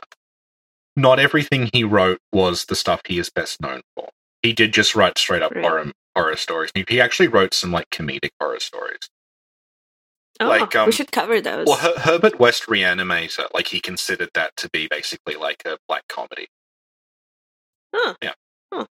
Not 0.95 1.20
everything 1.20 1.70
he 1.74 1.84
wrote 1.84 2.20
was 2.32 2.66
the 2.66 2.76
stuff 2.76 3.01
he 3.05 3.18
is 3.20 3.30
best 3.30 3.60
known 3.62 3.82
for. 3.95 4.10
He 4.43 4.53
did 4.53 4.74
just 4.74 4.95
write 4.95 5.18
straight 5.18 5.41
up 5.41 5.51
Right. 5.53 5.64
horror 5.64 5.91
horror 6.16 6.36
stories. 6.36 6.72
He 6.88 6.99
actually 7.01 7.28
wrote 7.28 7.53
some 7.53 7.72
like 7.72 7.89
comedic 7.89 8.30
horror 8.39 8.60
stories. 8.60 9.10
Oh, 10.40 10.48
like, 10.48 10.76
um, 10.76 10.86
we 10.86 10.92
should 10.92 11.12
cover 11.12 11.42
those. 11.42 11.68
Well, 11.68 11.78
Her- 11.78 12.00
Herbert 12.00 12.40
West 12.40 12.64
Reanimator, 12.68 13.48
like 13.54 13.68
he 13.68 13.80
considered 13.80 14.30
that 14.34 14.56
to 14.58 14.70
be 14.70 14.88
basically 14.90 15.36
like 15.36 15.64
a 15.66 15.78
black 15.88 16.08
comedy. 16.08 16.48
Huh. 17.94 18.16
Yeah. 18.22 18.34
Huh. 18.74 18.86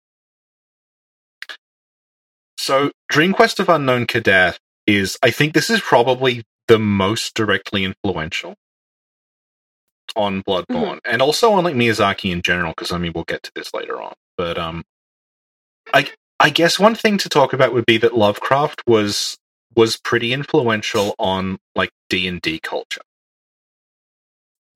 So, 2.59 2.91
Dream 3.09 3.33
Quest 3.33 3.61
of 3.61 3.69
Unknown 3.69 4.07
Kadath 4.07 4.59
is, 4.87 5.19
I 5.23 5.31
think, 5.31 5.53
this 5.55 5.71
is 5.71 5.81
probably 5.81 6.45
the 6.69 6.79
most 6.79 7.35
directly 7.35 7.85
influential 7.85 8.57
on 10.15 10.43
Bloodborne, 10.43 10.99
and 11.05 11.21
also 11.21 11.53
on 11.53 11.65
like 11.65 11.75
Miyazaki 11.75 12.31
in 12.33 12.43
general. 12.43 12.73
Because 12.73 12.93
I 12.93 12.99
mean, 12.99 13.13
we'll 13.15 13.25
get 13.25 13.43
to 13.45 13.53
this 13.55 13.75
later 13.75 14.01
on. 14.01 14.15
But 14.37 14.59
um, 14.59 14.85
I 15.93 16.11
I 16.41 16.51
guess 16.51 16.79
one 16.79 16.95
thing 16.95 17.19
to 17.19 17.29
talk 17.29 17.53
about 17.53 17.73
would 17.73 17.87
be 17.87 17.99
that 17.99 18.17
Lovecraft 18.17 18.83
was 18.87 19.37
was 19.77 19.99
pretty 19.99 20.33
influential 20.35 21.15
on 21.19 21.59
like 21.77 21.91
D 22.11 22.29
and 22.29 22.41
D 22.43 22.61
culture. 22.61 23.03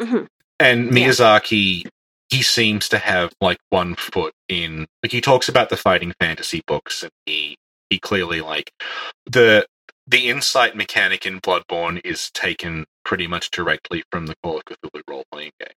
Mhm. 0.01 0.29
And 0.61 0.91
Yeah. 0.91 1.09
Miyazaki, 1.09 1.87
he 2.31 2.43
seems 2.43 2.89
to 2.91 2.99
have 2.99 3.33
like 3.41 3.59
one 3.71 3.95
foot 3.97 4.35
in. 4.49 4.87
Like 5.03 5.13
he 5.13 5.21
talks 5.21 5.49
about 5.49 5.71
the 5.71 5.77
fighting 5.77 6.15
fantasy 6.21 6.63
books, 6.67 7.03
and 7.03 7.13
he 7.27 7.57
he 7.91 7.99
clearly 7.99 8.41
like 8.41 8.73
the 9.27 9.67
the 10.07 10.29
insight 10.29 10.77
mechanic 10.77 11.27
in 11.27 11.41
Bloodborne 11.41 12.01
is 12.05 12.31
taken 12.33 12.87
pretty 13.05 13.27
much 13.27 13.51
directly 13.51 14.03
from 14.11 14.27
the 14.27 14.35
Call 14.43 14.59
of 14.59 14.65
Cthulhu 14.65 15.03
role 15.09 15.25
playing 15.33 15.53
game. 15.61 15.75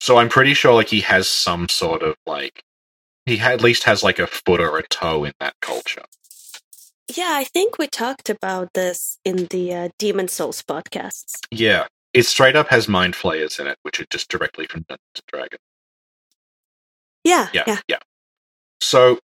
So 0.00 0.18
I'm 0.18 0.28
pretty 0.30 0.54
sure 0.54 0.74
like 0.74 0.88
he 0.90 1.00
has 1.02 1.28
some 1.30 1.68
sort 1.68 2.02
of 2.02 2.16
like 2.26 2.62
he 3.26 3.40
at 3.40 3.62
least 3.62 3.84
has 3.84 4.02
like 4.02 4.18
a 4.18 4.26
foot 4.28 4.60
or 4.60 4.78
a 4.78 4.86
toe 4.88 5.24
in 5.24 5.32
that 5.40 5.54
culture. 5.62 6.04
Yeah, 7.14 7.32
I 7.32 7.44
think 7.44 7.78
we 7.78 7.86
talked 7.86 8.30
about 8.30 8.72
this 8.74 9.18
in 9.24 9.46
the 9.46 9.74
uh, 9.74 9.88
Demon 9.98 10.28
Souls 10.28 10.62
podcasts. 10.62 11.38
Yeah, 11.50 11.86
it 12.14 12.24
straight 12.24 12.56
up 12.56 12.68
has 12.68 12.88
mind 12.88 13.16
flayers 13.16 13.58
in 13.58 13.66
it, 13.66 13.78
which 13.82 14.00
are 14.00 14.06
just 14.10 14.28
directly 14.30 14.66
from 14.66 14.84
Dungeons 14.88 15.00
and 15.16 15.24
Dragons. 15.28 15.60
Yeah, 17.24 17.48
Yeah, 17.52 17.64
yeah. 17.66 17.80
yeah. 17.88 17.98
So, 18.80 19.18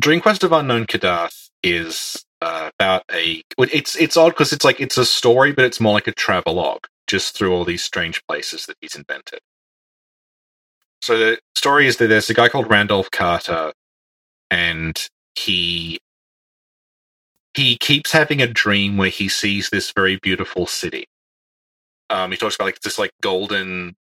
Dream 0.00 0.20
Quest 0.20 0.44
of 0.44 0.52
Unknown 0.52 0.86
Kadath 0.86 1.50
is 1.62 2.24
uh, 2.42 2.70
about 2.78 3.04
a. 3.12 3.42
It's 3.58 3.96
it's 3.96 4.16
odd 4.16 4.30
because 4.30 4.52
it's 4.52 4.64
like 4.64 4.80
it's 4.80 4.98
a 4.98 5.06
story, 5.06 5.52
but 5.52 5.64
it's 5.64 5.80
more 5.80 5.94
like 5.94 6.08
a 6.08 6.12
travelogue, 6.12 6.84
just 7.06 7.36
through 7.36 7.54
all 7.54 7.64
these 7.64 7.82
strange 7.84 8.22
places 8.26 8.66
that 8.66 8.76
he's 8.80 8.96
invented. 8.96 9.40
So 11.02 11.18
the 11.18 11.38
story 11.56 11.86
is 11.86 11.98
that 11.98 12.08
there's 12.08 12.30
a 12.30 12.34
guy 12.34 12.48
called 12.48 12.70
Randolph 12.70 13.10
Carter, 13.10 13.72
and 14.50 14.96
he 15.36 16.00
he 17.54 17.76
keeps 17.76 18.12
having 18.12 18.40
a 18.42 18.46
dream 18.46 18.96
where 18.96 19.08
he 19.10 19.28
sees 19.28 19.70
this 19.70 19.90
very 19.92 20.16
beautiful 20.16 20.66
city. 20.66 21.04
Um, 22.10 22.30
he 22.30 22.36
talks 22.36 22.54
about 22.56 22.66
like 22.66 22.80
this 22.80 22.98
like 22.98 23.12
golden 23.22 23.96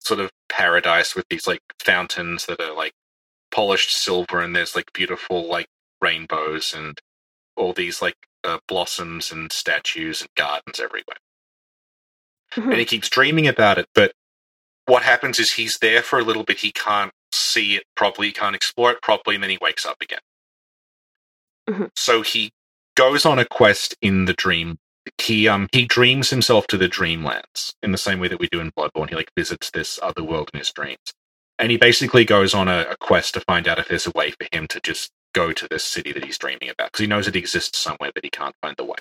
sort 0.00 0.20
of 0.20 0.30
paradise 0.48 1.14
with 1.14 1.26
these 1.28 1.46
like 1.46 1.60
fountains 1.80 2.46
that 2.46 2.60
are 2.60 2.74
like 2.74 2.92
polished 3.50 3.90
silver, 3.92 4.40
and 4.40 4.54
there's 4.54 4.74
like 4.76 4.92
beautiful 4.92 5.46
like 5.48 5.66
rainbows 6.00 6.72
and 6.74 6.98
all 7.56 7.72
these 7.72 8.00
like 8.00 8.16
uh, 8.44 8.58
blossoms 8.68 9.32
and 9.32 9.50
statues 9.52 10.20
and 10.20 10.30
gardens 10.36 10.78
everywhere 10.78 11.16
Mhm. 12.54 12.70
and 12.70 12.78
he 12.78 12.84
keeps 12.84 13.08
dreaming 13.10 13.46
about 13.48 13.76
it. 13.78 13.86
But 13.94 14.12
what 14.86 15.02
happens 15.02 15.38
is 15.38 15.52
he's 15.52 15.78
there 15.78 16.02
for 16.02 16.18
a 16.18 16.22
little 16.24 16.44
bit. 16.44 16.58
He 16.60 16.70
can't 16.72 17.12
see 17.32 17.74
it 17.76 17.82
properly. 17.96 18.28
He 18.28 18.32
can't 18.32 18.54
explore 18.56 18.92
it 18.92 19.02
properly, 19.02 19.34
and 19.36 19.42
then 19.42 19.50
he 19.50 19.58
wakes 19.60 19.84
up 19.84 20.00
again. 20.00 20.20
Mhm. 21.68 21.90
So 21.96 22.22
he 22.22 22.52
goes 22.98 23.26
on 23.26 23.40
a 23.40 23.46
quest 23.46 23.96
in 24.02 24.26
the 24.26 24.34
dream. 24.34 24.78
He 25.22 25.48
um 25.48 25.68
he 25.72 25.86
dreams 25.86 26.30
himself 26.30 26.68
to 26.68 26.78
the 26.78 26.88
dreamlands 26.90 27.74
in 27.82 27.92
the 27.92 27.98
same 27.98 28.20
way 28.20 28.28
that 28.28 28.40
we 28.40 28.48
do 28.52 28.60
in 28.60 28.72
Bloodborne. 28.72 29.10
He 29.10 29.16
like 29.16 29.32
visits 29.38 29.70
this 29.72 30.00
other 30.02 30.24
world 30.24 30.50
in 30.54 30.60
his 30.60 30.72
dreams, 30.72 31.14
and 31.58 31.72
he 31.72 31.78
basically 31.78 32.26
goes 32.26 32.54
on 32.54 32.68
a, 32.68 32.86
a 32.90 32.96
quest 32.98 33.34
to 33.34 33.42
find 33.42 33.68
out 33.68 33.80
if 33.80 33.88
there's 33.88 34.08
a 34.08 34.12
way 34.12 34.32
for 34.32 34.48
him 34.52 34.68
to 34.68 34.80
just 34.82 35.10
go 35.34 35.52
to 35.54 35.68
this 35.70 35.84
city 35.84 36.12
that 36.12 36.24
he's 36.26 36.38
dreaming 36.38 36.70
about 36.70 36.88
because 36.92 37.02
he 37.02 37.08
knows 37.08 37.28
it 37.28 37.36
exists 37.36 37.78
somewhere, 37.78 38.12
but 38.14 38.24
he 38.24 38.30
can't 38.30 38.56
find 38.62 38.76
the 38.78 38.84
way. 38.84 38.98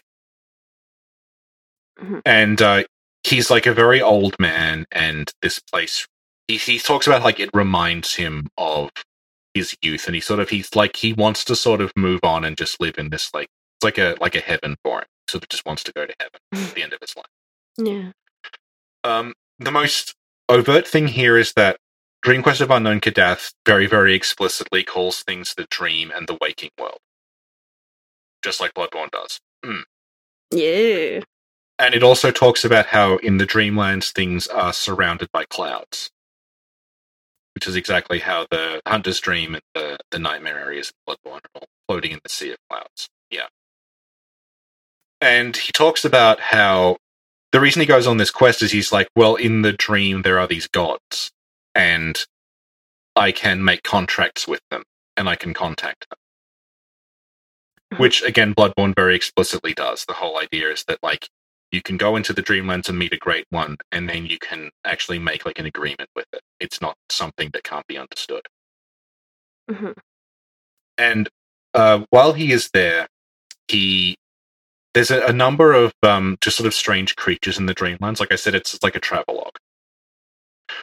Mhm. 2.01 2.21
And 2.25 2.61
uh, 2.61 2.83
he's 3.23 3.51
like 3.51 3.65
a 3.67 3.73
very 3.75 4.01
old 4.01 4.39
man, 4.39 4.85
and 4.91 5.31
this 5.41 5.59
place. 5.59 6.07
He 6.47 6.57
he 6.57 6.79
talks 6.79 7.07
about 7.07 7.23
like 7.23 7.41
it 7.41 7.51
reminds 7.53 8.15
him 8.15 8.49
of 8.57 8.91
his 9.55 9.75
youth, 9.83 10.07
and 10.07 10.15
he 10.15 10.21
sort 10.21 10.41
of 10.41 10.49
he's 10.49 10.75
like 10.75 10.97
he 10.97 11.13
wants 11.13 11.45
to 11.45 11.55
sort 11.57 11.81
of 11.81 11.93
move 11.97 12.21
on 12.23 12.45
and 12.45 12.57
just 12.57 12.81
live 12.81 12.97
in 12.99 13.09
this 13.11 13.33
like 13.33 13.49
it's 13.77 13.83
like 13.83 13.97
a 13.97 14.15
like 14.19 14.35
a 14.35 14.39
heaven 14.39 14.75
for 14.83 14.99
him. 14.99 15.07
Sort 15.29 15.43
of 15.43 15.49
just 15.49 15.65
wants 15.65 15.83
to 15.83 15.91
go 15.93 16.05
to 16.05 16.13
heaven 16.19 16.39
at 16.53 16.75
the 16.75 16.83
end 16.83 16.93
of 16.93 16.99
his 17.01 17.15
life. 17.15 17.25
Yeah. 17.77 18.11
Um, 19.03 19.33
the 19.59 19.71
most 19.71 20.15
overt 20.49 20.87
thing 20.87 21.07
here 21.07 21.37
is 21.37 21.53
that 21.53 21.77
Dream 22.21 22.41
Quest 22.41 22.61
of 22.61 22.71
Unknown 22.71 22.99
Kadath 22.99 23.53
very, 23.65 23.85
very 23.87 24.15
explicitly 24.15 24.83
calls 24.83 25.21
things 25.21 25.53
the 25.53 25.67
dream 25.69 26.11
and 26.15 26.27
the 26.27 26.37
waking 26.41 26.71
world. 26.79 26.99
Just 28.43 28.59
like 28.59 28.73
Bloodborne 28.73 29.11
does. 29.11 29.39
Yeah. 30.51 31.21
And 31.79 31.93
it 31.93 32.03
also 32.03 32.31
talks 32.31 32.65
about 32.65 32.87
how 32.87 33.17
in 33.17 33.37
the 33.37 33.45
Dreamlands 33.45 34.11
things 34.11 34.47
are 34.47 34.73
surrounded 34.73 35.29
by 35.31 35.45
clouds. 35.45 36.09
Which 37.53 37.67
is 37.67 37.75
exactly 37.75 38.19
how 38.19 38.47
the 38.49 38.81
Hunter's 38.87 39.19
Dream 39.19 39.55
and 39.55 39.63
the, 39.73 39.97
the 40.11 40.19
Nightmare 40.19 40.59
areas 40.59 40.91
in 40.91 41.13
Bloodborne 41.13 41.41
are 41.45 41.61
all 41.61 41.67
floating 41.87 42.11
in 42.11 42.19
the 42.23 42.29
sea 42.29 42.51
of 42.51 42.57
clouds. 42.69 43.09
Yeah. 43.29 43.47
And 45.21 45.55
he 45.57 45.71
talks 45.71 46.05
about 46.05 46.39
how 46.39 46.97
the 47.51 47.59
reason 47.59 47.79
he 47.81 47.85
goes 47.87 48.07
on 48.07 48.17
this 48.17 48.31
quest 48.31 48.61
is 48.61 48.71
he's 48.71 48.91
like, 48.91 49.07
well, 49.15 49.35
in 49.35 49.61
the 49.63 49.73
dream 49.73 50.21
there 50.21 50.39
are 50.39 50.47
these 50.47 50.67
gods, 50.67 51.31
and 51.73 52.17
I 53.15 53.31
can 53.31 53.63
make 53.63 53.83
contracts 53.83 54.47
with 54.47 54.61
them, 54.69 54.83
and 55.17 55.27
I 55.29 55.35
can 55.35 55.53
contact 55.53 56.07
them. 56.09 56.19
Mhm. 57.93 57.99
Which 57.99 58.21
again, 58.23 58.53
Bloodborne 58.53 58.95
very 58.95 59.15
explicitly 59.15 59.73
does. 59.73 60.05
The 60.05 60.13
whole 60.13 60.39
idea 60.39 60.71
is 60.71 60.83
that 60.85 60.99
like 61.01 61.29
you 61.71 61.81
can 61.81 61.97
go 61.97 62.15
into 62.15 62.33
the 62.33 62.43
Dreamlands 62.43 62.89
and 62.89 62.99
meet 62.99 63.13
a 63.13 63.17
great 63.17 63.45
one, 63.49 63.77
and 63.91 64.09
then 64.09 64.25
you 64.25 64.37
can 64.39 64.71
actually 64.85 65.19
make 65.19 65.45
like 65.45 65.59
an 65.59 65.65
agreement 65.65 66.09
with 66.15 66.27
it. 66.33 66.41
It's 66.59 66.81
not 66.81 66.97
something 67.09 67.49
that 67.53 67.63
can't 67.63 67.87
be 67.87 67.97
understood. 67.97 68.47
Mhm. 69.69 69.95
And 70.97 71.29
uh, 71.73 72.05
while 72.09 72.33
he 72.33 72.51
is 72.51 72.69
there, 72.71 73.07
he 73.67 74.17
there's 74.93 75.11
a, 75.11 75.21
a 75.27 75.33
number 75.33 75.73
of 75.73 75.93
um, 76.03 76.37
just 76.41 76.57
sort 76.57 76.67
of 76.67 76.73
strange 76.73 77.15
creatures 77.15 77.57
in 77.57 77.65
the 77.65 77.75
Dreamlands. 77.75 78.19
Like 78.19 78.31
I 78.31 78.35
said, 78.35 78.55
it's, 78.55 78.73
it's 78.73 78.83
like 78.83 78.95
a 78.95 78.99
travelogue. 78.99 79.57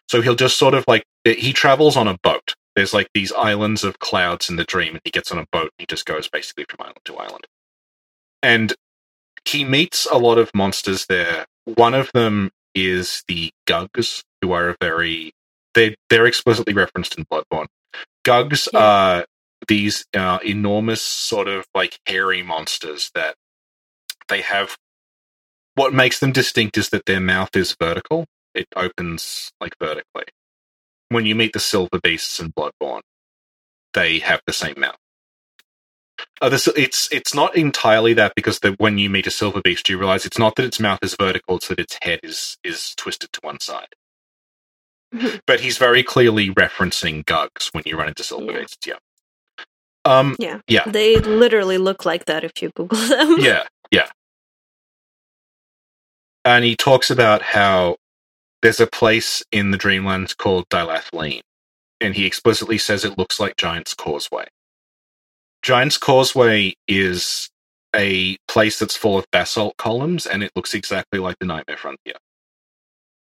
So 0.08 0.20
he'll 0.22 0.34
just 0.34 0.58
sort 0.58 0.74
of 0.74 0.84
like 0.88 1.04
he 1.24 1.52
travels 1.52 1.96
on 1.96 2.08
a 2.08 2.18
boat. 2.22 2.54
There's 2.76 2.94
like 2.94 3.08
these 3.14 3.32
islands 3.32 3.84
of 3.84 3.98
clouds 3.98 4.48
in 4.50 4.56
the 4.56 4.64
dream, 4.64 4.92
and 4.94 5.00
he 5.04 5.10
gets 5.10 5.30
on 5.32 5.38
a 5.38 5.46
boat. 5.52 5.64
And 5.78 5.80
he 5.80 5.86
just 5.86 6.06
goes 6.06 6.28
basically 6.28 6.64
from 6.68 6.80
island 6.82 6.98
to 7.04 7.16
island, 7.16 7.46
and 8.42 8.74
he 9.44 9.64
meets 9.64 10.06
a 10.06 10.18
lot 10.18 10.38
of 10.38 10.50
monsters 10.54 11.06
there. 11.08 11.46
One 11.64 11.94
of 11.94 12.10
them 12.12 12.50
is 12.74 13.24
the 13.28 13.52
Gugs, 13.66 14.22
who 14.42 14.52
are 14.52 14.70
a 14.70 14.76
very 14.80 15.32
they 15.74 15.96
they're 16.10 16.26
explicitly 16.26 16.72
referenced 16.74 17.16
in 17.18 17.24
Bloodborne. 17.26 17.66
Gugs 18.26 18.68
Yeah. 18.72 18.80
are 18.80 19.26
these 19.68 20.04
uh, 20.14 20.38
enormous 20.44 21.02
sort 21.02 21.48
of 21.48 21.66
like 21.74 21.98
hairy 22.06 22.42
monsters 22.42 23.10
that 23.14 23.34
they 24.28 24.42
have. 24.42 24.76
What 25.76 25.94
makes 25.94 26.20
them 26.20 26.32
distinct 26.32 26.78
is 26.78 26.90
that 26.90 27.06
their 27.06 27.20
mouth 27.20 27.56
is 27.56 27.76
vertical. 27.80 28.26
It 28.54 28.66
opens 28.76 29.52
like 29.60 29.74
vertically. 29.80 30.24
When 31.10 31.26
you 31.26 31.34
meet 31.36 31.52
the 31.54 31.60
silver 31.60 32.00
beasts 32.02 32.40
in 32.40 32.52
Bloodborne, 32.52 33.02
they 33.94 34.20
have 34.20 34.40
the 34.46 34.52
same 34.54 34.76
mouth. 34.78 34.96
Uh, 36.40 36.50
this, 36.50 36.68
it's 36.68 37.08
it's 37.12 37.34
not 37.34 37.56
entirely 37.56 38.14
that 38.14 38.34
because 38.36 38.60
the, 38.60 38.72
when 38.78 38.98
you 38.98 39.10
meet 39.10 39.26
a 39.26 39.32
silver 39.32 39.60
beast, 39.62 39.88
you 39.88 39.98
realize 39.98 40.26
it's 40.26 40.38
not 40.38 40.56
that 40.56 40.66
its 40.66 40.80
mouth 40.80 41.00
is 41.02 41.16
vertical; 41.18 41.56
it's 41.56 41.68
that 41.68 41.80
its 41.80 41.98
head 42.02 42.20
is 42.22 42.58
is 42.64 42.94
twisted 42.96 43.32
to 43.34 43.40
one 43.42 43.60
side. 43.60 43.88
But 45.46 45.60
he's 45.60 45.78
very 45.78 46.02
clearly 46.04 46.50
referencing 46.50 47.24
Gugs 47.26 47.70
when 47.72 47.84
you 47.86 47.96
run 47.98 48.08
into 48.08 48.24
silver 48.24 48.52
Yeah. 48.52 48.60
beasts. 48.60 48.86
Yeah. 48.86 48.94
Um. 50.04 50.36
Yeah. 50.38 50.60
Yeah. 50.68 50.84
They 50.86 51.18
literally 51.18 51.78
look 51.78 52.04
like 52.06 52.26
that 52.26 52.44
if 52.44 52.62
you 52.62 52.70
Google 52.76 52.98
them. 52.98 53.38
Yeah. 53.40 53.64
Yeah. 53.94 54.08
And 56.44 56.64
he 56.64 56.74
talks 56.74 57.10
about 57.10 57.42
how 57.42 57.96
there's 58.60 58.80
a 58.80 58.88
place 58.88 59.40
in 59.52 59.70
the 59.70 59.78
Dreamlands 59.78 60.36
called 60.36 60.68
Dylath-Leen, 60.68 61.42
and 62.00 62.16
he 62.16 62.26
explicitly 62.26 62.76
says 62.76 63.04
it 63.04 63.16
looks 63.16 63.38
like 63.38 63.56
Giant's 63.56 63.94
Causeway. 63.94 64.46
Giant's 65.62 65.96
Causeway 65.96 66.74
is 66.88 67.50
a 67.94 68.36
place 68.48 68.80
that's 68.80 68.96
full 68.96 69.16
of 69.16 69.26
basalt 69.30 69.76
columns, 69.76 70.26
and 70.26 70.42
it 70.42 70.50
looks 70.56 70.74
exactly 70.74 71.20
like 71.20 71.38
the 71.38 71.46
Nightmare 71.46 71.76
Frontier. 71.76 72.16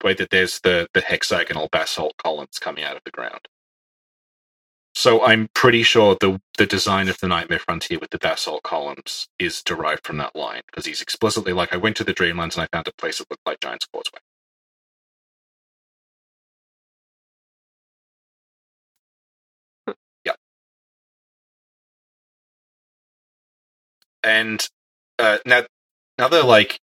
The 0.01 0.07
way 0.07 0.15
that 0.15 0.29
there's 0.29 0.61
the, 0.61 0.89
the 0.93 1.01
hexagonal 1.01 1.71
basalt 1.73 2.13
columns 2.23 2.59
coming 2.61 2.85
out 2.85 2.97
of 2.97 3.03
the 3.07 3.11
ground. 3.11 3.49
So 4.95 5.25
I'm 5.25 5.49
pretty 5.55 5.83
sure 5.83 6.17
the 6.21 6.41
the 6.59 6.67
design 6.67 7.09
of 7.09 7.19
the 7.19 7.29
Nightmare 7.29 7.61
Frontier 7.61 7.99
with 8.01 8.11
the 8.11 8.19
basalt 8.19 8.63
columns 8.65 9.29
is 9.39 9.63
derived 9.63 10.07
from 10.07 10.19
that 10.19 10.37
line 10.37 10.63
because 10.67 10.87
he's 10.87 11.03
explicitly 11.03 11.53
like, 11.53 11.73
I 11.73 11.79
went 11.79 11.97
to 11.99 12.05
the 12.05 12.15
Dreamlands 12.15 12.55
and 12.57 12.63
I 12.65 12.69
found 12.73 12.89
a 12.89 12.93
place 12.95 13.19
that 13.19 13.31
looked 13.31 13.47
like 13.47 13.61
Giant's 13.61 13.87
Causeway. 13.93 14.21
Yeah. 20.25 20.35
And 24.23 24.67
uh, 25.19 25.39
now, 25.47 25.63
another 26.19 26.43
like 26.43 26.79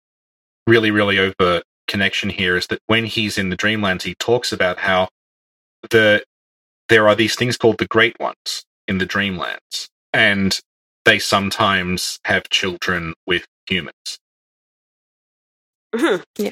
really 0.67 0.91
really 0.91 1.19
overt 1.19 1.63
connection 1.87 2.29
here 2.29 2.57
is 2.57 2.67
that 2.67 2.79
when 2.87 3.05
he's 3.05 3.37
in 3.37 3.49
the 3.49 3.57
Dreamlands, 3.57 4.03
he 4.03 4.15
talks 4.15 4.51
about 4.53 4.79
how 4.79 5.09
the 5.89 6.23
there 6.89 7.07
are 7.09 7.15
these 7.15 7.35
things 7.35 7.57
called 7.57 7.77
the 7.79 7.87
Great 7.87 8.15
Ones 8.19 8.65
in 8.87 8.99
the 8.99 9.05
Dreamlands, 9.07 9.89
and 10.13 10.59
they 11.05 11.19
sometimes 11.19 12.19
have 12.25 12.49
children 12.49 13.13
with 13.27 13.45
humans, 13.69 14.19
Mhm. 15.95 16.23
Yeah. 16.37 16.51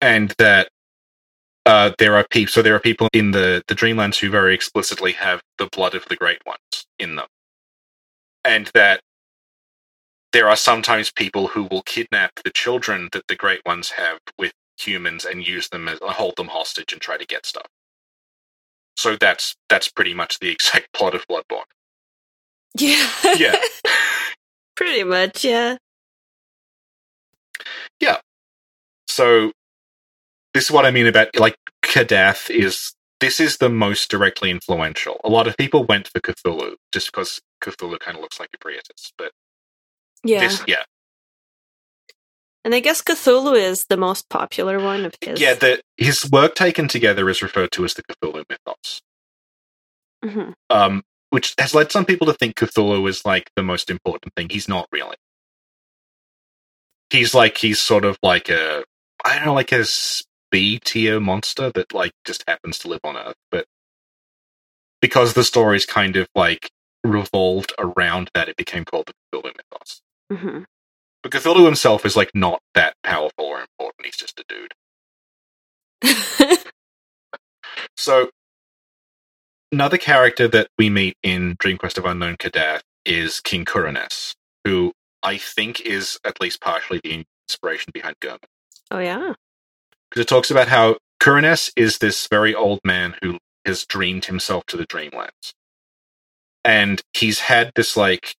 and 0.00 0.34
that 0.38 0.70
uh, 1.66 1.92
there 1.98 2.16
are 2.16 2.26
people. 2.30 2.52
So 2.52 2.62
there 2.62 2.74
are 2.76 2.80
people 2.80 3.08
in 3.12 3.32
the 3.32 3.62
the 3.68 3.74
Dreamlands 3.74 4.18
who 4.20 4.30
very 4.30 4.54
explicitly 4.54 5.12
have 5.12 5.42
the 5.58 5.68
blood 5.68 5.94
of 5.94 6.04
the 6.08 6.16
Great 6.16 6.44
Ones 6.46 6.86
in 6.98 7.16
them, 7.16 7.28
and 8.44 8.68
that 8.74 9.00
there 10.32 10.48
are 10.48 10.56
sometimes 10.56 11.10
people 11.12 11.48
who 11.48 11.64
will 11.64 11.82
kidnap 11.82 12.32
the 12.44 12.50
children 12.50 13.08
that 13.12 13.26
the 13.28 13.36
Great 13.36 13.62
Ones 13.66 13.90
have 13.92 14.20
with 14.38 14.52
humans 14.78 15.24
and 15.26 15.46
use 15.46 15.68
them 15.70 15.88
as 15.88 15.98
hold 16.02 16.36
them 16.36 16.48
hostage 16.48 16.92
and 16.92 17.02
try 17.02 17.16
to 17.18 17.26
get 17.26 17.46
stuff. 17.46 17.66
So 18.98 19.16
that's 19.16 19.56
that's 19.70 19.88
pretty 19.88 20.14
much 20.14 20.40
the 20.40 20.50
exact 20.52 20.92
plot 20.94 21.16
of 21.16 21.26
Bloodborne. 21.28 21.64
Yeah. 22.78 23.08
Yeah. 23.36 23.56
Pretty 24.76 25.04
much, 25.04 25.44
yeah. 25.44 25.76
Yeah. 28.00 28.18
So 29.08 29.52
this 30.54 30.64
is 30.64 30.70
what 30.70 30.86
I 30.86 30.90
mean 30.90 31.06
about 31.06 31.28
like 31.38 31.56
Kadath 31.84 32.50
is 32.50 32.94
this 33.20 33.40
is 33.40 33.58
the 33.58 33.70
most 33.70 34.10
directly 34.10 34.50
influential. 34.50 35.20
A 35.24 35.28
lot 35.30 35.46
of 35.48 35.56
people 35.56 35.84
went 35.84 36.08
for 36.08 36.20
Cthulhu 36.20 36.74
just 36.92 37.12
because 37.12 37.40
Cthulhu 37.62 37.98
kind 38.00 38.16
of 38.16 38.22
looks 38.22 38.40
like 38.40 38.50
a 38.54 38.58
Ebrietas, 38.58 39.12
but 39.18 39.32
Yeah. 40.24 40.40
this 40.40 40.62
yeah. 40.66 40.84
And 42.64 42.74
I 42.74 42.80
guess 42.80 43.02
Cthulhu 43.02 43.56
is 43.56 43.86
the 43.88 43.96
most 43.96 44.28
popular 44.28 44.78
one 44.78 45.04
of 45.04 45.14
his. 45.20 45.40
Yeah, 45.40 45.54
the 45.54 45.80
his 45.96 46.28
work 46.30 46.54
taken 46.54 46.88
together 46.88 47.28
is 47.28 47.42
referred 47.42 47.72
to 47.72 47.84
as 47.84 47.94
the 47.94 48.02
Cthulhu 48.02 48.44
mythos. 48.48 49.00
Mhm. 50.24 50.54
Um 50.70 51.02
which 51.30 51.54
has 51.58 51.74
led 51.74 51.92
some 51.92 52.04
people 52.06 52.26
to 52.26 52.32
think 52.32 52.56
Cthulhu 52.56 53.08
is 53.08 53.24
like 53.24 53.50
the 53.54 53.62
most 53.62 53.90
important 53.90 54.34
thing. 54.34 54.48
He's 54.50 54.68
not 54.68 54.88
really. 54.90 55.16
He's 57.10 57.34
like 57.34 57.58
he's 57.58 57.80
sort 57.80 58.04
of 58.04 58.18
like 58.22 58.48
a 58.48 58.84
I 59.24 59.36
don't 59.36 59.46
know, 59.46 59.54
like 59.54 59.72
a 59.72 59.84
B 60.50 60.78
tier 60.82 61.20
monster 61.20 61.70
that 61.74 61.92
like 61.92 62.12
just 62.24 62.44
happens 62.48 62.78
to 62.80 62.88
live 62.88 63.00
on 63.04 63.16
Earth, 63.16 63.36
but 63.50 63.66
because 65.00 65.34
the 65.34 65.44
story's 65.44 65.86
kind 65.86 66.16
of 66.16 66.28
like 66.34 66.70
revolved 67.04 67.72
around 67.78 68.30
that, 68.34 68.48
it 68.48 68.56
became 68.56 68.84
called 68.84 69.06
the 69.06 69.14
Cthulhu 69.38 69.52
mythos. 69.56 70.02
Mhm. 70.32 70.64
But 71.28 71.42
Cthulhu 71.42 71.64
himself 71.66 72.06
is 72.06 72.16
like 72.16 72.30
not 72.34 72.60
that 72.74 72.94
powerful 73.04 73.44
or 73.46 73.60
important. 73.60 74.06
He's 74.06 74.16
just 74.16 74.40
a 74.40 74.44
dude. 74.48 74.72
So 77.96 78.30
another 79.72 79.98
character 79.98 80.48
that 80.48 80.68
we 80.78 80.90
meet 80.90 81.16
in 81.22 81.56
Dream 81.58 81.78
Quest 81.78 81.98
of 81.98 82.04
Unknown 82.04 82.36
Kadath 82.36 82.82
is 83.04 83.40
King 83.40 83.64
Kuranes, 83.64 84.34
who 84.64 84.92
I 85.22 85.38
think 85.38 85.80
is 85.82 86.18
at 86.24 86.40
least 86.40 86.60
partially 86.60 87.00
the 87.04 87.24
inspiration 87.48 87.90
behind 87.92 88.16
Gehrman. 88.20 88.44
oh 88.90 88.98
yeah. 89.00 89.34
because 90.10 90.22
it 90.22 90.28
talks 90.28 90.50
about 90.50 90.68
how 90.68 90.98
Kuranes 91.20 91.70
is 91.76 91.98
this 91.98 92.26
very 92.28 92.54
old 92.54 92.80
man 92.84 93.16
who 93.22 93.38
has 93.66 93.84
dreamed 93.86 94.26
himself 94.26 94.64
to 94.66 94.76
the 94.76 94.86
dreamlands. 94.86 95.52
And 96.64 97.02
he's 97.14 97.40
had 97.40 97.72
this 97.74 97.96
like 97.96 98.36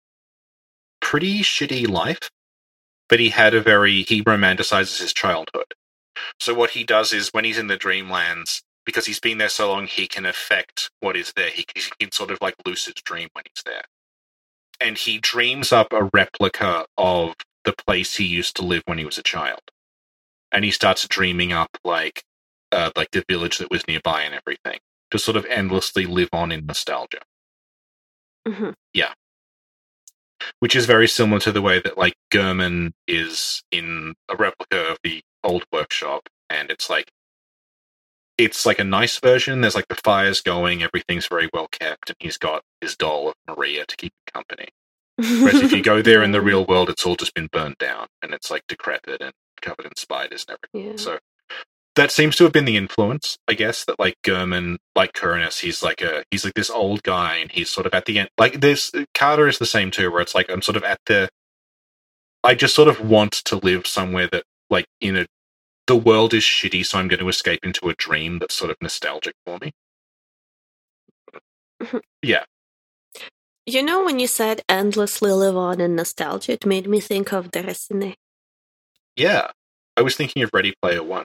pretty 1.01 1.41
shitty 1.41 1.89
life, 1.89 2.31
but 3.09 3.21
he 3.21 3.31
had 3.31 3.55
a 3.55 3.63
very 3.63 4.03
he 4.03 4.23
romanticizes 4.23 5.01
his 5.01 5.13
childhood. 5.13 5.75
So 6.41 6.55
what 6.55 6.71
he 6.71 6.85
does 6.85 7.13
is 7.13 7.31
when 7.31 7.45
he's 7.45 7.59
in 7.59 7.69
the 7.69 7.79
dreamlands, 7.79 8.63
because 8.87 9.07
he's 9.07 9.21
been 9.21 9.39
there 9.39 9.49
so 9.51 9.71
long, 9.71 9.87
he 9.87 10.09
can 10.09 10.27
affect 10.27 10.91
what 11.01 11.17
is 11.17 11.33
there. 11.37 11.51
He, 11.51 11.67
he 11.75 11.83
can 12.01 12.13
sort 12.13 12.31
of 12.33 12.39
like 12.43 12.57
lucid 12.67 12.97
dream 13.05 13.29
when 13.35 13.45
he's 13.47 13.63
there. 13.65 13.85
And 14.81 14.99
he 14.99 15.19
dreams 15.19 15.73
up 15.73 15.93
a 15.93 16.11
replica 16.13 16.87
of 16.99 17.35
the 17.65 17.75
place 17.87 18.17
he 18.17 18.25
used 18.27 18.57
to 18.57 18.65
live 18.65 18.83
when 18.87 18.99
he 18.99 19.05
was 19.07 19.19
a 19.19 19.23
child 19.25 19.61
and 20.53 20.65
he 20.65 20.71
starts 20.71 21.07
dreaming 21.07 21.53
up 21.53 21.77
like 21.85 22.23
uh, 22.73 22.91
like 22.97 23.11
the 23.13 23.25
village 23.29 23.59
that 23.59 23.71
was 23.71 23.87
nearby 23.89 24.23
and 24.23 24.35
everything 24.35 24.79
to 25.11 25.19
sort 25.19 25.37
of 25.37 25.47
endlessly 25.47 26.05
live 26.07 26.29
on 26.33 26.53
in 26.53 26.67
nostalgia 26.67 27.21
Mhm. 28.47 28.75
Which 30.61 30.77
is 30.77 30.87
very 30.87 31.09
similar 31.09 31.41
to 31.41 31.53
the 31.53 31.63
way 31.63 31.81
that 31.81 31.99
like 31.99 32.15
Gehrman 32.33 32.93
is 33.07 33.63
in 33.71 34.15
a 34.29 34.37
replica 34.37 34.91
of 34.91 34.99
the 35.03 35.23
old 35.45 35.65
workshop 35.73 36.29
and 36.51 36.71
it's 36.71 36.91
like 36.91 37.11
it's 38.37 38.65
like 38.65 38.79
a 38.79 38.85
nice 38.85 39.19
version. 39.19 39.61
There's 39.61 39.75
like 39.75 39.89
the 39.89 39.97
fires 39.97 40.41
going 40.41 40.83
everything's 40.83 41.27
very 41.27 41.49
well 41.53 41.69
kept 41.69 42.11
and 42.11 42.17
he's 42.21 42.39
got 42.39 42.63
his 42.81 42.97
doll 42.97 43.29
of 43.29 43.35
Maria 43.49 43.85
to 43.87 43.97
keep 43.97 44.13
him 44.13 44.43
company. 44.43 44.69
Whereas 45.17 45.61
if 45.63 45.73
you 45.73 45.83
go 45.83 46.01
there 46.03 46.23
in 46.23 46.31
the 46.33 46.41
real 46.51 46.65
world 46.65 46.89
it's 46.89 47.05
all 47.05 47.17
just 47.17 47.35
been 47.35 47.49
burned 47.53 47.79
down 47.79 48.07
and 48.23 48.33
it's 48.33 48.51
like 48.51 48.63
decrepit 48.69 49.21
and 49.21 49.33
covered 49.61 49.87
in 49.87 49.97
spiders 49.97 50.45
and 50.49 50.57
everything. 50.57 50.93
Yeah. 50.93 50.97
So 50.97 51.19
that 51.99 52.13
seems 52.13 52.37
to 52.37 52.45
have 52.45 52.53
been 52.53 52.65
the 52.65 52.77
influence, 52.77 53.39
I 53.49 53.55
guess, 53.55 53.85
that 53.85 53.99
like 53.99 54.15
Gehrman, 54.25 54.77
like 54.95 55.13
Kuranes, 55.15 55.59
he's 55.61 55.83
like 55.83 56.01
a 56.01 56.23
he's 56.31 56.45
like 56.45 56.55
this 56.55 56.71
old 56.71 57.03
guy 57.03 57.37
and 57.37 57.51
he's 57.51 57.71
sort 57.71 57.87
of 57.87 57.93
at 57.93 58.07
the 58.07 58.21
end 58.21 58.29
like 58.39 58.61
this 58.61 58.95
uh, 58.95 59.05
Carter 59.15 59.49
is 59.49 59.59
the 59.59 59.67
same 59.67 59.91
too, 59.91 60.11
where 60.11 60.21
it's 60.21 60.35
like 60.35 60.49
I'm 60.49 60.63
sort 60.63 60.77
of 60.77 60.85
at 60.85 61.01
the 61.07 61.29
I 62.45 62.55
just 62.55 62.77
sort 62.77 62.87
of 62.87 63.01
want 63.01 63.33
to 63.33 63.57
live 63.57 63.85
somewhere 63.85 64.29
that 64.29 64.45
like 64.71 64.87
in 65.01 65.17
a 65.17 65.27
the 65.89 65.97
world 65.97 66.35
is 66.35 66.45
shitty, 66.45 66.87
so 66.87 66.99
I'm 66.99 67.09
going 67.09 67.19
to 67.19 67.29
escape 67.29 67.65
into 67.65 67.89
a 67.89 67.95
dream 67.95 68.39
that's 68.39 68.55
sort 68.55 68.71
of 68.71 68.77
nostalgic 68.81 69.35
for 69.45 69.59
me. 69.61 69.73
Mm-hmm. 71.83 71.99
yeah. 72.23 72.45
You 73.67 73.83
know, 73.83 74.05
when 74.05 74.19
you 74.19 74.29
said 74.29 74.63
endlessly 74.69 75.33
live 75.33 75.57
on 75.57 75.81
in 75.81 75.97
nostalgia, 75.97 76.53
it 76.53 76.65
made 76.65 76.89
me 76.89 77.01
think 77.01 77.33
of 77.33 77.51
Dresine. 77.51 78.15
Yeah. 79.17 79.51
I 79.97 80.03
was 80.03 80.15
thinking 80.15 80.43
of 80.43 80.51
Ready 80.53 80.75
Player 80.81 81.03
One. 81.03 81.25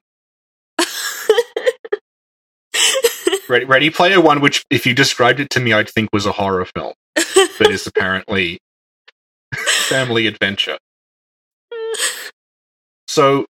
Ready, 3.53 3.65
Ready 3.65 3.89
Player 3.91 4.19
One, 4.19 4.41
which 4.41 4.65
if 4.71 4.87
you 4.87 4.95
described 4.95 5.39
it 5.39 5.51
to 5.51 5.59
me, 5.59 5.73
I'd 5.73 5.87
think 5.87 6.09
was 6.11 6.25
a 6.25 6.31
horror 6.31 6.65
film, 6.65 6.93
but 7.15 7.69
is 7.69 7.85
apparently 7.85 8.59
family 9.87 10.25
adventure. 10.25 10.79
So 13.07 13.45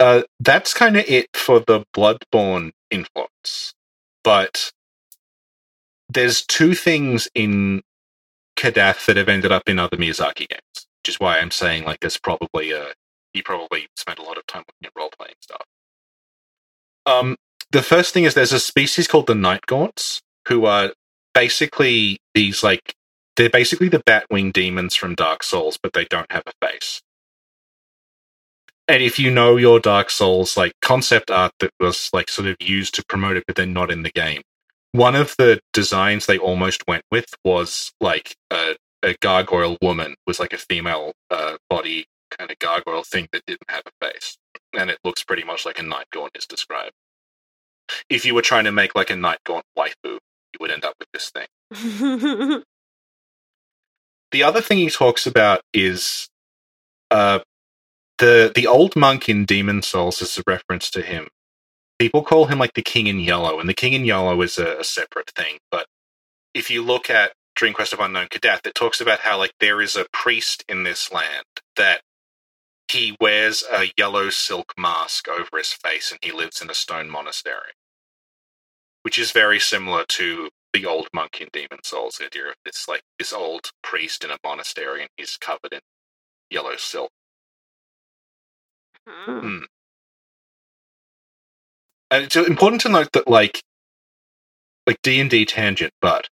uh, 0.00 0.22
that's 0.40 0.74
kind 0.74 0.96
of 0.96 1.04
it 1.06 1.28
for 1.34 1.60
the 1.60 1.84
Bloodborne 1.96 2.72
influence. 2.90 3.72
But 4.24 4.72
there's 6.08 6.44
two 6.44 6.74
things 6.74 7.28
in 7.32 7.82
Kadath 8.58 9.06
that 9.06 9.16
have 9.16 9.28
ended 9.28 9.52
up 9.52 9.68
in 9.68 9.78
other 9.78 9.96
Miyazaki 9.96 10.48
games, 10.48 10.74
which 10.74 11.08
is 11.08 11.20
why 11.20 11.38
I'm 11.38 11.52
saying 11.52 11.84
like 11.84 12.00
there's 12.00 12.18
probably 12.18 12.72
a 12.72 12.94
he 13.32 13.42
probably 13.42 13.86
spent 13.96 14.18
a 14.18 14.22
lot 14.22 14.38
of 14.38 14.46
time 14.48 14.64
looking 14.66 14.86
at 14.86 14.92
role 14.96 15.10
playing 15.16 15.34
stuff. 15.40 15.62
Um, 17.06 17.36
the 17.70 17.82
first 17.82 18.14
thing 18.14 18.24
is 18.24 18.34
there's 18.34 18.52
a 18.52 18.60
species 18.60 19.08
called 19.08 19.26
the 19.26 19.34
Night 19.34 19.62
Gaunts, 19.66 20.20
who 20.48 20.66
are 20.66 20.92
basically 21.34 22.18
these 22.34 22.62
like 22.62 22.94
they're 23.36 23.50
basically 23.50 23.88
the 23.88 24.02
Batwing 24.02 24.52
demons 24.52 24.94
from 24.94 25.14
Dark 25.14 25.42
Souls, 25.42 25.78
but 25.82 25.92
they 25.92 26.04
don't 26.06 26.30
have 26.32 26.44
a 26.46 26.66
face. 26.66 27.02
And 28.88 29.02
if 29.02 29.18
you 29.18 29.30
know 29.30 29.56
your 29.56 29.80
Dark 29.80 30.10
Souls 30.10 30.56
like 30.56 30.72
concept 30.80 31.30
art 31.30 31.52
that 31.60 31.70
was 31.80 32.08
like 32.12 32.28
sort 32.28 32.48
of 32.48 32.56
used 32.60 32.94
to 32.94 33.04
promote 33.08 33.36
it, 33.36 33.44
but 33.46 33.56
then 33.56 33.72
not 33.72 33.90
in 33.90 34.02
the 34.04 34.10
game, 34.10 34.42
one 34.92 35.16
of 35.16 35.34
the 35.38 35.60
designs 35.72 36.26
they 36.26 36.38
almost 36.38 36.86
went 36.86 37.04
with 37.10 37.34
was 37.44 37.92
like 38.00 38.36
a, 38.50 38.76
a 39.02 39.14
gargoyle 39.20 39.76
woman 39.82 40.14
was 40.26 40.40
like 40.40 40.52
a 40.52 40.58
female 40.58 41.12
uh, 41.30 41.56
body 41.68 42.06
kind 42.38 42.50
of 42.50 42.58
gargoyle 42.58 43.02
thing 43.04 43.28
that 43.32 43.44
didn't 43.46 43.70
have 43.70 43.82
a 43.86 44.06
face, 44.06 44.38
and 44.72 44.88
it 44.88 44.98
looks 45.04 45.24
pretty 45.24 45.44
much 45.44 45.66
like 45.66 45.78
a 45.78 45.82
night 45.82 46.06
gaunt 46.12 46.32
is 46.36 46.46
described. 46.46 46.92
If 48.08 48.24
you 48.24 48.34
were 48.34 48.42
trying 48.42 48.64
to 48.64 48.72
make 48.72 48.94
like 48.94 49.10
a 49.10 49.16
night 49.16 49.38
gaunt 49.44 49.64
waifu, 49.78 49.94
you 50.04 50.58
would 50.60 50.70
end 50.70 50.84
up 50.84 50.94
with 50.98 51.08
this 51.12 51.30
thing. 51.30 52.62
The 54.32 54.42
other 54.42 54.60
thing 54.60 54.78
he 54.78 54.90
talks 54.90 55.26
about 55.26 55.62
is 55.72 56.28
uh, 57.10 57.40
the 58.18 58.52
the 58.54 58.66
old 58.66 58.96
monk 58.96 59.28
in 59.28 59.44
Demon 59.44 59.82
Souls 59.82 60.20
is 60.20 60.36
a 60.38 60.42
reference 60.46 60.90
to 60.90 61.02
him. 61.02 61.28
People 61.98 62.22
call 62.22 62.46
him 62.46 62.58
like 62.58 62.74
the 62.74 62.82
King 62.82 63.06
in 63.06 63.20
Yellow, 63.20 63.58
and 63.58 63.68
the 63.68 63.74
King 63.74 63.92
in 63.94 64.04
Yellow 64.04 64.42
is 64.42 64.58
a, 64.58 64.78
a 64.78 64.84
separate 64.84 65.30
thing. 65.30 65.58
But 65.70 65.86
if 66.54 66.70
you 66.70 66.82
look 66.82 67.08
at 67.08 67.32
Dream 67.54 67.72
Quest 67.72 67.92
of 67.92 68.00
Unknown 68.00 68.26
Kadath, 68.26 68.66
it 68.66 68.74
talks 68.74 69.00
about 69.00 69.20
how 69.20 69.38
like 69.38 69.52
there 69.60 69.80
is 69.80 69.96
a 69.96 70.06
priest 70.12 70.64
in 70.68 70.82
this 70.82 71.12
land 71.12 71.46
that 71.76 72.02
he 72.90 73.16
wears 73.20 73.64
a 73.70 73.90
yellow 73.96 74.30
silk 74.30 74.72
mask 74.78 75.28
over 75.28 75.58
his 75.58 75.72
face, 75.72 76.10
and 76.10 76.20
he 76.22 76.32
lives 76.32 76.60
in 76.60 76.70
a 76.70 76.74
stone 76.74 77.10
monastery, 77.10 77.72
which 79.02 79.18
is 79.18 79.32
very 79.32 79.58
similar 79.58 80.04
to 80.08 80.50
the 80.72 80.86
old 80.86 81.08
monk 81.12 81.40
in 81.40 81.48
Demon 81.52 81.82
Souls. 81.82 82.16
The 82.18 82.26
idea 82.26 82.48
of 82.48 82.54
this 82.64 82.86
like 82.88 83.02
this 83.18 83.32
old 83.32 83.70
priest 83.82 84.24
in 84.24 84.30
a 84.30 84.38
monastery, 84.44 85.00
and 85.00 85.10
he's 85.16 85.36
covered 85.36 85.72
in 85.72 85.80
yellow 86.50 86.76
silk. 86.76 87.10
Hmm. 89.08 89.64
And 92.10 92.24
it's 92.24 92.36
important 92.36 92.82
to 92.82 92.88
note 92.88 93.12
that 93.12 93.28
like 93.28 93.62
like 94.86 95.02
D 95.02 95.20
and 95.20 95.30
D 95.30 95.44
tangent, 95.44 95.92
but 96.00 96.28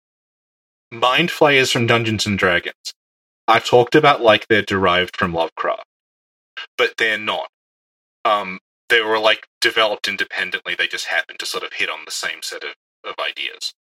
mind 0.91 1.31
flayers 1.31 1.71
from 1.73 1.87
Dungeons 1.87 2.27
and 2.27 2.39
Dragons. 2.39 2.93
I've 3.49 3.65
talked 3.65 3.95
about 3.95 4.21
like 4.21 4.47
they're 4.49 4.63
derived 4.63 5.17
from 5.17 5.33
Lovecraft, 5.35 5.85
but 6.79 6.95
they're 6.99 7.19
not. 7.19 7.49
Um, 8.25 8.61
they 8.89 9.01
were 9.03 9.19
like 9.19 9.47
developed 9.61 10.09
independently. 10.09 10.75
They 10.77 10.87
just 10.89 11.07
happened 11.07 11.39
to 11.41 11.47
sort 11.47 11.65
of 11.65 11.75
hit 11.75 11.91
on 11.91 12.01
the 12.05 12.11
same 12.13 12.43
set 12.43 12.65
of, 12.65 12.75
of 13.05 13.15
ideas. 13.19 13.75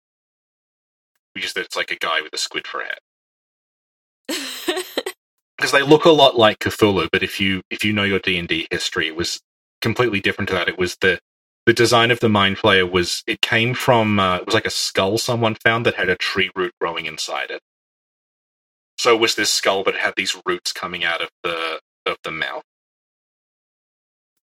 Because 1.35 1.57
it's 1.57 1.77
like 1.77 1.91
a 1.91 1.97
guy 1.97 2.21
with 2.23 2.33
a 2.35 2.39
squid 2.39 2.67
for 2.67 2.83
a 2.83 2.87
head. 4.29 4.85
Because 5.59 5.73
they 5.73 5.83
look 5.83 6.05
a 6.05 6.11
lot 6.11 6.37
like 6.39 6.61
Cthulhu, 6.61 7.09
but 7.11 7.23
if 7.25 7.41
you 7.41 7.63
if 7.71 7.85
you 7.85 7.93
know 7.93 8.05
your 8.05 8.21
D 8.21 8.39
and 8.39 8.47
D 8.49 8.69
history, 8.71 9.09
it 9.09 9.17
was 9.17 9.41
completely 9.83 10.21
different 10.21 10.49
to 10.51 10.55
that. 10.55 10.69
It 10.69 10.79
was 10.79 10.97
the 11.01 11.19
the 11.67 11.73
design 11.73 12.11
of 12.13 12.21
the 12.21 12.29
mind 12.29 12.59
flayer 12.59 12.91
was 12.91 13.25
it 13.27 13.41
came 13.43 13.75
from 13.75 14.21
uh, 14.21 14.37
it 14.39 14.47
was 14.47 14.55
like 14.55 14.67
a 14.67 14.71
skull 14.71 15.19
someone 15.19 15.57
found 15.57 15.87
that 15.87 15.97
had 15.97 16.11
a 16.11 16.17
tree 16.17 16.51
root 16.55 16.75
growing 16.81 17.07
inside 17.07 17.51
it. 17.51 17.63
So 18.99 19.15
it 19.15 19.21
was 19.21 19.35
this 19.37 19.53
skull, 19.53 19.85
but 19.85 19.95
it 19.97 20.01
had 20.01 20.15
these 20.17 20.37
roots 20.47 20.73
coming 20.73 21.05
out 21.05 21.23
of 21.23 21.31
the 21.43 21.81
of 22.09 22.19
the 22.25 22.33
mouth. 22.33 22.63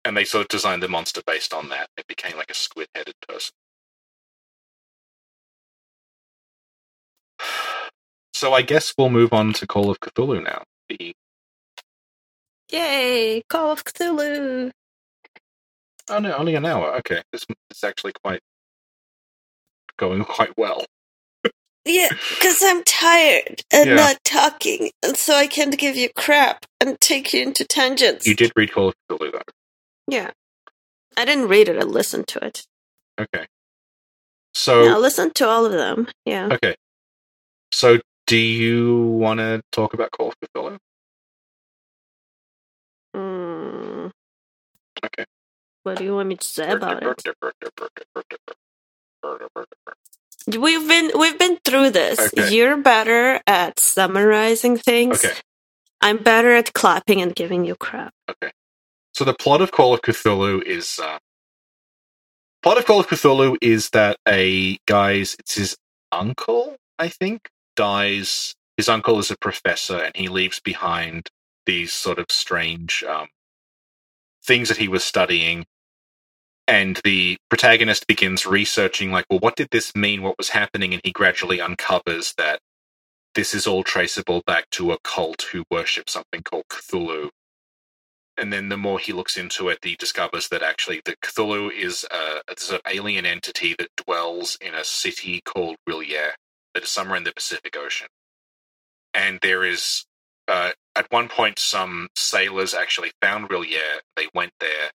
and 0.04 0.16
they 0.18 0.24
sort 0.26 0.42
of 0.42 0.48
designed 0.48 0.82
the 0.82 0.88
monster 0.88 1.22
based 1.26 1.54
on 1.54 1.70
that. 1.70 1.88
It 1.98 2.08
became 2.08 2.36
like 2.38 2.50
a 2.50 2.54
squid-headed 2.56 3.16
person. 3.28 3.54
So 8.34 8.52
I 8.54 8.62
guess 8.62 8.94
we'll 8.98 9.10
move 9.10 9.32
on 9.32 9.52
to 9.54 9.66
Call 9.66 9.90
of 9.90 10.00
Cthulhu 10.00 10.44
now. 10.44 10.64
The 10.88 11.14
Yay! 12.72 13.42
Call 13.48 13.72
of 13.72 13.84
Cthulhu. 13.84 14.72
oh 16.10 16.18
no, 16.20 16.34
only 16.34 16.54
an 16.56 16.66
hour. 16.66 16.94
Okay, 16.96 17.22
this 17.32 17.46
is 17.72 17.84
actually 17.84 18.12
quite 18.24 18.40
going 19.98 20.24
quite 20.24 20.56
well. 20.58 20.84
Yeah, 21.86 22.10
because 22.30 22.62
I'm 22.64 22.84
tired 22.84 23.62
and 23.72 23.90
Yeah. 23.90 23.96
not 23.96 24.24
talking, 24.24 24.90
and 25.02 25.16
so 25.16 25.34
I 25.34 25.46
can't 25.46 25.78
give 25.78 25.96
you 25.96 26.10
crap 26.14 26.66
and 26.80 27.00
take 27.00 27.32
you 27.32 27.42
into 27.42 27.64
tangents. 27.64 28.26
You 28.26 28.34
did 28.34 28.52
read 28.56 28.72
Call 28.72 28.88
of 28.88 28.94
Cthulhu 29.08 29.32
though. 29.32 29.42
Yeah. 30.08 30.32
I 31.16 31.24
didn't 31.24 31.48
read 31.48 31.68
it, 31.68 31.78
I 31.78 31.84
listened 31.84 32.28
to 32.28 32.44
it. 32.44 32.64
Okay. 33.20 33.46
So 34.54 34.84
yeah, 34.84 34.96
I 34.96 34.98
listened 34.98 35.34
to 35.36 35.48
all 35.48 35.64
of 35.64 35.72
them. 35.72 36.08
Yeah. 36.26 36.48
okay. 36.52 36.74
So 37.72 38.00
do 38.26 38.36
you 38.36 39.02
want 39.02 39.38
to 39.40 39.62
talk 39.72 39.94
about 39.94 40.10
Call 40.10 40.28
of 40.30 40.34
Cthulhu? 40.40 40.78
Mm, 43.14 44.10
Okay. 45.04 45.24
what 45.84 45.98
do 45.98 46.04
you 46.04 46.14
want 46.14 46.28
me 46.28 46.36
to 46.36 46.46
say 46.46 46.70
about 46.72 47.02
it? 47.02 47.22
We've 50.46 50.86
been 50.86 51.10
we've 51.18 51.38
been 51.38 51.58
through 51.64 51.90
this. 51.90 52.20
Okay. 52.20 52.54
You're 52.54 52.76
better 52.76 53.40
at 53.46 53.80
summarizing 53.80 54.76
things. 54.76 55.24
Okay. 55.24 55.34
I'm 56.00 56.18
better 56.18 56.54
at 56.54 56.72
clapping 56.72 57.20
and 57.20 57.34
giving 57.34 57.64
you 57.64 57.74
crap. 57.74 58.12
Okay. 58.30 58.52
So 59.12 59.24
the 59.24 59.34
plot 59.34 59.60
of 59.60 59.72
Call 59.72 59.94
of 59.94 60.02
Cthulhu 60.02 60.62
is 60.62 61.00
uh, 61.02 61.18
plot 62.62 62.78
of 62.78 62.86
Call 62.86 63.00
of 63.00 63.08
Cthulhu 63.08 63.56
is 63.60 63.90
that 63.90 64.18
a 64.28 64.78
guy's 64.86 65.36
it's 65.38 65.54
his 65.54 65.76
uncle, 66.12 66.76
I 66.98 67.08
think, 67.08 67.48
dies. 67.74 68.54
His 68.76 68.88
uncle 68.88 69.18
is 69.18 69.30
a 69.30 69.38
professor, 69.38 69.98
and 69.98 70.14
he 70.14 70.28
leaves 70.28 70.60
behind 70.60 71.30
these 71.64 71.92
sort 71.92 72.18
of 72.18 72.26
strange 72.30 73.02
um, 73.08 73.28
things 74.44 74.68
that 74.68 74.78
he 74.78 74.86
was 74.86 75.02
studying. 75.02 75.64
And 76.68 77.00
the 77.04 77.38
protagonist 77.50 78.06
begins 78.06 78.46
researching, 78.46 79.12
like, 79.12 79.26
well, 79.30 79.40
what 79.40 79.56
did 79.56 79.68
this 79.72 79.94
mean? 79.96 80.22
What 80.22 80.38
was 80.38 80.50
happening? 80.50 80.94
And 80.94 81.02
he 81.04 81.12
gradually 81.12 81.60
uncovers 81.60 82.34
that 82.38 82.60
this 83.34 83.54
is 83.54 83.66
all 83.66 83.84
traceable 83.84 84.42
back 84.46 84.70
to 84.72 84.92
a 84.92 84.98
cult 85.04 85.42
who 85.52 85.64
worship 85.70 86.10
something 86.10 86.42
called 86.42 86.64
Cthulhu 86.70 87.28
and 88.36 88.52
then 88.52 88.70
the 88.70 88.78
more 88.78 88.98
he 89.00 89.14
looks 89.14 89.38
into 89.38 89.70
it, 89.70 89.80
he 89.84 89.96
discovers 89.96 90.48
that 90.50 90.64
actually 90.64 91.02
the 91.06 91.16
Cthulhu 91.22 91.72
is 91.72 92.06
a, 92.12 92.42
a 92.52 92.60
sort 92.60 92.82
of 92.84 92.92
alien 92.92 93.26
entity 93.26 93.76
that 93.78 93.90
dwells 93.96 94.58
in 94.60 94.74
a 94.74 94.84
city 94.84 95.42
called 95.44 95.76
R'lyeh 95.88 96.32
that 96.74 96.84
is 96.84 96.90
somewhere 96.90 97.18
in 97.18 97.24
the 97.24 97.32
Pacific 97.32 97.76
Ocean. 97.78 98.08
And 99.14 99.40
there 99.42 99.64
is, 99.64 100.04
uh, 100.48 100.72
at 100.96 101.10
one 101.12 101.28
point, 101.28 101.58
some 101.58 102.08
sailors 102.16 102.74
actually 102.74 103.12
found 103.22 103.50
R'lyeh. 103.50 104.00
They 104.16 104.28
went 104.34 104.52
there, 104.60 104.90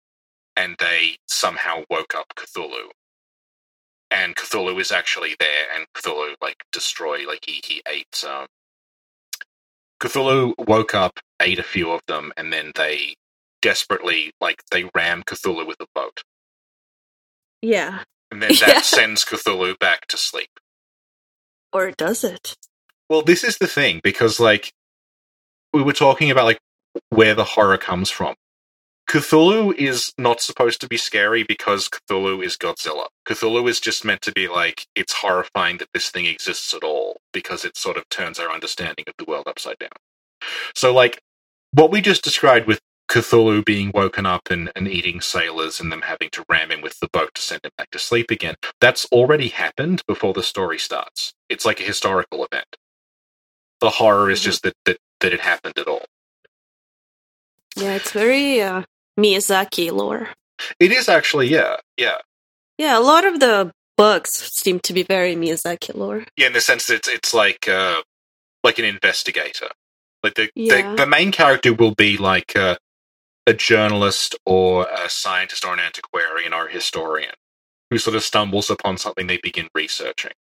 and 0.58 0.76
they 0.80 1.18
somehow 1.28 1.84
woke 1.90 2.16
up 2.16 2.28
Cthulhu. 2.38 2.90
And 4.12 4.36
Cthulhu 4.36 4.80
is 4.80 4.92
actually 4.92 5.36
there, 5.40 5.66
and 5.76 5.86
Cthulhu 5.96 6.36
like 6.42 6.64
destroy, 6.72 7.28
like 7.28 7.46
he 7.46 7.62
he 7.66 7.82
ate. 7.88 8.24
Um, 8.28 8.48
Cthulhu 10.02 10.54
woke 10.68 10.96
up, 10.96 11.20
ate 11.42 11.60
a 11.60 11.64
few 11.64 11.92
of 11.92 12.02
them, 12.08 12.34
and 12.38 12.54
then 12.54 12.74
they 12.76 13.16
desperately 13.62 14.32
like 14.42 14.64
they 14.72 14.86
ram 14.96 15.24
Cthulhu 15.24 15.68
with 15.68 15.82
a 15.82 15.88
boat, 15.96 16.24
Yeah. 17.62 18.04
and 18.32 18.44
then 18.44 18.60
that 18.60 18.84
Yeah. 18.84 18.84
sends 18.84 19.26
Cthulhu 19.26 19.80
back 19.80 20.08
to 20.08 20.18
sleep. 20.18 20.50
Or 21.74 21.92
does 21.92 22.24
it? 22.24 22.56
Well, 23.10 23.24
this 23.24 23.44
is 23.44 23.58
the 23.60 23.68
thing 23.68 24.02
because 24.04 24.40
like 24.40 24.72
we 25.74 25.84
were 25.84 25.94
talking 25.94 26.32
about 26.32 26.46
like 26.46 26.60
where 27.10 27.36
the 27.36 27.44
horror 27.46 27.78
comes 27.80 28.10
from. 28.12 28.36
Cthulhu 29.12 29.76
is 29.76 30.14
not 30.18 30.42
supposed 30.42 30.82
to 30.82 30.90
be 30.90 30.98
scary 30.98 31.44
because 31.44 31.90
Cthulhu 31.90 32.44
is 32.44 32.58
Godzilla. 32.58 33.08
Cthulhu 33.28 33.70
is 33.70 33.80
just 33.82 34.06
meant 34.06 34.24
to 34.24 34.34
be 34.34 34.50
like 34.50 34.88
it's 34.96 35.14
horrifying 35.14 35.78
that 35.80 35.90
this 35.94 36.10
thing 36.12 36.26
exists 36.28 36.74
at 36.74 36.84
all 36.84 37.20
because 37.34 37.66
it 37.66 37.78
sort 37.78 37.98
of 37.98 38.10
turns 38.10 38.40
our 38.40 38.52
understanding 38.52 39.06
of 39.08 39.16
the 39.20 39.26
world 39.26 39.48
upside 39.48 39.80
down. 39.80 39.92
So 40.76 40.94
like 40.94 41.22
what 41.74 41.92
we 41.92 42.02
just 42.02 42.24
described 42.24 42.68
with 42.68 42.82
Cthulhu 43.10 43.66
being 43.66 43.92
woken 43.94 44.26
up 44.26 44.52
and, 44.52 44.72
and 44.76 44.88
eating 44.88 45.22
sailors 45.22 45.80
and 45.82 45.92
them 45.92 46.04
having 46.04 46.30
to 46.32 46.46
ram 46.50 46.72
him 46.72 46.82
with 46.82 47.00
the 47.02 47.10
boat 47.14 47.36
to 47.36 47.42
send 47.42 47.62
him 47.66 47.72
back 47.78 47.92
to 47.92 48.00
sleep 48.00 48.32
again. 48.32 48.56
That's 48.82 49.06
already 49.08 49.50
happened 49.50 50.04
before 50.08 50.34
the 50.34 50.44
story 50.44 50.80
starts. 50.80 51.34
It's 51.50 51.66
like 51.66 51.82
a 51.82 51.86
historical 51.86 52.46
event. 52.46 52.78
The 53.82 53.92
horror 53.92 54.32
is 54.32 54.42
Mhm. 54.42 54.46
just 54.46 54.64
that, 54.64 54.76
that 54.86 54.98
that 55.22 55.34
it 55.34 55.42
happened 55.42 55.80
at 55.80 55.88
all. 55.88 56.06
Yeah, 57.76 57.96
it's 57.96 58.12
very 58.12 58.62
uh, 58.62 58.84
Miyazaki 59.20 59.92
lore. 59.92 60.30
It 60.80 60.92
is 60.92 61.10
actually, 61.10 61.48
yeah, 61.50 61.78
yeah, 61.98 62.20
Yeah, 62.78 62.98
a 62.98 63.02
lot 63.02 63.26
of 63.26 63.40
the 63.40 63.72
books 63.98 64.32
seem 64.54 64.80
to 64.82 64.94
be 64.94 65.04
very 65.04 65.36
Miyazaki 65.36 65.96
lore. 65.96 66.26
yeah. 66.38 66.48
In 66.48 66.54
the 66.54 66.62
sense 66.62 66.88
that 66.88 66.96
it's, 66.96 67.08
it's 67.10 67.34
like 67.34 67.68
uh, 67.68 68.02
like 68.64 68.80
an 68.80 68.86
investigator. 68.86 69.70
Like 70.24 70.36
the, 70.36 70.50
Yeah. 70.56 70.96
the 70.96 71.04
the 71.04 71.08
main 71.08 71.32
character 71.32 71.74
will 71.74 71.96
be 71.96 72.18
like 72.18 72.56
uh, 72.56 72.78
a 73.48 73.54
journalist 73.54 74.36
or 74.46 74.88
a 74.88 75.10
scientist 75.10 75.66
or 75.66 75.74
an 75.74 75.80
antiquarian 75.80 76.54
or 76.54 76.68
a 76.68 76.72
historian 76.72 77.34
who 77.92 77.98
sort 78.00 78.16
of 78.16 78.24
stumbles 78.24 78.70
upon 78.72 78.98
something 78.98 79.28
they 79.28 79.38
begin 79.38 79.70
researching, 79.76 80.34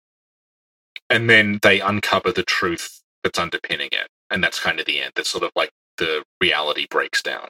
and 1.10 1.30
then 1.30 1.58
they 1.62 1.80
uncover 1.80 2.32
the 2.32 2.42
truth 2.44 3.00
that's 3.24 3.38
underpinning 3.38 3.90
it, 3.92 4.08
and 4.30 4.42
that's 4.44 4.60
kind 4.60 4.80
of 4.80 4.86
the 4.86 5.00
end. 5.00 5.12
That's 5.16 5.30
sort 5.30 5.44
of 5.44 5.52
like 5.56 5.70
the 5.98 6.24
reality 6.40 6.86
breaks 6.90 7.22
down. 7.22 7.48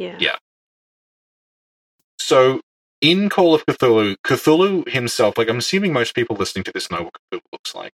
Yeah. 0.00 0.16
Yeah. 0.20 0.36
So 2.18 2.62
in 3.02 3.28
Call 3.30 3.54
of 3.54 3.66
Cthulhu, 3.66 4.16
Cthulhu 4.26 4.88
himself, 4.88 5.38
like 5.38 5.48
I'm 5.50 5.58
assuming 5.58 5.92
most 5.92 6.14
people 6.14 6.36
listening 6.36 6.64
to 6.64 6.72
this 6.72 6.90
know 6.90 7.04
what 7.04 7.14
Cthulhu 7.32 7.42
looks 7.52 7.74
like. 7.74 7.92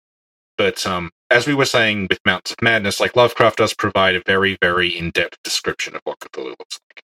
But 0.58 0.86
um, 0.88 1.12
as 1.32 1.48
we 1.48 1.56
were 1.56 1.66
saying 1.66 2.08
with 2.10 2.20
Mountains 2.26 2.54
of 2.54 2.64
Madness, 2.64 3.00
like 3.00 3.16
Lovecraft 3.16 3.58
does 3.58 3.74
provide 3.74 4.16
a 4.16 4.24
very, 4.26 4.58
very 4.62 4.90
in-depth 4.90 5.38
description 5.44 5.96
of 5.96 6.02
what 6.06 6.20
Cthulhu 6.20 6.50
looks 6.60 6.80
like. 6.90 7.04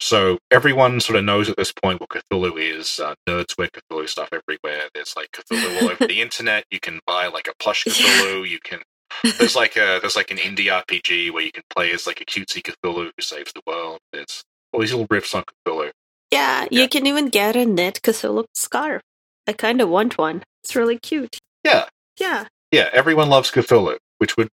So 0.00 0.38
everyone 0.50 1.00
sort 1.00 1.18
of 1.18 1.24
knows 1.24 1.48
at 1.50 1.56
this 1.56 1.72
point 1.72 2.00
what 2.00 2.10
Cthulhu 2.10 2.58
is. 2.60 3.00
Uh, 3.00 3.14
nerds 3.28 3.58
wear 3.58 3.68
Cthulhu 3.68 4.08
stuff 4.08 4.30
everywhere. 4.32 4.88
There's 4.94 5.14
like 5.16 5.30
Cthulhu 5.32 5.82
all 5.82 5.90
over 5.90 6.06
the 6.08 6.20
internet. 6.22 6.64
You 6.70 6.80
can 6.80 7.00
buy 7.06 7.28
like 7.28 7.48
a 7.48 7.54
plush 7.62 7.84
Cthulhu. 7.84 8.48
You 8.48 8.60
can 8.64 8.80
there's 9.22 9.56
like 9.56 9.76
a 9.76 9.98
there's 10.00 10.16
like 10.16 10.30
an 10.30 10.38
indie 10.38 10.66
RPG 10.66 11.32
where 11.32 11.42
you 11.44 11.52
can 11.52 11.62
play 11.74 11.92
as 11.92 12.06
like 12.06 12.20
a 12.20 12.24
cutesy 12.24 12.62
Cthulhu 12.62 13.10
who 13.16 13.22
saves 13.22 13.52
the 13.54 13.60
world. 13.66 13.98
There's 14.12 14.42
all 14.72 14.80
these 14.80 14.92
little 14.92 15.08
riffs 15.08 15.34
on 15.34 15.44
Cthulhu. 15.66 15.90
Yeah, 16.30 16.66
you 16.70 16.88
can 16.88 17.06
even 17.06 17.28
get 17.28 17.56
a 17.56 17.64
knit 17.66 18.00
Cthulhu 18.02 18.44
scarf. 18.54 19.02
I 19.46 19.52
kind 19.52 19.80
of 19.80 19.88
want 19.88 20.18
one. 20.18 20.42
It's 20.64 20.74
really 20.76 20.98
cute. 20.98 21.38
Yeah, 21.64 21.86
Yeah. 22.20 22.46
yeah. 22.72 22.88
Everyone 22.92 23.28
loves 23.28 23.50
Cthulhu, 23.50 23.96
which 24.18 24.36
would 24.36 24.48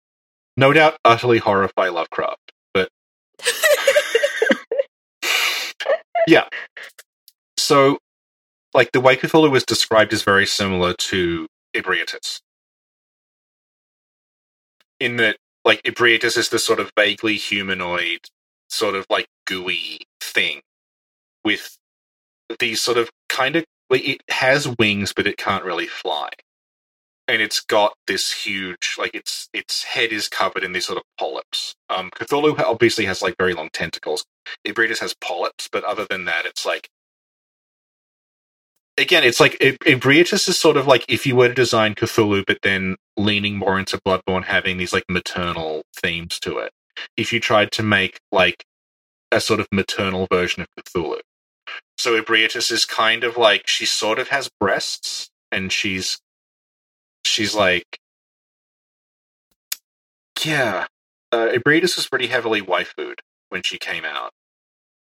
no 0.57 0.74
doubt 0.74 0.97
utterly 1.05 1.38
horrify 1.39 1.89
Lovecraft. 1.89 2.51
But 2.74 2.89
yeah, 6.28 6.47
so 7.57 7.97
like 8.74 8.93
the 8.93 9.01
way 9.01 9.18
Cthulhu 9.18 9.51
was 9.51 9.66
described 9.66 10.14
is 10.14 10.24
very 10.24 10.47
similar 10.47 10.95
to 10.95 11.47
Ebrietas. 11.76 12.41
In 15.00 15.18
that, 15.18 15.38
like 15.66 15.84
Ebrietas 15.84 16.38
is 16.38 16.50
this 16.50 16.66
sort 16.66 16.80
of 16.80 16.91
vaguely 16.97 17.36
humanoid, 17.36 18.20
sort 18.70 18.95
of 18.95 19.06
like 19.10 19.28
gooey 19.47 20.02
thing 20.22 20.62
with 21.45 21.78
these 22.60 22.82
sort 22.82 22.97
of 22.97 23.10
kind 23.30 23.56
of 23.56 23.66
like 23.89 24.08
it 24.08 24.22
has 24.30 24.68
wings, 24.80 25.14
but 25.16 25.28
it 25.28 25.38
can't 25.38 25.64
really 25.66 25.88
fly. 25.88 26.30
And 27.28 27.41
it's 27.41 27.62
got 27.62 27.93
this 28.08 28.32
huge, 28.32 28.95
like 28.97 29.16
its 29.16 29.50
its 29.54 29.84
head 29.84 30.12
is 30.12 30.28
covered 30.28 30.64
in 30.64 30.74
these 30.74 30.88
sort 30.88 30.97
of 30.97 31.04
polyps. 31.20 31.76
Um, 31.89 32.10
Cthulhu 32.16 32.60
obviously 32.60 33.06
has 33.06 33.22
like 33.22 33.36
very 33.38 33.54
long 33.54 33.70
tentacles. 33.74 34.26
Ebrietas 34.68 35.00
has 35.00 35.16
polyps, 35.22 35.70
but 35.72 35.84
other 35.84 36.06
than 36.10 36.26
that, 36.26 36.45
it's 36.45 36.66
like 36.66 36.89
again, 39.00 39.24
it's 39.24 39.39
like 39.39 39.58
it, 39.60 39.80
Ebrietas 39.80 40.47
is 40.47 40.58
sort 40.58 40.78
of 40.78 40.88
like 40.88 41.06
if 41.08 41.26
you 41.26 41.36
were 41.36 41.47
to 41.50 41.54
design 41.54 41.95
Cthulhu, 41.95 42.45
but 42.45 42.60
then 42.64 42.95
leaning 43.18 43.58
more 43.58 43.80
into 43.80 44.00
Bloodborne, 44.00 44.43
having 44.45 44.78
these 44.78 44.93
like 44.93 45.06
maternal 45.10 45.84
themes 45.95 46.39
to 46.39 46.58
it. 46.60 46.72
If 47.18 47.32
you 47.34 47.39
tried 47.39 47.72
to 47.74 47.84
make 47.84 48.20
like 48.32 48.66
a 49.32 49.39
sort 49.39 49.60
of 49.60 49.68
maternal 49.72 50.28
version 50.32 50.64
of 50.64 50.68
Cthulhu, 50.84 51.20
so 51.97 52.22
Ebrietas 52.22 52.72
is 52.72 52.86
kind 52.86 53.24
of 53.24 53.38
like 53.38 53.68
she 53.68 53.86
sort 53.86 54.20
of 54.20 54.30
has 54.30 54.50
breasts, 54.60 55.30
and 55.52 55.72
she's 55.72 56.20
she's 57.26 57.56
like 57.56 58.00
yeah. 60.45 60.88
Uh, 61.32 61.50
Ebrietas 61.54 61.95
was 61.95 62.08
pretty 62.08 62.28
heavily 62.28 62.62
waifued 62.62 63.20
when 63.50 63.62
she 63.64 63.78
came 63.78 64.06
out. 64.06 64.32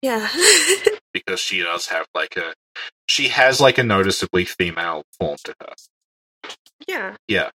Yeah. 0.01 0.27
because 1.15 1.41
she 1.41 1.61
does 1.63 1.87
have 1.87 2.07
like 2.15 2.37
a 2.37 2.53
she 3.07 3.29
has 3.29 3.61
like 3.61 3.79
a 3.79 3.83
noticeably 3.83 4.45
female 4.45 5.03
form 5.19 5.37
to 5.45 5.55
her. 5.61 5.73
yeah. 6.87 7.15
Yeah. 7.27 7.51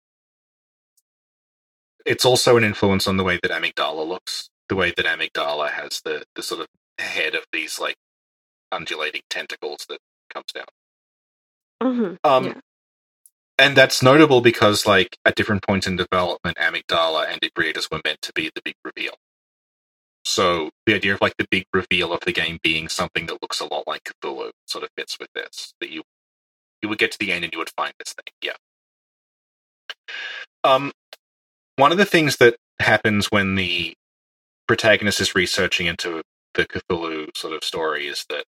It's 2.07 2.25
also 2.25 2.57
an 2.57 2.65
influence 2.65 3.07
on 3.09 3.17
the 3.19 3.25
way 3.25 3.39
that 3.43 3.53
Amygdala 3.53 4.07
looks. 4.07 4.51
The 4.69 4.77
way 4.77 4.93
that 4.97 5.07
Amygdala 5.07 5.71
has 5.73 6.01
the, 6.05 6.25
the 6.37 6.43
sort 6.43 6.63
of 6.63 6.69
head 6.99 7.35
of 7.35 7.45
these 7.53 7.81
like 7.81 7.97
undulating 8.73 9.23
tentacles 9.31 9.87
that 9.89 9.99
comes 10.35 10.47
down. 10.55 10.67
hmm 11.83 12.15
Um 12.25 12.47
Yeah. 12.47 12.61
and 13.59 13.77
that's 13.77 14.03
notable 14.03 14.43
because 14.43 14.87
like 14.87 15.19
at 15.27 15.37
different 15.37 15.63
points 15.67 15.87
in 15.87 15.97
development, 15.97 16.59
Amygdala 16.59 17.29
and 17.33 17.41
Ebrietas 17.43 17.91
were 17.93 18.01
meant 18.05 18.23
to 18.23 18.33
be 18.35 18.51
the 18.55 18.63
big 18.65 18.77
reveal. 18.85 19.15
So 20.31 20.71
the 20.87 20.95
idea 20.95 21.15
of 21.15 21.21
like 21.21 21.37
the 21.39 21.47
big 21.51 21.65
reveal 21.73 22.13
of 22.13 22.21
the 22.21 22.33
game 22.33 22.59
being 22.63 22.89
something 22.89 23.27
that 23.27 23.43
looks 23.43 23.61
a 23.61 23.67
lot 23.67 23.85
like 23.87 24.05
Cthulhu 24.05 24.51
sort 24.67 24.85
of 24.85 24.91
fits 24.97 25.19
with 25.19 25.29
this. 25.35 25.75
That 25.81 25.91
you 25.91 26.03
you 26.83 26.89
would 26.89 26.99
get 26.99 27.13
to 27.13 27.19
the 27.19 27.33
end 27.33 27.45
and 27.45 27.53
you 27.53 27.59
would 27.59 27.73
find 27.77 27.93
this 27.99 28.15
thing. 28.15 28.33
Yeah. 28.43 28.57
Um, 30.63 30.93
one 31.77 31.93
of 31.93 31.99
the 31.99 32.05
things 32.05 32.37
that 32.37 32.57
happens 32.79 33.27
when 33.31 33.55
the 33.55 33.95
protagonist 34.67 35.21
is 35.21 35.35
researching 35.35 35.87
into 35.87 36.23
the 36.55 36.65
Cthulhu 36.65 37.37
sort 37.37 37.55
of 37.55 37.65
story 37.65 38.07
is 38.07 38.25
that 38.29 38.45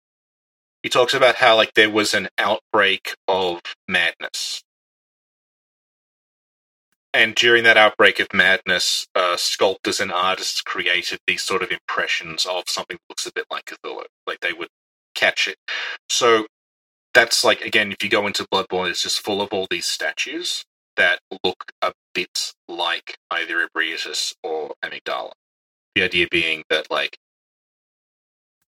he 0.82 0.88
talks 0.88 1.14
about 1.14 1.36
how 1.36 1.56
like 1.56 1.74
there 1.74 1.90
was 1.90 2.14
an 2.14 2.28
outbreak 2.38 3.16
of 3.28 3.60
madness. 3.88 4.62
And 7.14 7.34
during 7.34 7.64
that 7.64 7.76
outbreak 7.76 8.20
of 8.20 8.28
madness, 8.32 9.06
uh, 9.14 9.36
sculptors 9.36 10.00
and 10.00 10.10
artists 10.10 10.62
created 10.62 11.20
these 11.26 11.42
sort 11.42 11.62
of 11.62 11.70
impressions 11.70 12.46
of 12.46 12.64
something 12.68 12.96
that 12.96 13.10
looks 13.10 13.26
a 13.26 13.32
bit 13.34 13.46
like 13.50 13.66
Cthulhu. 13.66 14.04
Like 14.26 14.40
they 14.40 14.52
would 14.52 14.68
catch 15.14 15.46
it. 15.46 15.56
So 16.08 16.46
that's 17.14 17.44
like 17.44 17.60
again, 17.60 17.92
if 17.92 18.02
you 18.02 18.08
go 18.08 18.26
into 18.26 18.46
Bloodborne, 18.52 18.90
it's 18.90 19.02
just 19.02 19.20
full 19.20 19.42
of 19.42 19.52
all 19.52 19.66
these 19.70 19.86
statues 19.86 20.64
that 20.96 21.20
look 21.44 21.72
a 21.82 21.92
bit 22.14 22.52
like 22.68 23.18
either 23.30 23.66
Ebrietas 23.66 24.34
or 24.42 24.72
Amygdala. 24.84 25.32
The 25.94 26.02
idea 26.04 26.26
being 26.30 26.64
that 26.70 26.90
like 26.90 27.18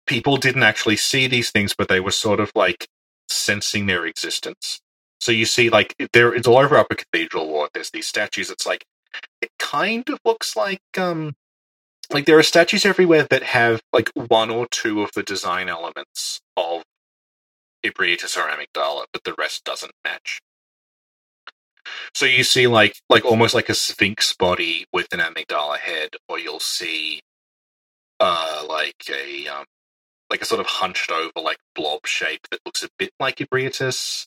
people 0.07 0.37
didn't 0.37 0.63
actually 0.63 0.97
see 0.97 1.27
these 1.27 1.51
things, 1.51 1.75
but 1.77 1.89
they 1.89 2.01
were 2.01 2.13
sort 2.13 2.41
of 2.41 2.53
like 2.55 2.89
sensing 3.29 3.87
their 3.87 4.07
existence. 4.07 4.81
So 5.21 5.33
you 5.33 5.47
see, 5.47 5.69
like 5.71 5.95
there, 6.13 6.35
it's 6.35 6.47
all 6.47 6.59
over 6.59 6.77
Upper 6.77 6.95
Cathedral 6.95 7.49
Ward. 7.49 7.71
There's 7.75 7.91
these 7.91 8.07
statues. 8.07 8.51
It's 8.51 8.67
like 8.67 8.85
it 9.41 9.51
kind 9.59 10.09
of 10.09 10.19
looks 10.25 10.57
like 10.57 10.81
um, 10.97 11.35
like 12.13 12.27
there 12.27 12.39
are 12.39 12.43
statues 12.43 12.87
everywhere 12.87 13.27
that 13.31 13.43
have 13.43 13.81
like 13.93 14.11
one 14.15 14.51
or 14.51 14.67
two 14.71 15.03
of 15.03 15.11
the 15.15 15.23
design 15.23 15.69
elements 15.69 16.41
of 16.57 16.83
Ebrietas 17.85 18.37
or 18.37 18.49
Amygdala, 18.49 19.05
but 19.13 19.25
the 19.25 19.35
rest 19.39 19.65
doesn't 19.65 19.93
match. 20.05 20.41
So 22.15 22.27
you 22.27 22.45
see 22.45 22.67
like 22.67 22.97
like 23.09 23.25
almost 23.25 23.55
like 23.55 23.69
a 23.69 23.75
sphinx 23.75 24.35
body 24.35 24.87
with 24.93 25.09
an 25.13 25.21
amygdala 25.21 25.79
head, 25.79 26.11
or 26.29 26.39
you'll 26.39 26.61
see 26.61 27.21
uh 28.21 28.65
like 28.69 29.09
a 29.11 29.47
um 29.49 29.65
like 30.31 30.43
a 30.43 30.45
sort 30.45 30.61
of 30.61 30.67
hunched 30.67 31.11
over 31.11 31.33
like 31.43 31.59
blob 31.75 32.07
shape 32.07 32.47
that 32.51 32.61
looks 32.67 32.83
a 32.83 32.89
bit 32.99 33.11
like 33.19 33.37
Ebrietas. 33.37 34.27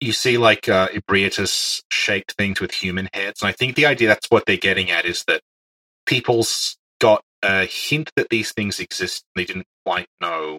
You 0.00 0.12
see 0.12 0.36
like 0.38 0.68
uh 0.68 0.88
Ebrietas 0.88 1.82
shaped 1.90 2.32
things 2.32 2.60
with 2.60 2.72
human 2.72 3.08
heads. 3.14 3.42
And 3.42 3.48
I 3.48 3.52
think 3.52 3.76
the 3.76 3.86
idea 3.86 4.08
that's 4.08 4.30
what 4.30 4.44
they're 4.46 4.56
getting 4.56 4.90
at 4.90 5.04
is 5.04 5.24
that 5.26 5.40
people's 6.06 6.76
got 7.00 7.22
a 7.42 7.64
hint 7.66 8.10
that 8.16 8.28
these 8.30 8.52
things 8.52 8.80
exist. 8.80 9.24
They 9.34 9.44
didn't 9.44 9.66
quite 9.84 10.08
know 10.20 10.58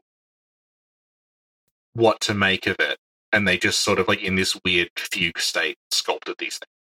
what 1.94 2.20
to 2.22 2.34
make 2.34 2.68
of 2.68 2.78
it. 2.80 2.98
And 3.34 3.48
they 3.48 3.58
just 3.58 3.82
sort 3.82 4.00
of 4.00 4.08
like 4.08 4.22
in 4.24 4.36
this 4.36 4.58
weird 4.64 4.90
fugue 4.98 5.40
state 5.40 5.78
sculpted 5.92 6.36
these 6.40 6.58
things. 6.60 6.72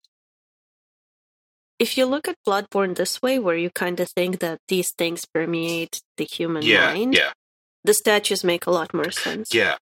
If 1.79 1.97
you 1.97 2.05
look 2.05 2.27
at 2.27 2.37
Bloodborne 2.47 2.95
this 2.95 3.21
way, 3.21 3.37
where 3.37 3.55
you 3.57 3.69
kind 3.69 3.99
of 3.99 4.09
think 4.09 4.39
that 4.39 4.59
these 4.67 4.91
things 4.91 5.25
permeate 5.25 6.01
the 6.17 6.23
human 6.23 6.63
Yeah, 6.63 6.93
mind, 6.93 7.13
yeah. 7.13 7.33
the 7.83 7.93
statues 7.93 8.43
make 8.43 8.65
a 8.65 8.71
lot 8.71 8.93
more 8.93 9.11
sense. 9.11 9.53
Yeah. 9.53 9.77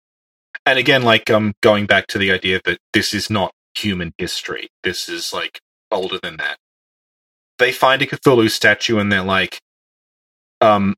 And 0.66 0.78
again, 0.78 1.02
like 1.02 1.30
um 1.30 1.54
going 1.62 1.86
back 1.86 2.08
to 2.08 2.18
the 2.18 2.32
idea 2.32 2.61
that 2.64 2.78
this 2.92 3.14
is 3.14 3.30
not 3.30 3.52
human 3.76 4.12
history. 4.18 4.70
This 4.84 5.08
is 5.08 5.32
like 5.32 5.61
older 5.90 6.18
than 6.22 6.38
that. 6.38 6.58
They 7.58 7.72
find 7.72 8.02
a 8.02 8.06
Cthulhu 8.06 8.50
statue 8.50 8.98
and 8.98 9.12
they're 9.12 9.22
like, 9.24 9.61
um 10.61 10.96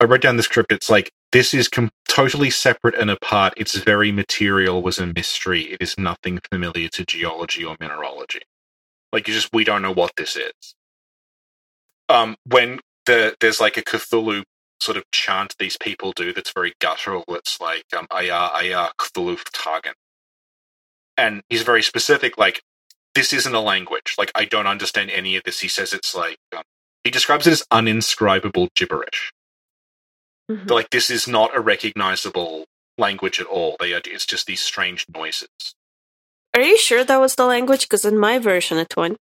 I 0.00 0.06
wrote 0.06 0.22
down 0.22 0.36
the 0.38 0.44
script, 0.44 0.72
it's 0.72 0.90
like 0.90 1.10
this 1.32 1.54
is 1.54 1.68
com- 1.68 1.90
totally 2.08 2.50
separate 2.50 2.94
and 2.96 3.10
apart. 3.10 3.54
Its 3.56 3.76
very 3.76 4.12
material 4.12 4.82
was 4.82 4.98
a 4.98 5.06
mystery. 5.06 5.62
It 5.72 5.78
is 5.80 5.98
nothing 5.98 6.40
familiar 6.52 6.88
to 6.90 7.04
geology 7.06 7.64
or 7.64 7.76
mineralogy. 7.80 8.42
Like 9.12 9.28
you 9.28 9.34
just 9.34 9.50
we 9.52 9.64
don't 9.64 9.82
know 9.82 9.92
what 9.94 10.12
this 10.16 10.36
is. 10.36 10.74
Um 12.08 12.36
when 12.46 12.80
the 13.06 13.36
there's 13.40 13.60
like 13.60 13.76
a 13.78 13.82
Cthulhu 13.82 14.44
sort 14.80 14.96
of 14.96 15.04
chant 15.12 15.54
these 15.58 15.76
people 15.76 16.12
do 16.12 16.32
that's 16.32 16.52
very 16.52 16.74
guttural. 16.80 17.24
It's 17.28 17.60
like 17.60 17.84
um, 17.96 18.06
Aya 18.10 18.32
Aya 18.32 18.88
Cthulhu 18.98 19.38
fhtagn. 19.38 19.92
And 21.16 21.42
he's 21.48 21.62
very 21.62 21.82
specific, 21.82 22.36
like, 22.36 22.62
this 23.14 23.32
isn't 23.32 23.54
a 23.54 23.60
language. 23.60 24.16
Like, 24.18 24.32
I 24.34 24.44
don't 24.44 24.66
understand 24.66 25.10
any 25.10 25.36
of 25.36 25.44
this. 25.44 25.60
He 25.60 25.68
says 25.68 25.92
it's 25.92 26.14
like, 26.14 26.38
um, 26.56 26.64
he 27.04 27.10
describes 27.10 27.46
it 27.46 27.52
as 27.52 27.64
uninscribable 27.72 28.68
gibberish. 28.74 29.32
Mhm. 30.50 30.68
Like, 30.68 30.90
this 30.90 31.10
is 31.10 31.28
not 31.28 31.56
a 31.56 31.60
recognizable 31.60 32.66
language 32.98 33.40
at 33.40 33.46
all. 33.46 33.76
They 33.78 33.92
are, 33.92 34.00
it's 34.04 34.26
just 34.26 34.46
these 34.46 34.62
strange 34.62 35.06
noises. 35.14 35.48
Are 36.54 36.62
you 36.62 36.76
sure 36.78 37.04
that 37.04 37.16
was 37.18 37.34
the 37.36 37.46
language? 37.46 37.82
Because 37.82 38.04
in 38.04 38.18
my 38.18 38.38
version, 38.38 38.78
it 38.78 38.96
went. 38.96 39.18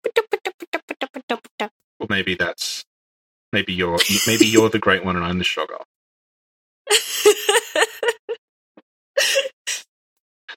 Well, 1.99 2.09
maybe 2.09 2.35
that's, 2.35 2.85
maybe 3.53 3.73
you're, 3.73 3.99
maybe 4.27 4.47
you're 4.47 4.71
the 4.71 4.79
great 4.79 5.05
one 5.05 5.17
and 5.17 5.25
I'm 5.25 5.39
the 5.39 5.45
Shoggoth. 5.45 5.85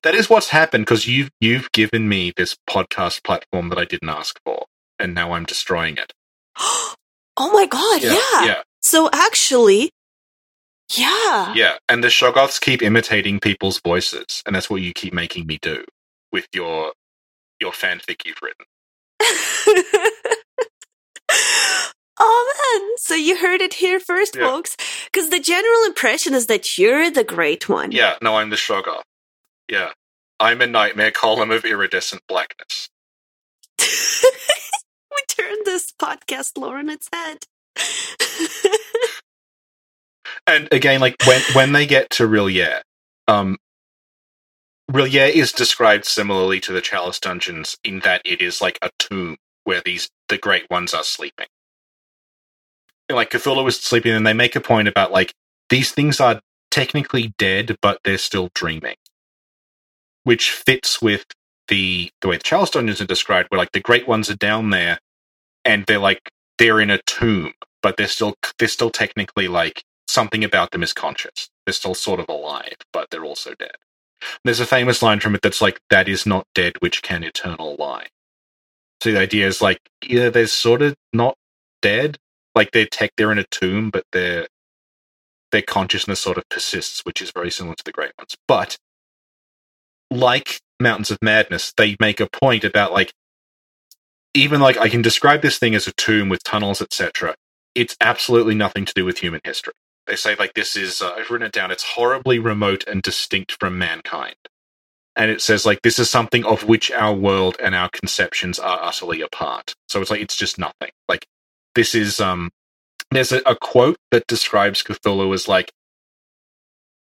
That 0.04 0.16
is 0.16 0.30
what's 0.30 0.50
happened 0.50 0.86
because 0.86 1.08
you've 1.08 1.32
you've 1.40 1.72
given 1.72 2.10
me 2.10 2.34
this 2.36 2.58
podcast 2.70 3.24
platform 3.24 3.70
that 3.70 3.78
I 3.78 3.86
didn't 3.86 4.10
ask 4.10 4.38
for, 4.46 4.66
and 5.00 5.16
now 5.16 5.32
I'm 5.32 5.46
destroying 5.46 5.98
it. 5.98 6.12
oh 6.58 6.96
my 7.38 7.66
god! 7.66 8.04
Yeah. 8.04 8.46
yeah, 8.46 8.62
So 8.82 9.10
actually, 9.14 9.92
yeah. 10.98 11.54
yeah. 11.56 11.76
And 11.88 12.04
the 12.04 12.10
Shoggoths 12.10 12.60
keep 12.60 12.82
imitating 12.82 13.40
people's 13.40 13.80
voices, 13.80 14.44
and 14.46 14.56
that's 14.56 14.70
what 14.70 14.82
you 14.82 14.92
keep 14.94 15.14
making 15.14 15.48
me 15.48 15.58
do 15.62 15.86
with 16.34 16.48
your 16.54 16.92
your 17.62 17.72
fanfic 17.72 18.26
you've 18.26 18.42
written. 18.42 18.66
oh 22.24 22.80
man! 22.82 22.98
So 22.98 23.16
you 23.16 23.38
heard 23.38 23.62
it 23.62 23.76
here 23.76 24.00
first, 24.00 24.38
Yeah. 24.38 24.48
folks. 24.48 24.78
Because 25.12 25.30
the 25.32 25.42
general 25.42 25.86
impression 25.86 26.34
is 26.34 26.48
that 26.48 26.78
you're 26.80 27.12
the 27.12 27.26
great 27.26 27.70
one. 27.70 27.92
Yeah, 27.92 28.16
no, 28.22 28.38
I'm 28.38 28.50
the 28.52 28.58
Shoggoth. 28.58 29.04
Yeah, 29.70 29.92
I'm 30.40 30.62
a 30.62 30.68
nightmare 30.68 31.12
column 31.12 31.52
of 31.52 31.66
iridescent 31.66 32.24
blackness. 32.28 32.90
we 33.80 35.22
turned 35.30 35.66
this 35.66 35.92
podcast 36.02 36.58
lore 36.58 36.78
on 36.80 36.90
its 36.90 37.10
head. 37.14 37.46
And 40.48 40.68
again, 40.74 41.00
like 41.00 41.16
when 41.26 41.42
when 41.54 41.72
they 41.72 41.86
get 41.86 42.10
to 42.12 42.28
R'lyeh, 42.28 42.82
um, 43.28 43.58
R'lyeh 44.92 45.30
is 45.32 45.52
described 45.54 46.06
similarly 46.06 46.60
to 46.62 46.74
the 46.74 46.82
Chalice 46.82 47.20
Dungeons 47.20 47.78
in 47.84 48.00
that 48.02 48.22
it 48.26 48.42
is 48.42 48.62
like 48.62 48.78
a 48.82 48.90
tomb 49.00 49.38
where 49.64 49.82
these 49.86 50.10
the 50.30 50.38
Great 50.38 50.66
Ones 50.70 50.94
are 50.94 51.04
sleeping. 51.04 51.48
Like 53.12 53.32
Cthulhu 53.32 53.68
is 53.68 53.78
sleeping, 53.78 54.14
and 54.14 54.26
they 54.26 54.34
make 54.34 54.56
a 54.56 54.62
point 54.62 54.88
about 54.88 55.12
like 55.12 55.34
these 55.70 55.92
things 55.92 56.20
are 56.20 56.42
technically 56.72 57.34
dead, 57.38 57.78
but 57.82 58.00
they're 58.04 58.18
still 58.18 58.50
dreaming, 58.56 58.96
which 60.24 60.52
fits 60.52 61.02
with 61.02 61.26
the 61.70 62.12
the 62.22 62.28
way 62.30 62.38
the 62.38 62.44
Chalice 62.44 62.72
Dungeons 62.72 63.02
are 63.02 63.06
described, 63.06 63.50
where 63.52 63.60
like 63.60 63.72
the 63.74 63.82
Great 63.82 64.08
Ones 64.08 64.30
are 64.30 64.36
down 64.38 64.72
there, 64.72 65.00
and 65.66 65.86
they're 65.88 66.00
like 66.00 66.22
they're 66.60 66.80
in 66.82 66.90
a 66.92 67.02
tomb, 67.08 67.54
but 67.84 67.98
they're 67.98 68.08
still 68.08 68.36
they're 68.60 68.68
still 68.68 68.92
technically 68.92 69.48
like 69.48 69.84
something 70.08 70.44
about 70.44 70.72
them 70.72 70.84
is 70.84 70.94
conscious. 70.94 71.50
They're 71.66 71.74
still 71.74 71.96
sort 71.96 72.20
of 72.20 72.30
alive, 72.30 72.78
but 72.94 73.10
they're 73.12 73.26
also 73.26 73.56
dead. 73.56 73.76
There's 74.46 74.60
a 74.62 74.66
famous 74.66 75.02
line 75.04 75.20
from 75.20 75.36
it 75.36 75.42
that's 75.44 75.62
like, 75.62 75.80
"That 75.90 76.10
is 76.10 76.26
not 76.26 76.48
dead, 76.56 76.74
which 76.80 77.02
can 77.04 77.24
eternal 77.24 77.76
lie." 77.80 78.08
So 79.02 79.12
the 79.12 79.20
idea 79.20 79.48
is 79.48 79.62
like, 79.62 79.80
either 80.04 80.30
they're 80.32 80.48
sort 80.48 80.82
of 80.82 80.96
not 81.14 81.36
dead, 81.82 82.18
like 82.56 82.72
they're 82.72 82.86
tech, 82.86 83.12
they're 83.18 83.32
in 83.32 83.40
a 83.40 83.46
tomb, 83.46 83.90
but 83.90 84.06
their 84.12 84.48
their 85.52 85.62
consciousness 85.62 86.20
sort 86.20 86.38
of 86.38 86.50
persists, 86.50 87.02
which 87.06 87.22
is 87.22 87.32
very 87.32 87.52
similar 87.52 87.76
to 87.76 87.84
the 87.84 87.92
Great 87.92 88.12
Ones. 88.18 88.36
But 88.48 88.78
like 90.10 90.60
Mountains 90.80 91.12
of 91.12 91.20
Madness, 91.22 91.74
they 91.78 91.96
make 92.00 92.20
a 92.20 92.28
point 92.28 92.64
about 92.64 92.92
like, 92.92 93.14
even 94.34 94.60
like 94.60 94.78
I 94.78 94.90
can 94.90 95.02
describe 95.02 95.42
this 95.42 95.60
thing 95.60 95.76
as 95.76 95.88
a 95.88 95.94
tomb 95.94 96.28
with 96.28 96.44
tunnels, 96.44 96.82
etc. 96.82 97.36
It's 97.76 97.96
absolutely 98.02 98.56
nothing 98.56 98.86
to 98.86 98.94
do 98.96 99.06
with 99.06 99.20
human 99.20 99.42
history. 99.44 99.74
They 100.08 100.16
say 100.16 100.36
like 100.36 100.54
this 100.54 100.76
is 100.76 101.02
uh, 101.02 101.14
I've 101.14 101.30
written 101.30 101.48
it 101.48 101.54
down. 101.54 101.72
It's 101.72 101.84
horribly 101.96 102.40
remote 102.40 102.84
and 102.88 103.02
distinct 103.02 103.56
from 103.60 103.78
mankind, 103.78 104.36
and 105.16 105.32
it 105.32 105.42
says 105.42 105.66
like 105.66 105.82
this 105.82 106.00
is 106.00 106.10
something 106.10 106.44
of 106.46 106.64
which 106.64 106.92
our 106.92 107.14
world 107.14 107.56
and 107.62 107.74
our 107.76 107.90
conceptions 107.90 108.60
are 108.60 108.80
utterly 108.84 109.22
apart. 109.22 109.76
So 109.88 110.02
it's 110.02 110.10
like 110.10 110.22
it's 110.22 110.36
just 110.36 110.58
nothing. 110.58 110.92
Like 111.08 111.26
this 111.76 111.96
is 111.96 112.22
um. 112.22 112.52
There's 113.12 113.32
a, 113.32 113.42
a 113.46 113.56
quote 113.56 113.98
that 114.12 114.28
describes 114.28 114.84
Cthulhu 114.84 115.34
as 115.34 115.48
like 115.48 115.66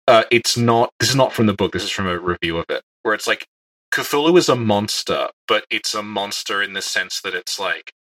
uh, 0.07 0.25
it's 0.31 0.57
not 0.57 0.91
this 1.01 1.09
is 1.11 1.17
not 1.17 1.33
from 1.33 1.47
the 1.47 1.55
book 1.55 1.73
this 1.73 1.83
is 1.85 1.91
from 1.91 2.07
a 2.07 2.19
review 2.19 2.59
of 2.59 2.67
it 2.69 2.83
where 3.03 3.15
it's 3.15 3.27
like 3.27 3.47
cthulhu 3.93 4.37
is 4.37 4.49
a 4.49 4.57
monster 4.57 5.29
but 5.49 5.65
it's 5.71 5.95
a 5.95 6.03
monster 6.03 6.63
in 6.63 6.73
the 6.73 6.83
sense 6.83 7.21
that 7.23 7.35
it's 7.35 7.59
like 7.59 7.93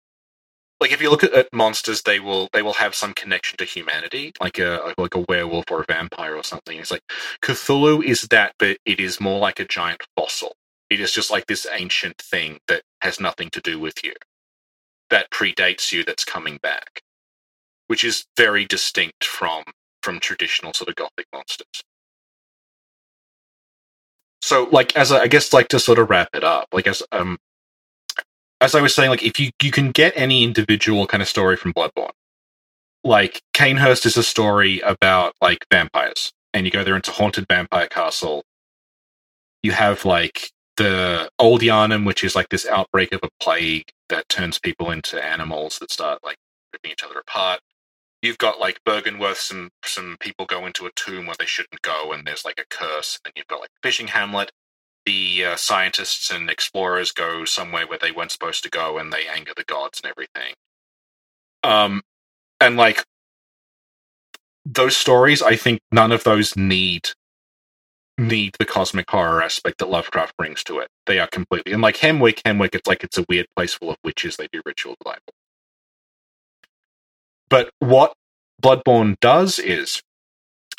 like 0.81 0.91
if 0.93 1.01
you 1.01 1.09
look 1.11 1.23
at, 1.23 1.33
at 1.33 1.49
monsters 1.53 2.03
they 2.03 2.19
will 2.19 2.49
they 2.53 2.61
will 2.61 2.73
have 2.73 2.95
some 2.95 3.13
connection 3.13 3.57
to 3.57 3.65
humanity 3.65 4.33
like 4.41 4.59
a 4.59 4.93
like 4.97 5.15
a 5.15 5.25
werewolf 5.29 5.65
or 5.71 5.81
a 5.81 5.85
vampire 5.87 6.35
or 6.35 6.43
something 6.43 6.79
it's 6.79 6.91
like 6.91 7.03
cthulhu 7.43 8.03
is 8.03 8.23
that 8.31 8.53
but 8.59 8.77
it 8.85 8.99
is 8.99 9.21
more 9.21 9.39
like 9.39 9.59
a 9.59 9.65
giant 9.65 10.01
fossil 10.17 10.55
it 10.89 10.99
is 11.01 11.11
just 11.13 11.31
like 11.31 11.47
this 11.47 11.67
ancient 11.73 12.17
thing 12.19 12.59
that 12.67 12.83
has 13.01 13.19
nothing 13.19 13.49
to 13.51 13.61
do 13.61 13.79
with 13.79 14.03
you 14.03 14.13
that 15.11 15.31
predates 15.31 15.93
you 15.93 16.05
that's 16.05 16.25
coming 16.25 16.59
back 16.63 17.03
which 17.87 18.03
is 18.03 18.25
very 18.37 18.65
distinct 18.65 19.25
from 19.25 19.63
from 20.03 20.19
traditional 20.19 20.73
sort 20.73 20.89
of 20.89 20.95
gothic 20.95 21.27
monsters 21.33 21.67
so 24.41 24.69
like 24.71 24.95
as 24.95 25.11
I 25.11 25.27
guess 25.27 25.53
like 25.53 25.69
to 25.69 25.79
sort 25.81 25.99
of 25.99 26.09
wrap 26.09 26.29
it 26.35 26.43
up, 26.45 26.67
like 26.73 26.87
as 26.87 27.03
um 27.11 27.39
as 28.61 28.75
I 28.75 28.81
was 28.81 28.95
saying, 28.95 29.09
like 29.09 29.23
if 29.23 29.39
you 29.39 29.51
you 29.61 29.71
can 29.71 29.91
get 29.91 30.13
any 30.15 30.43
individual 30.43 31.07
kind 31.07 31.21
of 31.23 31.29
story 31.29 31.57
from 31.57 31.73
Bloodborne, 31.73 32.11
like 33.03 33.41
Cainhurst 33.55 34.05
is 34.05 34.17
a 34.17 34.23
story 34.23 34.79
about 34.81 35.35
like 35.41 35.65
vampires, 35.71 36.33
and 36.53 36.65
you 36.65 36.71
go 36.71 36.83
there 36.83 36.95
into 36.95 37.11
haunted 37.11 37.47
vampire 37.49 37.87
castle. 37.87 38.43
You 39.63 39.73
have 39.73 40.05
like 40.05 40.51
the 40.77 41.29
old 41.39 41.61
Yharnam, 41.61 42.05
which 42.05 42.23
is 42.23 42.35
like 42.35 42.49
this 42.49 42.67
outbreak 42.67 43.13
of 43.13 43.21
a 43.23 43.29
plague 43.41 43.89
that 44.09 44.29
turns 44.29 44.59
people 44.59 44.91
into 44.91 45.23
animals 45.23 45.79
that 45.79 45.91
start 45.91 46.19
like 46.23 46.37
ripping 46.73 46.91
each 46.91 47.03
other 47.03 47.19
apart 47.19 47.59
you've 48.23 48.39
got 48.39 48.59
like 48.59 48.83
Byrgenwerth, 48.85 49.37
some 49.37 49.71
some 49.85 50.17
people 50.21 50.47
go 50.47 50.67
into 50.67 50.87
a 50.87 50.91
tomb 50.95 51.27
where 51.27 51.37
they 51.39 51.47
shouldn't 51.47 51.83
go, 51.83 52.13
and 52.13 52.27
there's 52.27 52.45
like 52.45 52.59
a 52.59 52.75
curse. 52.75 53.19
And 53.25 53.33
you've 53.37 53.47
got 53.47 53.61
like 53.61 53.71
fishing 53.83 54.09
hamlet. 54.09 54.51
The 55.07 55.45
uh, 55.45 55.57
scientists 55.57 56.31
and 56.31 56.51
explorers 56.51 57.13
go 57.13 57.45
somewhere 57.45 57.87
where 57.87 57.99
they 57.99 58.13
weren't 58.13 58.31
supposed 58.31 58.63
to 58.65 58.71
go, 58.71 58.99
and 58.99 59.13
they 59.13 59.27
anger 59.27 59.53
the 59.57 59.65
gods 59.65 60.01
and 60.03 60.11
everything. 60.11 60.55
Um, 61.63 62.03
and 62.61 62.77
like 62.77 63.05
those 64.65 64.97
stories, 64.97 65.41
I 65.41 65.55
think 65.55 65.81
none 65.91 66.11
of 66.11 66.23
those 66.23 66.55
need 66.57 67.09
need 68.21 68.55
the 68.59 68.65
cosmic 68.65 69.09
horror 69.09 69.43
aspect 69.43 69.79
that 69.79 69.89
Lovecraft 69.89 70.37
brings 70.37 70.63
to 70.65 70.79
it. 70.79 70.89
They 71.07 71.19
are 71.19 71.27
completely 71.27 71.73
and 71.73 71.81
like 71.81 71.97
Hemwick, 71.97 72.41
Hemwick, 72.45 72.75
it's 72.75 72.87
like 72.87 73.03
it's 73.03 73.17
a 73.17 73.25
weird 73.29 73.47
place 73.55 73.73
full 73.73 73.91
of 73.91 73.97
witches. 74.03 74.37
They 74.37 74.47
do 74.53 74.61
ritual 74.65 74.95
Bible. 75.03 75.33
But 77.49 77.71
what 77.79 78.13
Bloodborne 78.61 79.19
does 79.19 79.59
is 79.59 80.01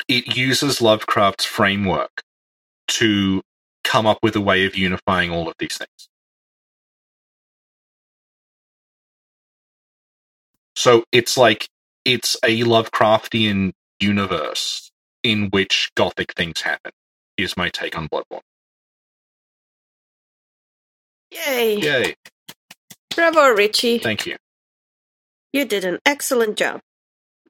it 0.07 0.35
uses 0.35 0.81
Lovecraft's 0.81 1.45
framework 1.45 2.23
to 2.89 3.41
come 3.83 4.05
up 4.05 4.19
with 4.23 4.35
a 4.35 4.41
way 4.41 4.65
of 4.65 4.75
unifying 4.75 5.31
all 5.31 5.47
of 5.47 5.55
these 5.59 5.77
things. 5.77 6.09
So 10.75 11.03
it's 11.11 11.37
like 11.37 11.67
it's 12.05 12.35
a 12.43 12.61
Lovecraftian 12.61 13.73
universe 13.99 14.91
in 15.23 15.49
which 15.49 15.91
gothic 15.95 16.33
things 16.35 16.61
happen. 16.61 16.91
Is 17.37 17.57
my 17.57 17.69
take 17.69 17.97
on 17.97 18.07
Bloodborne. 18.07 18.41
Yay! 21.31 21.79
Yay! 21.79 22.15
Bravo, 23.15 23.49
Richie. 23.49 23.97
Thank 23.99 24.25
you. 24.25 24.37
You 25.51 25.65
did 25.65 25.83
an 25.83 25.99
excellent 26.05 26.57
job. 26.57 26.79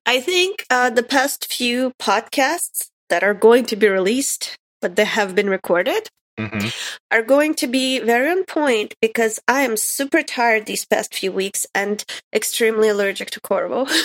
I 0.05 0.19
think 0.19 0.65
uh, 0.69 0.89
the 0.89 1.03
past 1.03 1.51
few 1.53 1.93
podcasts 2.01 2.89
that 3.09 3.23
are 3.23 3.33
going 3.33 3.65
to 3.65 3.75
be 3.75 3.87
released, 3.87 4.57
but 4.81 4.95
they 4.95 5.05
have 5.05 5.35
been 5.35 5.49
recorded, 5.49 6.09
hmm 6.37 6.67
are 7.11 7.21
going 7.21 7.53
to 7.53 7.67
be 7.67 7.99
very 7.99 8.31
on 8.31 8.43
point 8.43 8.95
because 8.99 9.39
I 9.47 9.61
am 9.61 9.77
super 9.77 10.23
tired 10.23 10.65
these 10.65 10.83
past 10.83 11.13
few 11.13 11.31
weeks 11.31 11.67
and 11.75 12.03
extremely 12.33 12.89
allergic 12.89 13.29
to 13.31 13.41
Corvo. 13.41 13.85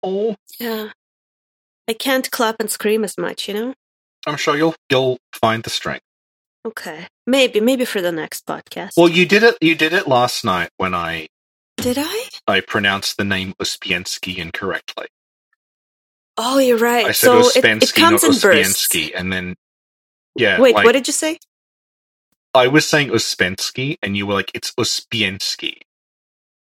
Oh, 0.00 0.36
yeah. 0.60 0.90
I 1.88 1.92
can't 1.92 2.30
clap 2.30 2.60
and 2.60 2.70
scream 2.70 3.02
as 3.02 3.18
much, 3.18 3.48
you 3.48 3.54
know? 3.54 3.74
I'm 4.26 4.36
sure 4.36 4.56
you'll 4.56 4.74
you'll 4.90 5.18
find 5.32 5.62
the 5.62 5.70
strength. 5.70 6.04
Okay. 6.66 7.06
Maybe, 7.26 7.60
maybe 7.60 7.84
for 7.84 8.00
the 8.00 8.12
next 8.12 8.44
podcast. 8.46 8.90
Well, 8.96 9.08
you 9.08 9.26
did 9.26 9.42
it. 9.42 9.56
You 9.60 9.74
did 9.74 9.92
it 9.92 10.08
last 10.08 10.44
night 10.44 10.70
when 10.76 10.94
I 10.94 11.28
Did 11.76 11.96
I? 11.98 12.28
I 12.46 12.60
pronounced 12.60 13.16
the 13.16 13.24
name 13.24 13.54
Uspiensky 13.60 14.36
incorrectly. 14.36 15.06
Oh, 16.36 16.58
you're 16.58 16.78
right. 16.78 17.06
I 17.06 17.12
said 17.12 17.26
so 17.26 17.38
it, 17.40 17.64
Uspensky, 17.64 17.82
it 17.82 17.94
comes 17.94 18.44
not 18.44 18.54
in. 18.54 19.10
And 19.16 19.32
then 19.32 19.54
yeah, 20.36 20.60
Wait, 20.60 20.74
like, 20.74 20.84
what 20.84 20.92
did 20.92 21.06
you 21.06 21.12
say? 21.12 21.38
I 22.54 22.68
was 22.68 22.86
saying 22.86 23.08
Uspensky, 23.10 23.98
and 24.02 24.16
you 24.16 24.26
were 24.26 24.34
like, 24.34 24.50
it's 24.54 24.72
Uspiensky. 24.72 25.78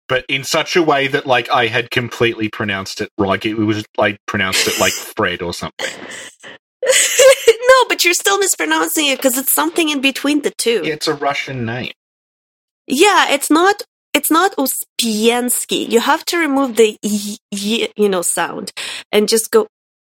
But 0.07 0.23
in 0.29 0.43
such 0.43 0.75
a 0.75 0.83
way 0.83 1.07
that, 1.07 1.25
like, 1.25 1.49
I 1.49 1.67
had 1.67 1.89
completely 1.89 2.47
pronounced 2.47 3.01
it 3.01 3.09
like 3.17 3.45
it 3.45 3.55
was, 3.55 3.83
like, 3.97 4.19
pronounced 4.27 4.67
it 4.67 4.79
like 4.79 4.93
Fred 5.17 5.41
or 5.41 5.53
something. 5.53 5.89
no, 7.75 7.87
but 7.89 8.03
you're 8.05 8.13
still 8.13 8.37
mispronouncing 8.39 9.07
it 9.07 9.17
because 9.17 9.37
it's 9.37 9.53
something 9.53 9.89
in 9.89 10.01
between 10.01 10.41
the 10.41 10.51
two. 10.51 10.81
Yeah, 10.83 10.93
it's 10.93 11.07
a 11.07 11.13
Russian 11.15 11.65
name. 11.65 11.91
Yeah, 12.87 13.31
it's 13.35 13.49
not. 13.49 13.81
It's 14.13 14.31
not 14.31 14.55
Uspiensky. 14.57 15.89
You 15.89 15.99
have 15.99 16.23
to 16.25 16.37
remove 16.37 16.75
the 16.77 16.97
y, 17.03 17.35
y 17.51 17.87
you 17.97 18.09
know 18.09 18.21
sound 18.21 18.71
and 19.11 19.27
just 19.27 19.51
go 19.51 19.67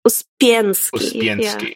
Uspiensky. 0.07 1.23
Yeah, 1.23 1.37
Uspiensky. 1.37 1.75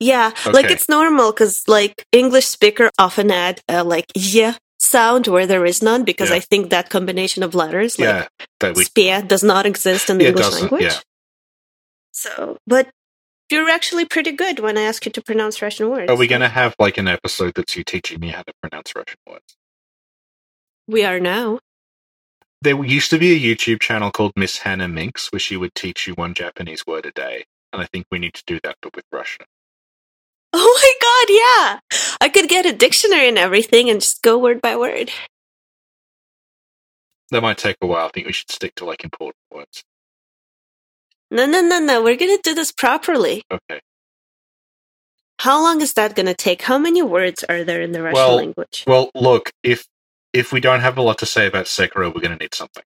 yeah. 0.00 0.30
like 0.52 0.70
it's 0.70 0.88
normal 0.88 1.32
because 1.32 1.62
like 1.68 1.94
English 2.12 2.46
speaker 2.46 2.90
often 2.98 3.30
add 3.30 3.60
a 3.68 3.84
like 3.84 4.06
y 4.16 4.56
sound 4.78 5.26
where 5.26 5.46
there 5.46 5.64
is 5.66 5.82
none 5.82 6.02
because 6.04 6.30
Yeah. 6.30 6.36
I 6.36 6.40
think 6.40 6.70
that 6.70 6.88
combination 6.90 7.42
of 7.42 7.54
letters 7.54 7.98
like 7.98 8.08
yeah, 8.08 8.26
that 8.60 8.74
we. 8.76 8.84
spia 8.84 9.22
does 9.26 9.42
not 9.44 9.66
exist 9.66 10.08
in 10.10 10.16
the 10.18 10.24
Yeah, 10.24 10.30
English 10.30 10.52
language. 10.60 10.82
yeah. 10.82 11.00
So, 12.12 12.56
but 12.66 12.88
you're 13.50 13.68
actually 13.68 14.04
pretty 14.04 14.32
good 14.32 14.60
when 14.60 14.78
I 14.78 14.82
ask 14.82 15.04
you 15.04 15.12
to 15.12 15.22
pronounce 15.22 15.60
Russian 15.60 15.90
words. 15.90 16.10
Are 16.10 16.16
we 16.16 16.26
going 16.26 16.40
to 16.40 16.48
have 16.48 16.74
like 16.78 16.98
an 16.98 17.08
episode 17.08 17.54
that's 17.54 17.76
you 17.76 17.84
teaching 17.84 18.20
me 18.20 18.28
how 18.28 18.42
to 18.42 18.52
pronounce 18.62 18.94
Russian 18.94 19.18
words? 19.28 19.56
We 20.86 21.04
are 21.04 21.20
now. 21.20 21.60
There 22.62 22.82
used 22.84 23.10
to 23.10 23.18
be 23.18 23.32
a 23.32 23.56
YouTube 23.56 23.80
channel 23.80 24.10
called 24.10 24.32
Miss 24.36 24.58
Hannah 24.58 24.88
Minx, 24.88 25.32
where 25.32 25.40
she 25.40 25.56
would 25.56 25.74
teach 25.74 26.06
you 26.06 26.14
one 26.14 26.32
Japanese 26.32 26.86
word 26.86 27.06
a 27.06 27.10
day, 27.10 27.44
and 27.72 27.82
I 27.82 27.86
think 27.86 28.06
we 28.10 28.18
need 28.18 28.34
to 28.34 28.42
do 28.46 28.60
that, 28.62 28.76
but 28.80 28.94
with 28.94 29.04
Russian. 29.10 29.46
Oh 30.52 30.80
my 30.82 30.94
god, 31.00 31.80
yeah! 31.90 31.98
I 32.20 32.28
could 32.28 32.48
get 32.48 32.66
a 32.66 32.72
dictionary 32.72 33.28
and 33.28 33.38
everything 33.38 33.90
and 33.90 34.00
just 34.00 34.22
go 34.22 34.38
word 34.38 34.60
by 34.60 34.76
word. 34.76 35.10
That 37.30 37.42
might 37.42 37.58
take 37.58 37.78
a 37.80 37.86
while. 37.86 38.06
I 38.06 38.10
think 38.10 38.26
we 38.26 38.32
should 38.32 38.50
stick 38.50 38.74
to 38.76 38.84
like 38.84 39.02
important 39.02 39.42
words. 39.50 39.82
No, 41.32 41.46
no, 41.46 41.60
no, 41.60 41.80
no. 41.80 42.02
We're 42.02 42.16
gonna 42.16 42.38
do 42.42 42.54
this 42.54 42.72
properly. 42.72 43.42
Okay. 43.50 43.80
How 45.40 45.60
long 45.60 45.80
is 45.80 45.94
that 45.94 46.14
gonna 46.14 46.34
take? 46.34 46.62
How 46.62 46.78
many 46.78 47.02
words 47.02 47.44
are 47.48 47.64
there 47.64 47.80
in 47.80 47.92
the 47.92 48.02
Russian 48.02 48.14
Well, 48.14 48.36
language? 48.36 48.84
Well, 48.86 49.10
look, 49.14 49.50
if 49.62 49.86
if 50.32 50.52
we 50.52 50.60
don't 50.60 50.80
have 50.80 50.96
a 50.96 51.02
lot 51.02 51.18
to 51.18 51.26
say 51.26 51.46
about 51.46 51.66
Sekiro, 51.66 52.14
we're 52.14 52.20
going 52.20 52.38
to 52.38 52.42
need 52.42 52.54
something. 52.54 52.84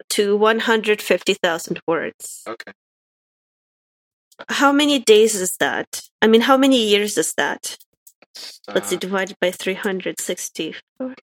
to 0.09 0.37
150,000 0.37 1.79
words. 1.87 2.43
Okay. 2.47 2.71
How 4.49 4.71
many 4.71 4.99
days 4.99 5.33
is 5.35 5.55
that? 5.59 6.01
I 6.21 6.27
mean, 6.27 6.41
how 6.41 6.57
many 6.57 6.87
years 6.87 7.17
is 7.17 7.33
that? 7.37 7.77
Let's 8.67 8.89
see, 8.89 8.95
Uh, 8.95 8.99
divided 8.99 9.35
by 9.41 9.49
364. 9.51 11.15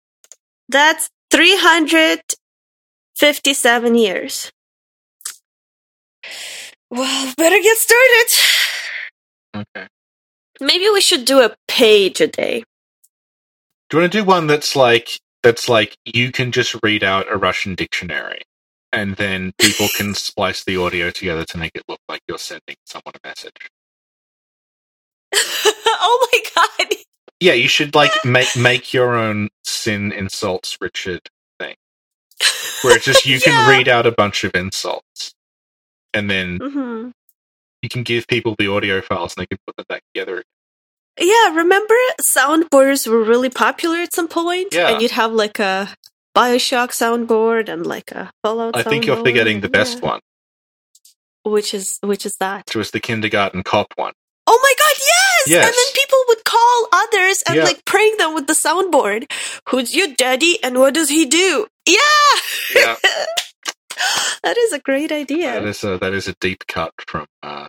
That's 0.69 1.09
357 1.31 3.95
years. 3.95 4.51
Well, 6.91 7.33
better 7.37 7.59
get 7.61 7.79
started. 7.79 8.27
okay. 9.57 9.87
Maybe 10.61 10.89
we 10.91 11.01
should 11.01 11.25
do 11.25 11.41
a 11.41 11.55
page 11.69 12.21
a 12.21 12.27
day. 12.29 12.63
Do 13.91 13.97
you 13.97 14.01
want 14.03 14.13
to 14.13 14.19
do 14.19 14.25
one 14.25 14.47
that's 14.47 14.77
like 14.77 15.19
that's 15.43 15.69
like 15.69 15.97
you 16.05 16.31
can 16.33 16.53
just 16.53 16.75
read 16.83 17.03
out 17.05 17.31
a 17.31 17.37
Russian 17.37 17.75
dictionary, 17.75 18.43
and 18.99 19.17
then 19.17 19.53
people 19.59 19.89
can 19.97 20.15
splice 20.15 20.65
the 20.65 20.77
audio 20.77 21.11
together 21.11 21.45
to 21.45 21.59
make 21.59 21.73
it 21.75 21.85
look 21.89 22.01
like 22.09 22.21
you're 22.29 22.39
sending 22.39 22.77
someone 22.85 23.15
a 23.23 23.29
message. 23.29 23.71
oh 25.35 26.29
my 26.33 26.41
god. 26.55 26.97
Yeah, 27.41 27.55
you 27.55 27.69
should 27.69 27.95
like 27.95 28.13
make 28.25 28.57
make 28.57 28.95
your 28.95 29.15
own 29.15 29.49
sin 29.65 30.13
insults 30.13 30.79
Richard 30.81 31.29
thing, 31.59 31.75
where 32.83 32.97
it's 32.97 33.05
just 33.05 33.27
you 33.27 33.41
can 33.41 33.69
read 33.69 33.89
out 33.89 34.07
a 34.07 34.13
bunch 34.13 34.45
of 34.45 34.55
insults, 34.55 35.35
and 36.13 36.31
then 36.31 36.59
hmm 36.63 37.11
you 37.85 37.89
can 37.91 38.03
give 38.03 38.27
people 38.27 38.57
the 38.59 38.67
audio 38.67 39.03
files 39.03 39.35
and 39.37 39.43
they 39.43 39.47
can 39.47 39.59
put 39.67 39.77
them 39.77 39.85
back 39.89 40.03
together. 40.15 40.43
Yeah, 41.21 41.55
remember 41.55 41.95
soundboards 42.37 43.07
were 43.07 43.23
really 43.23 43.51
popular 43.51 43.99
at 43.99 44.15
some 44.15 44.27
point? 44.27 44.75
Yeah. 44.75 44.89
And 44.89 45.03
you'd 45.03 45.11
have 45.13 45.33
like 45.33 45.59
a 45.59 45.95
Bioshock 46.37 46.91
soundboard 46.91 47.69
and 47.69 47.87
like 47.87 48.11
a 48.13 48.31
Fallout 48.43 48.77
I 48.77 48.83
think 48.83 49.07
you're 49.07 49.23
forgetting 49.25 49.61
the 49.61 49.69
best 49.69 49.99
yeah. 50.01 50.09
one, 50.11 50.21
Which 51.45 51.73
is 51.75 51.99
which 52.03 52.27
is 52.27 52.37
that? 52.41 52.67
which 52.67 52.77
was 52.77 52.91
the 52.91 53.01
kindergarten 53.01 53.63
cop 53.63 53.93
one. 53.97 54.13
Oh 54.47 54.59
my 54.63 54.75
god, 54.79 54.97
yes! 54.99 55.47
Yes. 55.47 55.67
And 55.67 55.75
then 55.75 55.93
people 55.95 56.19
would 56.29 56.45
call 56.45 56.89
others 56.93 57.43
and 57.47 57.57
Yeah. 57.57 57.65
like 57.65 57.85
prank 57.85 58.19
them 58.19 58.35
with 58.35 58.47
the 58.47 58.53
soundboard. 58.53 59.31
Who's 59.69 59.95
your 59.95 60.09
daddy 60.09 60.59
and 60.63 60.79
what 60.79 60.95
does 60.95 61.09
he 61.09 61.25
do? 61.27 61.67
Yeah! 61.87 62.35
Yeah, 62.75 62.97
that 64.43 64.57
is 64.59 64.73
a 64.73 64.79
great 64.81 65.13
idea. 65.13 65.53
that 65.53 65.65
is 65.65 65.85
a 65.85 65.99
that 65.99 66.13
is 66.15 66.29
a 66.29 66.35
deep 66.41 66.65
cut 66.67 66.93
from 67.07 67.27
uh, 67.43 67.69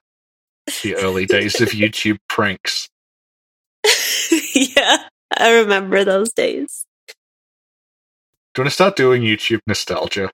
the 0.83 0.95
early 0.95 1.25
days 1.37 1.61
of 1.61 1.69
YouTube 1.69 2.17
pranks. 2.29 2.89
yeah, 4.55 4.97
I 5.37 5.51
remember 5.59 6.03
those 6.03 6.31
days. 6.33 6.85
Do 8.55 8.61
you 8.61 8.63
want 8.63 8.71
to 8.71 8.73
start 8.73 8.95
doing 8.95 9.21
YouTube 9.21 9.59
nostalgia? 9.67 10.31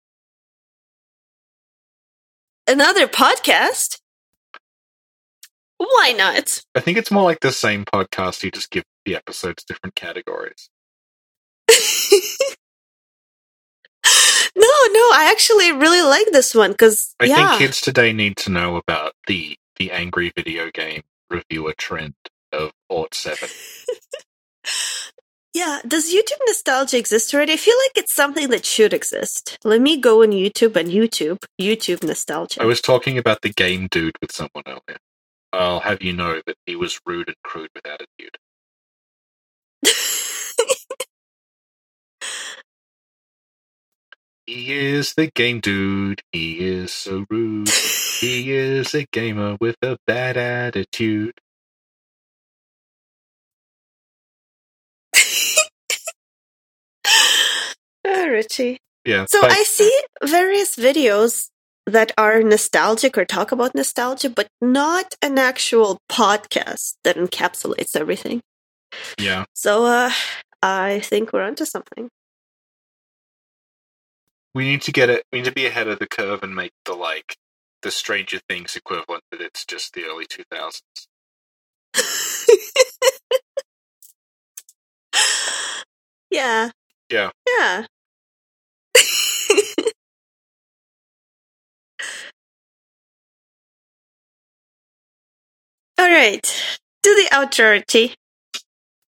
Another 2.68 3.08
podcast? 3.08 3.98
Why 5.78 6.14
not? 6.16 6.62
I 6.76 6.82
think 6.82 7.00
it's 7.00 7.10
more 7.10 7.24
like 7.24 7.40
the 7.40 7.52
same 7.52 7.84
podcast. 7.84 8.44
You 8.44 8.52
just 8.52 8.70
give 8.70 8.84
the 9.06 9.16
episodes 9.16 9.64
different 9.64 9.96
categories. 9.96 10.70
no, 11.72 11.74
no, 14.56 15.00
I 15.16 15.30
actually 15.32 15.72
really 15.72 16.04
like 16.04 16.28
this 16.32 16.54
one 16.54 16.74
because 16.74 17.16
I 17.20 17.26
yeah, 17.26 17.48
think 17.48 17.60
kids 17.60 17.82
today 17.82 18.14
need 18.14 18.38
to 18.38 18.52
know 18.52 18.76
about 18.76 19.14
the 19.26 19.58
the 19.78 19.92
angry 19.92 20.32
video 20.36 20.70
game 20.70 21.02
reviewer 21.32 21.74
trend 21.76 22.14
of 22.52 22.72
Ort 22.88 23.16
Seven. 23.16 23.50
yeah. 25.54 25.80
Does 25.88 26.14
YouTube 26.14 26.40
nostalgia 26.48 26.98
exist 26.98 27.34
already? 27.34 27.54
I 27.54 27.58
feel 27.58 27.78
like 27.86 28.04
it's 28.04 28.14
something 28.16 28.50
that 28.50 28.66
should 28.66 28.94
exist. 28.94 29.58
Let 29.64 29.82
me 29.82 30.00
go 30.00 30.24
on 30.24 30.32
YouTube 30.32 30.76
and 30.76 30.90
YouTube 30.90 31.40
YouTube 31.60 32.04
nostalgia. 32.04 32.62
I 32.62 32.66
was 32.66 32.82
talking 32.82 33.18
about 33.18 33.42
the 33.42 33.50
game 33.50 33.88
dude 33.90 34.18
with 34.22 34.32
someone 34.32 34.64
earlier. 34.68 35.00
I'll 35.54 35.82
have 35.82 36.02
you 36.02 36.14
know 36.14 36.42
that 36.46 36.56
he 36.66 36.76
was 36.76 37.00
rude 37.06 37.28
and 37.28 37.38
crude 37.44 37.70
with 37.76 37.86
attitude. 37.86 38.38
He 44.48 44.74
is 44.74 45.14
the 45.14 45.28
game 45.28 45.62
dude. 45.62 46.22
He 46.34 46.60
is 46.60 46.92
so 46.92 47.26
rude. 47.30 47.70
He 48.20 48.52
is 48.52 48.94
a 48.94 49.06
gamer 49.06 49.56
with 49.62 49.78
a 49.82 49.98
bad 50.06 50.36
attitude. 50.36 51.40
oh, 58.06 58.21
Richie. 58.32 58.80
Yeah. 59.06 59.26
So 59.28 59.42
I 59.44 59.64
see 59.64 59.92
various 60.24 60.76
videos 60.76 61.50
that 61.88 62.12
are 62.18 62.44
nostalgic 62.44 63.18
or 63.18 63.26
talk 63.26 63.52
about 63.52 63.74
nostalgia, 63.74 64.30
but 64.30 64.48
not 64.62 65.16
an 65.22 65.38
actual 65.38 66.00
podcast 66.10 66.96
that 67.04 67.16
encapsulates 67.16 67.96
everything. 67.96 68.42
yeah. 69.20 69.46
So 69.54 69.86
uh, 69.86 70.12
I 70.62 71.00
think 71.00 71.34
we're 71.34 71.44
onto 71.44 71.66
something. 71.66 72.10
We 74.54 74.66
need 74.66 74.82
to 74.84 74.92
get 74.92 75.10
it. 75.10 75.24
We 75.32 75.40
need 75.40 75.46
to 75.46 75.52
be 75.52 75.66
ahead 75.66 75.88
of 75.88 76.00
the 76.00 76.08
curve 76.08 76.44
and 76.44 76.56
make 76.56 76.74
the 76.86 76.94
like 76.94 77.38
the 77.82 77.92
Stranger 77.92 78.40
Things 78.50 78.76
equivalent, 78.76 79.24
but 79.32 79.42
it's 79.42 79.66
just 79.66 79.94
the 79.94 80.04
early 80.04 80.26
two 80.28 80.44
thousands. 80.52 81.08
yeah. 86.30 86.72
Yeah. 87.10 87.32
Yeah. 87.48 87.86
All 96.02 96.10
right. 96.10 96.42
Do 97.04 97.14
the 97.14 97.30
outro, 97.32 97.74
Richie. 97.74 98.16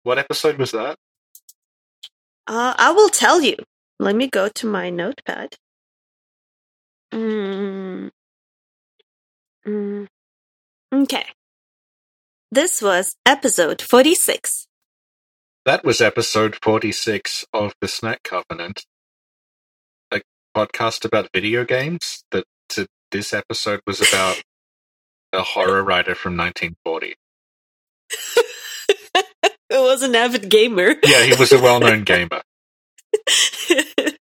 What 0.03 0.19
episode 0.19 0.57
was 0.57 0.71
that? 0.71 0.97
Uh, 2.45 2.73
I 2.77 2.91
will 2.91 3.07
tell 3.07 3.41
you. 3.41 3.55
Let 4.01 4.17
me 4.17 4.27
go 4.27 4.49
to 4.49 4.67
my 4.67 4.89
notepad. 4.89 5.55
Mm. 7.13 8.09
Mm. 9.65 10.07
Okay. 10.93 11.25
This 12.51 12.81
was 12.81 13.15
episode 13.25 13.81
46. 13.81 14.67
That 15.63 15.85
was 15.85 16.01
episode 16.01 16.57
46 16.61 17.45
of 17.53 17.73
The 17.79 17.87
Snack 17.87 18.23
Covenant, 18.23 18.85
a 20.11 20.19
podcast 20.53 21.05
about 21.05 21.29
video 21.33 21.63
games. 21.63 22.25
That 22.31 22.43
to, 22.71 22.87
this 23.09 23.31
episode 23.31 23.79
was 23.87 24.01
about 24.01 24.43
a 25.33 25.43
horror 25.43 25.83
writer 25.83 26.15
from 26.15 26.37
1940. 26.37 27.15
It 29.69 29.69
was 29.71 30.03
an 30.03 30.15
avid 30.15 30.49
gamer. 30.49 30.95
Yeah, 31.05 31.23
he 31.23 31.33
was 31.35 31.51
a 31.51 31.61
well 31.61 31.79
known 31.79 32.03
gamer. 32.03 32.41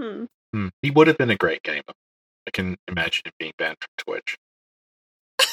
hmm. 0.00 0.24
Hmm. 0.52 0.68
He 0.82 0.90
would 0.90 1.06
have 1.08 1.18
been 1.18 1.30
a 1.30 1.36
great 1.36 1.62
gamer. 1.62 1.82
I 2.46 2.50
can 2.52 2.76
imagine 2.88 3.22
him 3.26 3.32
being 3.38 3.52
banned 3.58 3.76
from 3.80 3.90
Twitch. 3.98 4.36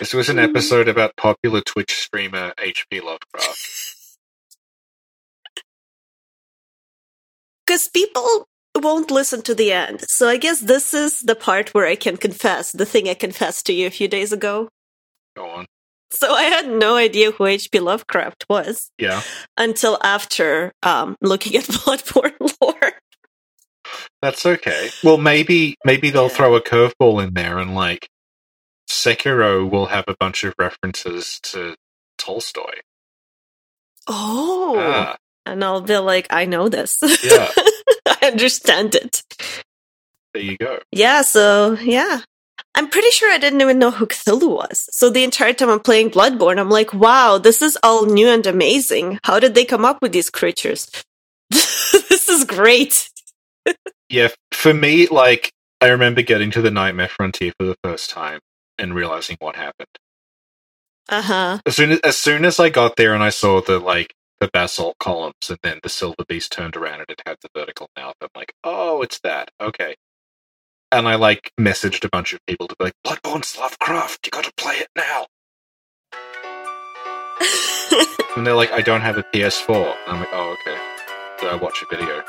This 0.00 0.12
was 0.14 0.28
an 0.28 0.36
Hmm. 0.36 0.38
episode 0.38 0.88
about 0.88 1.16
popular 1.16 1.60
Twitch 1.62 1.94
streamer 1.94 2.52
HP 2.58 3.02
Lovecraft. 3.02 3.93
Because 7.66 7.88
people 7.88 8.46
won't 8.76 9.10
listen 9.10 9.42
to 9.42 9.54
the 9.54 9.72
end. 9.72 10.02
So 10.08 10.28
I 10.28 10.36
guess 10.36 10.60
this 10.60 10.92
is 10.94 11.20
the 11.20 11.34
part 11.36 11.72
where 11.74 11.86
I 11.86 11.96
can 11.96 12.16
confess 12.16 12.72
the 12.72 12.84
thing 12.86 13.08
I 13.08 13.14
confessed 13.14 13.66
to 13.66 13.72
you 13.72 13.86
a 13.86 13.90
few 13.90 14.08
days 14.08 14.32
ago. 14.32 14.68
Go 15.36 15.48
on. 15.48 15.66
So 16.10 16.32
I 16.32 16.42
had 16.44 16.68
no 16.68 16.96
idea 16.96 17.30
who 17.32 17.46
H.P. 17.46 17.80
Lovecraft 17.80 18.44
was 18.48 18.90
Yeah. 18.98 19.22
until 19.56 19.98
after 20.02 20.72
um, 20.82 21.16
looking 21.20 21.56
at 21.56 21.64
Bloodborne 21.64 22.36
lore. 22.60 22.92
That's 24.22 24.46
okay. 24.46 24.90
Well, 25.02 25.18
maybe 25.18 25.76
maybe 25.84 26.10
they'll 26.10 26.28
Yeah. 26.28 26.36
throw 26.36 26.54
a 26.56 26.60
curveball 26.62 27.22
in 27.26 27.34
there, 27.34 27.58
and 27.58 27.74
like 27.74 28.08
Sekiro 28.88 29.68
will 29.70 29.86
have 29.86 30.04
a 30.08 30.14
bunch 30.18 30.44
of 30.44 30.54
references 30.58 31.40
to 31.44 31.74
Tolstoy. 32.18 32.80
Oh. 34.06 34.76
Ah, 34.78 35.16
And 35.46 35.62
I'll 35.64 35.80
be 35.80 35.96
like, 35.98 36.26
I 36.30 36.46
know 36.46 36.68
this. 36.68 36.96
yeah. 37.22 37.50
I 38.06 38.28
understand 38.28 38.94
it. 38.94 39.22
there 40.32 40.42
you 40.42 40.56
go. 40.56 40.78
Yeah, 40.90 41.22
so 41.22 41.76
yeah. 41.82 42.22
I'm 42.74 42.88
pretty 42.88 43.10
sure 43.10 43.30
I 43.30 43.38
didn't 43.38 43.60
even 43.60 43.78
know 43.78 43.92
who 43.92 44.06
Cthulhu 44.06 44.48
was. 44.48 44.88
So 44.90 45.08
the 45.08 45.22
entire 45.22 45.52
time 45.52 45.70
I'm 45.70 45.80
playing 45.80 46.10
Bloodborne, 46.10 46.58
I'm 46.58 46.70
like, 46.70 46.92
wow, 46.92 47.38
this 47.38 47.62
is 47.62 47.78
all 47.82 48.06
new 48.06 48.28
and 48.28 48.46
amazing. 48.46 49.20
How 49.22 49.38
did 49.38 49.54
they 49.54 49.64
come 49.64 49.84
up 49.84 49.98
with 50.02 50.12
these 50.12 50.30
creatures? 50.30 50.90
this 51.50 52.28
is 52.28 52.44
great. 52.44 53.10
Yeah, 54.08 54.28
for 54.52 54.74
me, 54.74 55.06
like 55.06 55.52
I 55.80 55.88
remember 55.88 56.22
getting 56.22 56.50
to 56.52 56.62
the 56.62 56.70
Nightmare 56.70 57.08
Frontier 57.08 57.52
for 57.58 57.66
the 57.66 57.76
first 57.84 58.10
time 58.10 58.40
and 58.78 58.94
realizing 58.94 59.36
what 59.38 59.56
happened. 59.56 59.88
Uh 61.08 61.22
huh. 61.22 61.58
As 61.66 61.76
soon 61.76 61.92
as, 61.92 62.00
as 62.00 62.16
soon 62.18 62.44
as 62.44 62.58
I 62.58 62.70
got 62.70 62.96
there 62.96 63.14
and 63.14 63.22
I 63.22 63.30
saw 63.30 63.60
the 63.60 63.78
like 63.78 64.14
the 64.40 64.50
basalt 64.52 64.96
columns, 64.98 65.48
and 65.48 65.58
then 65.62 65.80
the 65.82 65.88
silver 65.88 66.24
beast 66.28 66.52
turned 66.52 66.76
around 66.76 67.00
and 67.00 67.10
it 67.10 67.22
had 67.26 67.36
the 67.42 67.48
vertical 67.54 67.88
mouth, 67.96 68.14
I'm 68.20 68.28
like, 68.34 68.52
oh, 68.64 69.02
it's 69.02 69.20
that. 69.20 69.50
Okay. 69.60 69.94
And 70.92 71.08
I 71.08 71.14
like 71.16 71.50
messaged 71.58 72.04
a 72.04 72.08
bunch 72.08 72.32
of 72.32 72.40
people 72.46 72.68
to 72.68 72.76
be 72.78 72.84
like, 72.84 72.94
Bloodborne's 73.04 73.58
Lovecraft, 73.58 74.26
you 74.26 74.30
got 74.30 74.44
to 74.44 74.52
play 74.56 74.76
it 74.76 74.88
now. 74.96 75.26
And 78.36 78.44
they're 78.44 78.54
like, 78.54 78.72
I 78.72 78.80
don't 78.80 79.00
have 79.00 79.16
a 79.16 79.22
PS4. 79.22 79.70
And 79.76 79.96
I'm 80.08 80.18
like, 80.18 80.28
oh, 80.32 80.56
okay. 80.60 80.76
So 81.40 81.48
I 81.48 81.54
watch 81.54 81.82
a 81.82 81.86
video. 81.94 82.20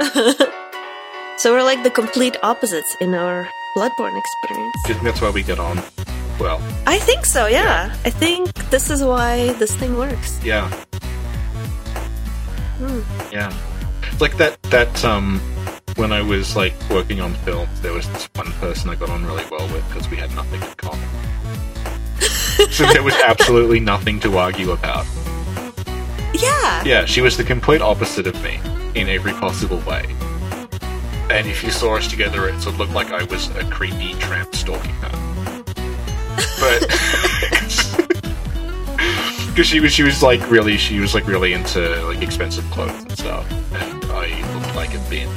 so 1.38 1.52
we're 1.52 1.62
like 1.62 1.84
the 1.84 1.90
complete 1.90 2.36
opposites 2.42 2.96
in 3.00 3.14
our 3.14 3.48
Bloodborne 3.76 4.18
experience. 4.18 4.74
Do 4.84 4.88
you 4.88 4.94
think 4.94 5.04
that's 5.04 5.20
why 5.20 5.30
we 5.30 5.44
get 5.44 5.60
on? 5.60 5.80
Well, 6.40 6.60
I 6.86 6.98
think 6.98 7.24
so, 7.24 7.46
yeah. 7.46 7.94
I 8.04 8.10
think 8.10 8.52
this 8.70 8.90
is 8.90 9.04
why 9.04 9.52
this 9.54 9.76
thing 9.76 9.96
works. 9.96 10.40
yeah. 10.44 10.68
Hmm. 12.78 13.32
Yeah. 13.32 13.52
It's 14.10 14.20
like 14.20 14.36
that 14.36 14.60
that 14.64 15.04
um 15.04 15.40
when 15.96 16.12
I 16.12 16.22
was 16.22 16.56
like 16.56 16.74
working 16.90 17.20
on 17.20 17.34
films, 17.46 17.80
there 17.80 17.92
was 17.92 18.08
this 18.10 18.28
one 18.34 18.50
person 18.52 18.90
I 18.90 18.94
got 18.94 19.10
on 19.10 19.24
really 19.26 19.44
well 19.50 19.66
with 19.68 19.86
because 19.88 20.08
we 20.10 20.16
had 20.16 20.34
nothing 20.34 20.62
in 20.62 20.74
common. 20.76 21.08
so 22.70 22.86
there 22.92 23.02
was 23.02 23.14
absolutely 23.14 23.80
nothing 23.80 24.20
to 24.20 24.38
argue 24.38 24.70
about. 24.70 25.06
Yeah. 26.34 26.82
Yeah, 26.84 27.04
she 27.04 27.20
was 27.20 27.36
the 27.36 27.44
complete 27.44 27.82
opposite 27.82 28.26
of 28.26 28.42
me 28.42 28.58
in 28.94 29.08
every 29.08 29.32
possible 29.32 29.78
way. 29.80 30.04
And 31.30 31.46
if 31.46 31.62
you 31.62 31.70
saw 31.70 31.96
us 31.96 32.08
together, 32.08 32.48
it 32.48 32.64
would 32.66 32.76
look 32.76 32.90
like 32.90 33.10
I 33.10 33.24
was 33.24 33.48
a 33.56 33.64
creepy 33.70 34.14
tramp 34.14 34.54
stalking 34.54 34.90
her. 34.90 35.64
But 36.60 36.82
because 39.52 39.66
she 39.66 39.80
was, 39.80 39.92
she 39.92 40.02
was 40.02 40.22
like 40.22 40.50
really, 40.50 40.78
she 40.78 40.98
was 40.98 41.12
like 41.12 41.26
really 41.26 41.52
into 41.52 41.80
like 42.06 42.22
expensive 42.22 42.64
clothes 42.70 43.02
and 43.02 43.12
stuff, 43.12 43.50
and 43.74 44.04
I 44.06 44.54
looked 44.54 44.74
like 44.74 44.94
a 44.94 45.10
bin. 45.10 45.28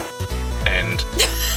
And 0.65 1.03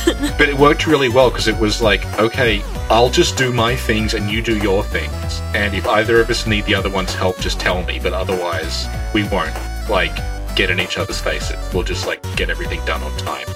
but 0.36 0.48
it 0.48 0.58
worked 0.58 0.88
really 0.88 1.08
well 1.08 1.30
because 1.30 1.46
it 1.46 1.56
was 1.56 1.80
like, 1.80 2.04
okay, 2.18 2.60
I'll 2.90 3.10
just 3.10 3.38
do 3.38 3.52
my 3.52 3.76
things 3.76 4.14
and 4.14 4.28
you 4.28 4.42
do 4.42 4.58
your 4.58 4.82
things, 4.82 5.40
and 5.54 5.72
if 5.72 5.86
either 5.86 6.20
of 6.20 6.30
us 6.30 6.48
need 6.48 6.64
the 6.64 6.74
other 6.74 6.90
one's 6.90 7.14
help, 7.14 7.38
just 7.38 7.60
tell 7.60 7.84
me. 7.84 8.00
But 8.00 8.12
otherwise, 8.12 8.88
we 9.14 9.22
won't 9.28 9.54
like 9.88 10.16
get 10.56 10.68
in 10.68 10.80
each 10.80 10.98
other's 10.98 11.20
faces. 11.20 11.56
We'll 11.72 11.84
just 11.84 12.08
like 12.08 12.20
get 12.34 12.50
everything 12.50 12.84
done 12.84 13.02
on 13.04 13.16
time, 13.18 13.46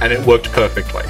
and 0.00 0.12
it 0.12 0.24
worked 0.24 0.52
perfectly. 0.52 1.02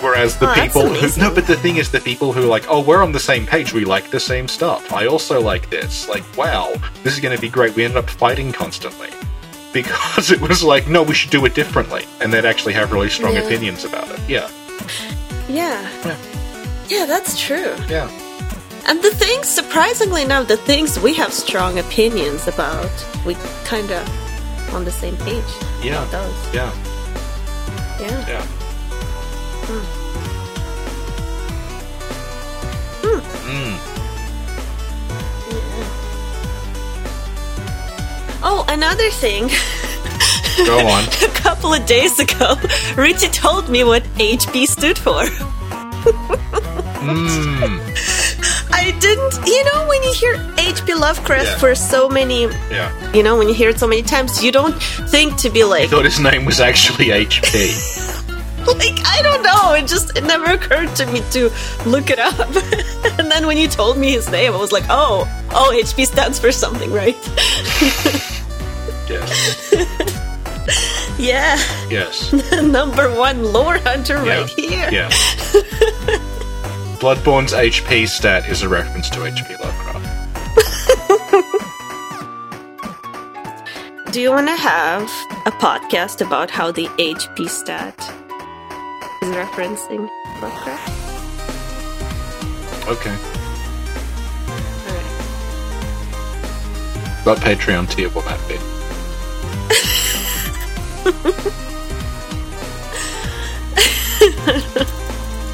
Whereas 0.00 0.36
the 0.38 0.50
Oh, 0.50 0.54
people 0.54 0.88
who 0.88 1.20
no, 1.20 1.34
but 1.34 1.46
the 1.46 1.56
thing 1.56 1.76
is, 1.76 1.90
the 1.90 2.00
people 2.00 2.32
who 2.32 2.42
are 2.42 2.46
like, 2.46 2.64
oh, 2.68 2.80
we're 2.82 3.02
on 3.02 3.12
the 3.12 3.20
same 3.20 3.46
page, 3.46 3.72
we 3.72 3.84
like 3.84 4.10
the 4.10 4.20
same 4.20 4.46
stuff. 4.48 4.92
I 4.92 5.06
also 5.06 5.40
like 5.40 5.70
this. 5.70 6.08
Like, 6.08 6.24
wow, 6.36 6.72
this 7.02 7.14
is 7.14 7.20
going 7.20 7.34
to 7.34 7.40
be 7.40 7.48
great. 7.48 7.74
We 7.74 7.84
ended 7.84 7.98
up 7.98 8.08
fighting 8.10 8.52
constantly 8.52 9.10
because 9.72 10.30
it 10.30 10.40
was 10.40 10.62
like, 10.62 10.86
no, 10.88 11.02
we 11.02 11.14
should 11.14 11.30
do 11.30 11.44
it 11.46 11.54
differently, 11.54 12.04
and 12.20 12.32
they'd 12.32 12.44
actually 12.46 12.74
have 12.74 12.92
really 12.92 13.08
strong 13.10 13.34
Yeah. 13.34 13.40
opinions 13.42 13.84
about 13.84 14.08
it. 14.10 14.20
Yeah, 14.28 14.48
Yeah. 15.48 15.88
Yeah. 16.04 16.16
Yeah, 16.88 17.04
that's 17.06 17.38
true. 17.38 17.74
yeah, 17.88 18.08
And 18.86 19.02
the 19.02 19.10
things, 19.10 19.46
surprisingly 19.48 20.24
now, 20.24 20.42
the 20.42 20.56
things 20.56 20.98
we 20.98 21.12
have 21.14 21.32
strong 21.34 21.78
opinions 21.78 22.48
about, 22.48 22.90
we 23.26 23.34
kind 23.64 23.90
of 23.90 24.74
on 24.74 24.84
the 24.86 24.90
same 24.92 25.16
page. 25.18 25.44
yeah, 25.82 26.02
those. 26.10 26.54
yeah, 26.54 26.72
Yeah. 28.00 28.26
yeah. 28.28 28.46
Mm. 33.48 33.78
Oh, 38.42 38.64
another 38.68 39.10
thing. 39.10 39.48
Go 40.66 40.78
on. 40.86 41.04
a 41.24 41.32
couple 41.34 41.72
of 41.74 41.84
days 41.86 42.18
ago, 42.18 42.54
Richie 42.96 43.28
told 43.28 43.68
me 43.68 43.84
what 43.84 44.02
HP 44.16 44.66
stood 44.66 44.98
for. 44.98 45.24
Mm. 46.98 47.80
I 48.72 48.90
didn't, 49.00 49.46
you 49.46 49.64
know, 49.72 49.86
when 49.88 50.02
you 50.02 50.12
hear 50.14 50.54
H.P. 50.58 50.94
Lovecraft 50.94 51.46
Yeah. 51.46 51.58
for 51.58 51.74
so 51.74 52.08
many, 52.08 52.42
Yeah. 52.70 53.12
you 53.12 53.22
know, 53.22 53.36
when 53.36 53.48
you 53.48 53.54
hear 53.54 53.70
it 53.70 53.78
so 53.78 53.86
many 53.86 54.02
times, 54.02 54.42
you 54.42 54.52
don't 54.52 54.74
think 55.10 55.36
to 55.38 55.50
be 55.50 55.62
I 55.62 55.66
like, 55.66 55.90
thought 55.90 56.04
his 56.04 56.20
name 56.20 56.44
was 56.44 56.60
actually 56.60 57.06
HP. 57.06 58.14
like 58.78 58.98
I 59.06 59.20
don't 59.22 59.42
know. 59.42 59.72
It 59.74 59.86
just 59.86 60.16
it 60.16 60.24
never 60.24 60.44
occurred 60.52 60.94
to 60.96 61.06
me 61.06 61.22
to 61.32 61.50
look 61.86 62.10
it 62.10 62.18
up. 62.18 62.38
and 63.18 63.30
then 63.30 63.46
when 63.46 63.56
you 63.56 63.68
told 63.68 63.96
me 63.98 64.10
his 64.12 64.28
name, 64.30 64.52
I 64.52 64.56
was 64.56 64.72
like, 64.72 64.84
oh, 64.90 65.26
oh, 65.50 65.72
HP 65.82 66.06
stands 66.06 66.38
for 66.38 66.52
something, 66.52 66.92
right? 66.92 67.16
yes. 69.08 69.72
yeah, 71.18 71.56
Yes. 71.90 72.32
number 72.62 73.14
one 73.14 73.42
lore 73.52 73.78
hunter 73.78 74.22
Yeah. 74.24 74.40
right 74.40 74.50
here. 74.50 74.88
Yeah. 74.92 75.08
Bloodborne's 77.00 77.52
HP 77.52 78.08
stat 78.08 78.48
is 78.48 78.62
a 78.62 78.68
reference 78.68 79.08
to 79.10 79.20
HP 79.20 79.58
Lovecraft. 79.60 80.04
Do 84.12 84.20
you 84.22 84.30
want 84.30 84.48
to 84.48 84.56
have 84.56 85.02
a 85.46 85.50
podcast 85.52 86.26
about 86.26 86.50
how 86.50 86.72
the 86.72 86.86
HP 86.98 87.48
stat 87.48 87.94
is 89.28 89.34
referencing 89.36 90.10
Lovecraft? 90.40 90.88
Okay. 92.88 93.16
Alright. 94.86 95.12
What 97.26 97.38
Patreon 97.38 97.90
tier 97.90 98.08
will 98.10 98.22
that 98.22 98.48
be? 98.48 98.54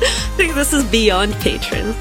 I 0.06 0.36
think 0.36 0.54
this 0.54 0.72
is 0.72 0.84
beyond 0.84 1.34
patron. 1.34 1.94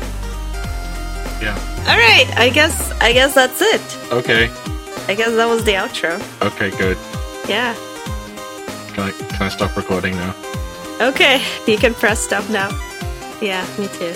Yeah. 1.41 1.57
Alright, 1.87 2.37
I 2.37 2.49
guess 2.53 2.91
I 3.01 3.13
guess 3.13 3.35
that's 3.35 3.61
it. 3.61 3.81
Okay. 4.11 4.49
I 5.07 5.15
guess 5.15 5.31
that 5.31 5.45
was 5.47 5.63
the 5.65 5.73
outro. 5.73 6.21
Okay, 6.41 6.69
good. 6.77 6.97
Yeah. 7.47 7.75
Can 8.93 9.09
I, 9.09 9.11
can 9.11 9.41
I 9.41 9.49
stop 9.49 9.75
recording 9.75 10.15
now? 10.15 10.35
Okay, 11.01 11.41
you 11.67 11.77
can 11.77 11.93
press 11.93 12.19
stop 12.19 12.47
now. 12.49 12.69
Yeah, 13.41 13.65
me 13.77 13.87
too. 13.87 14.13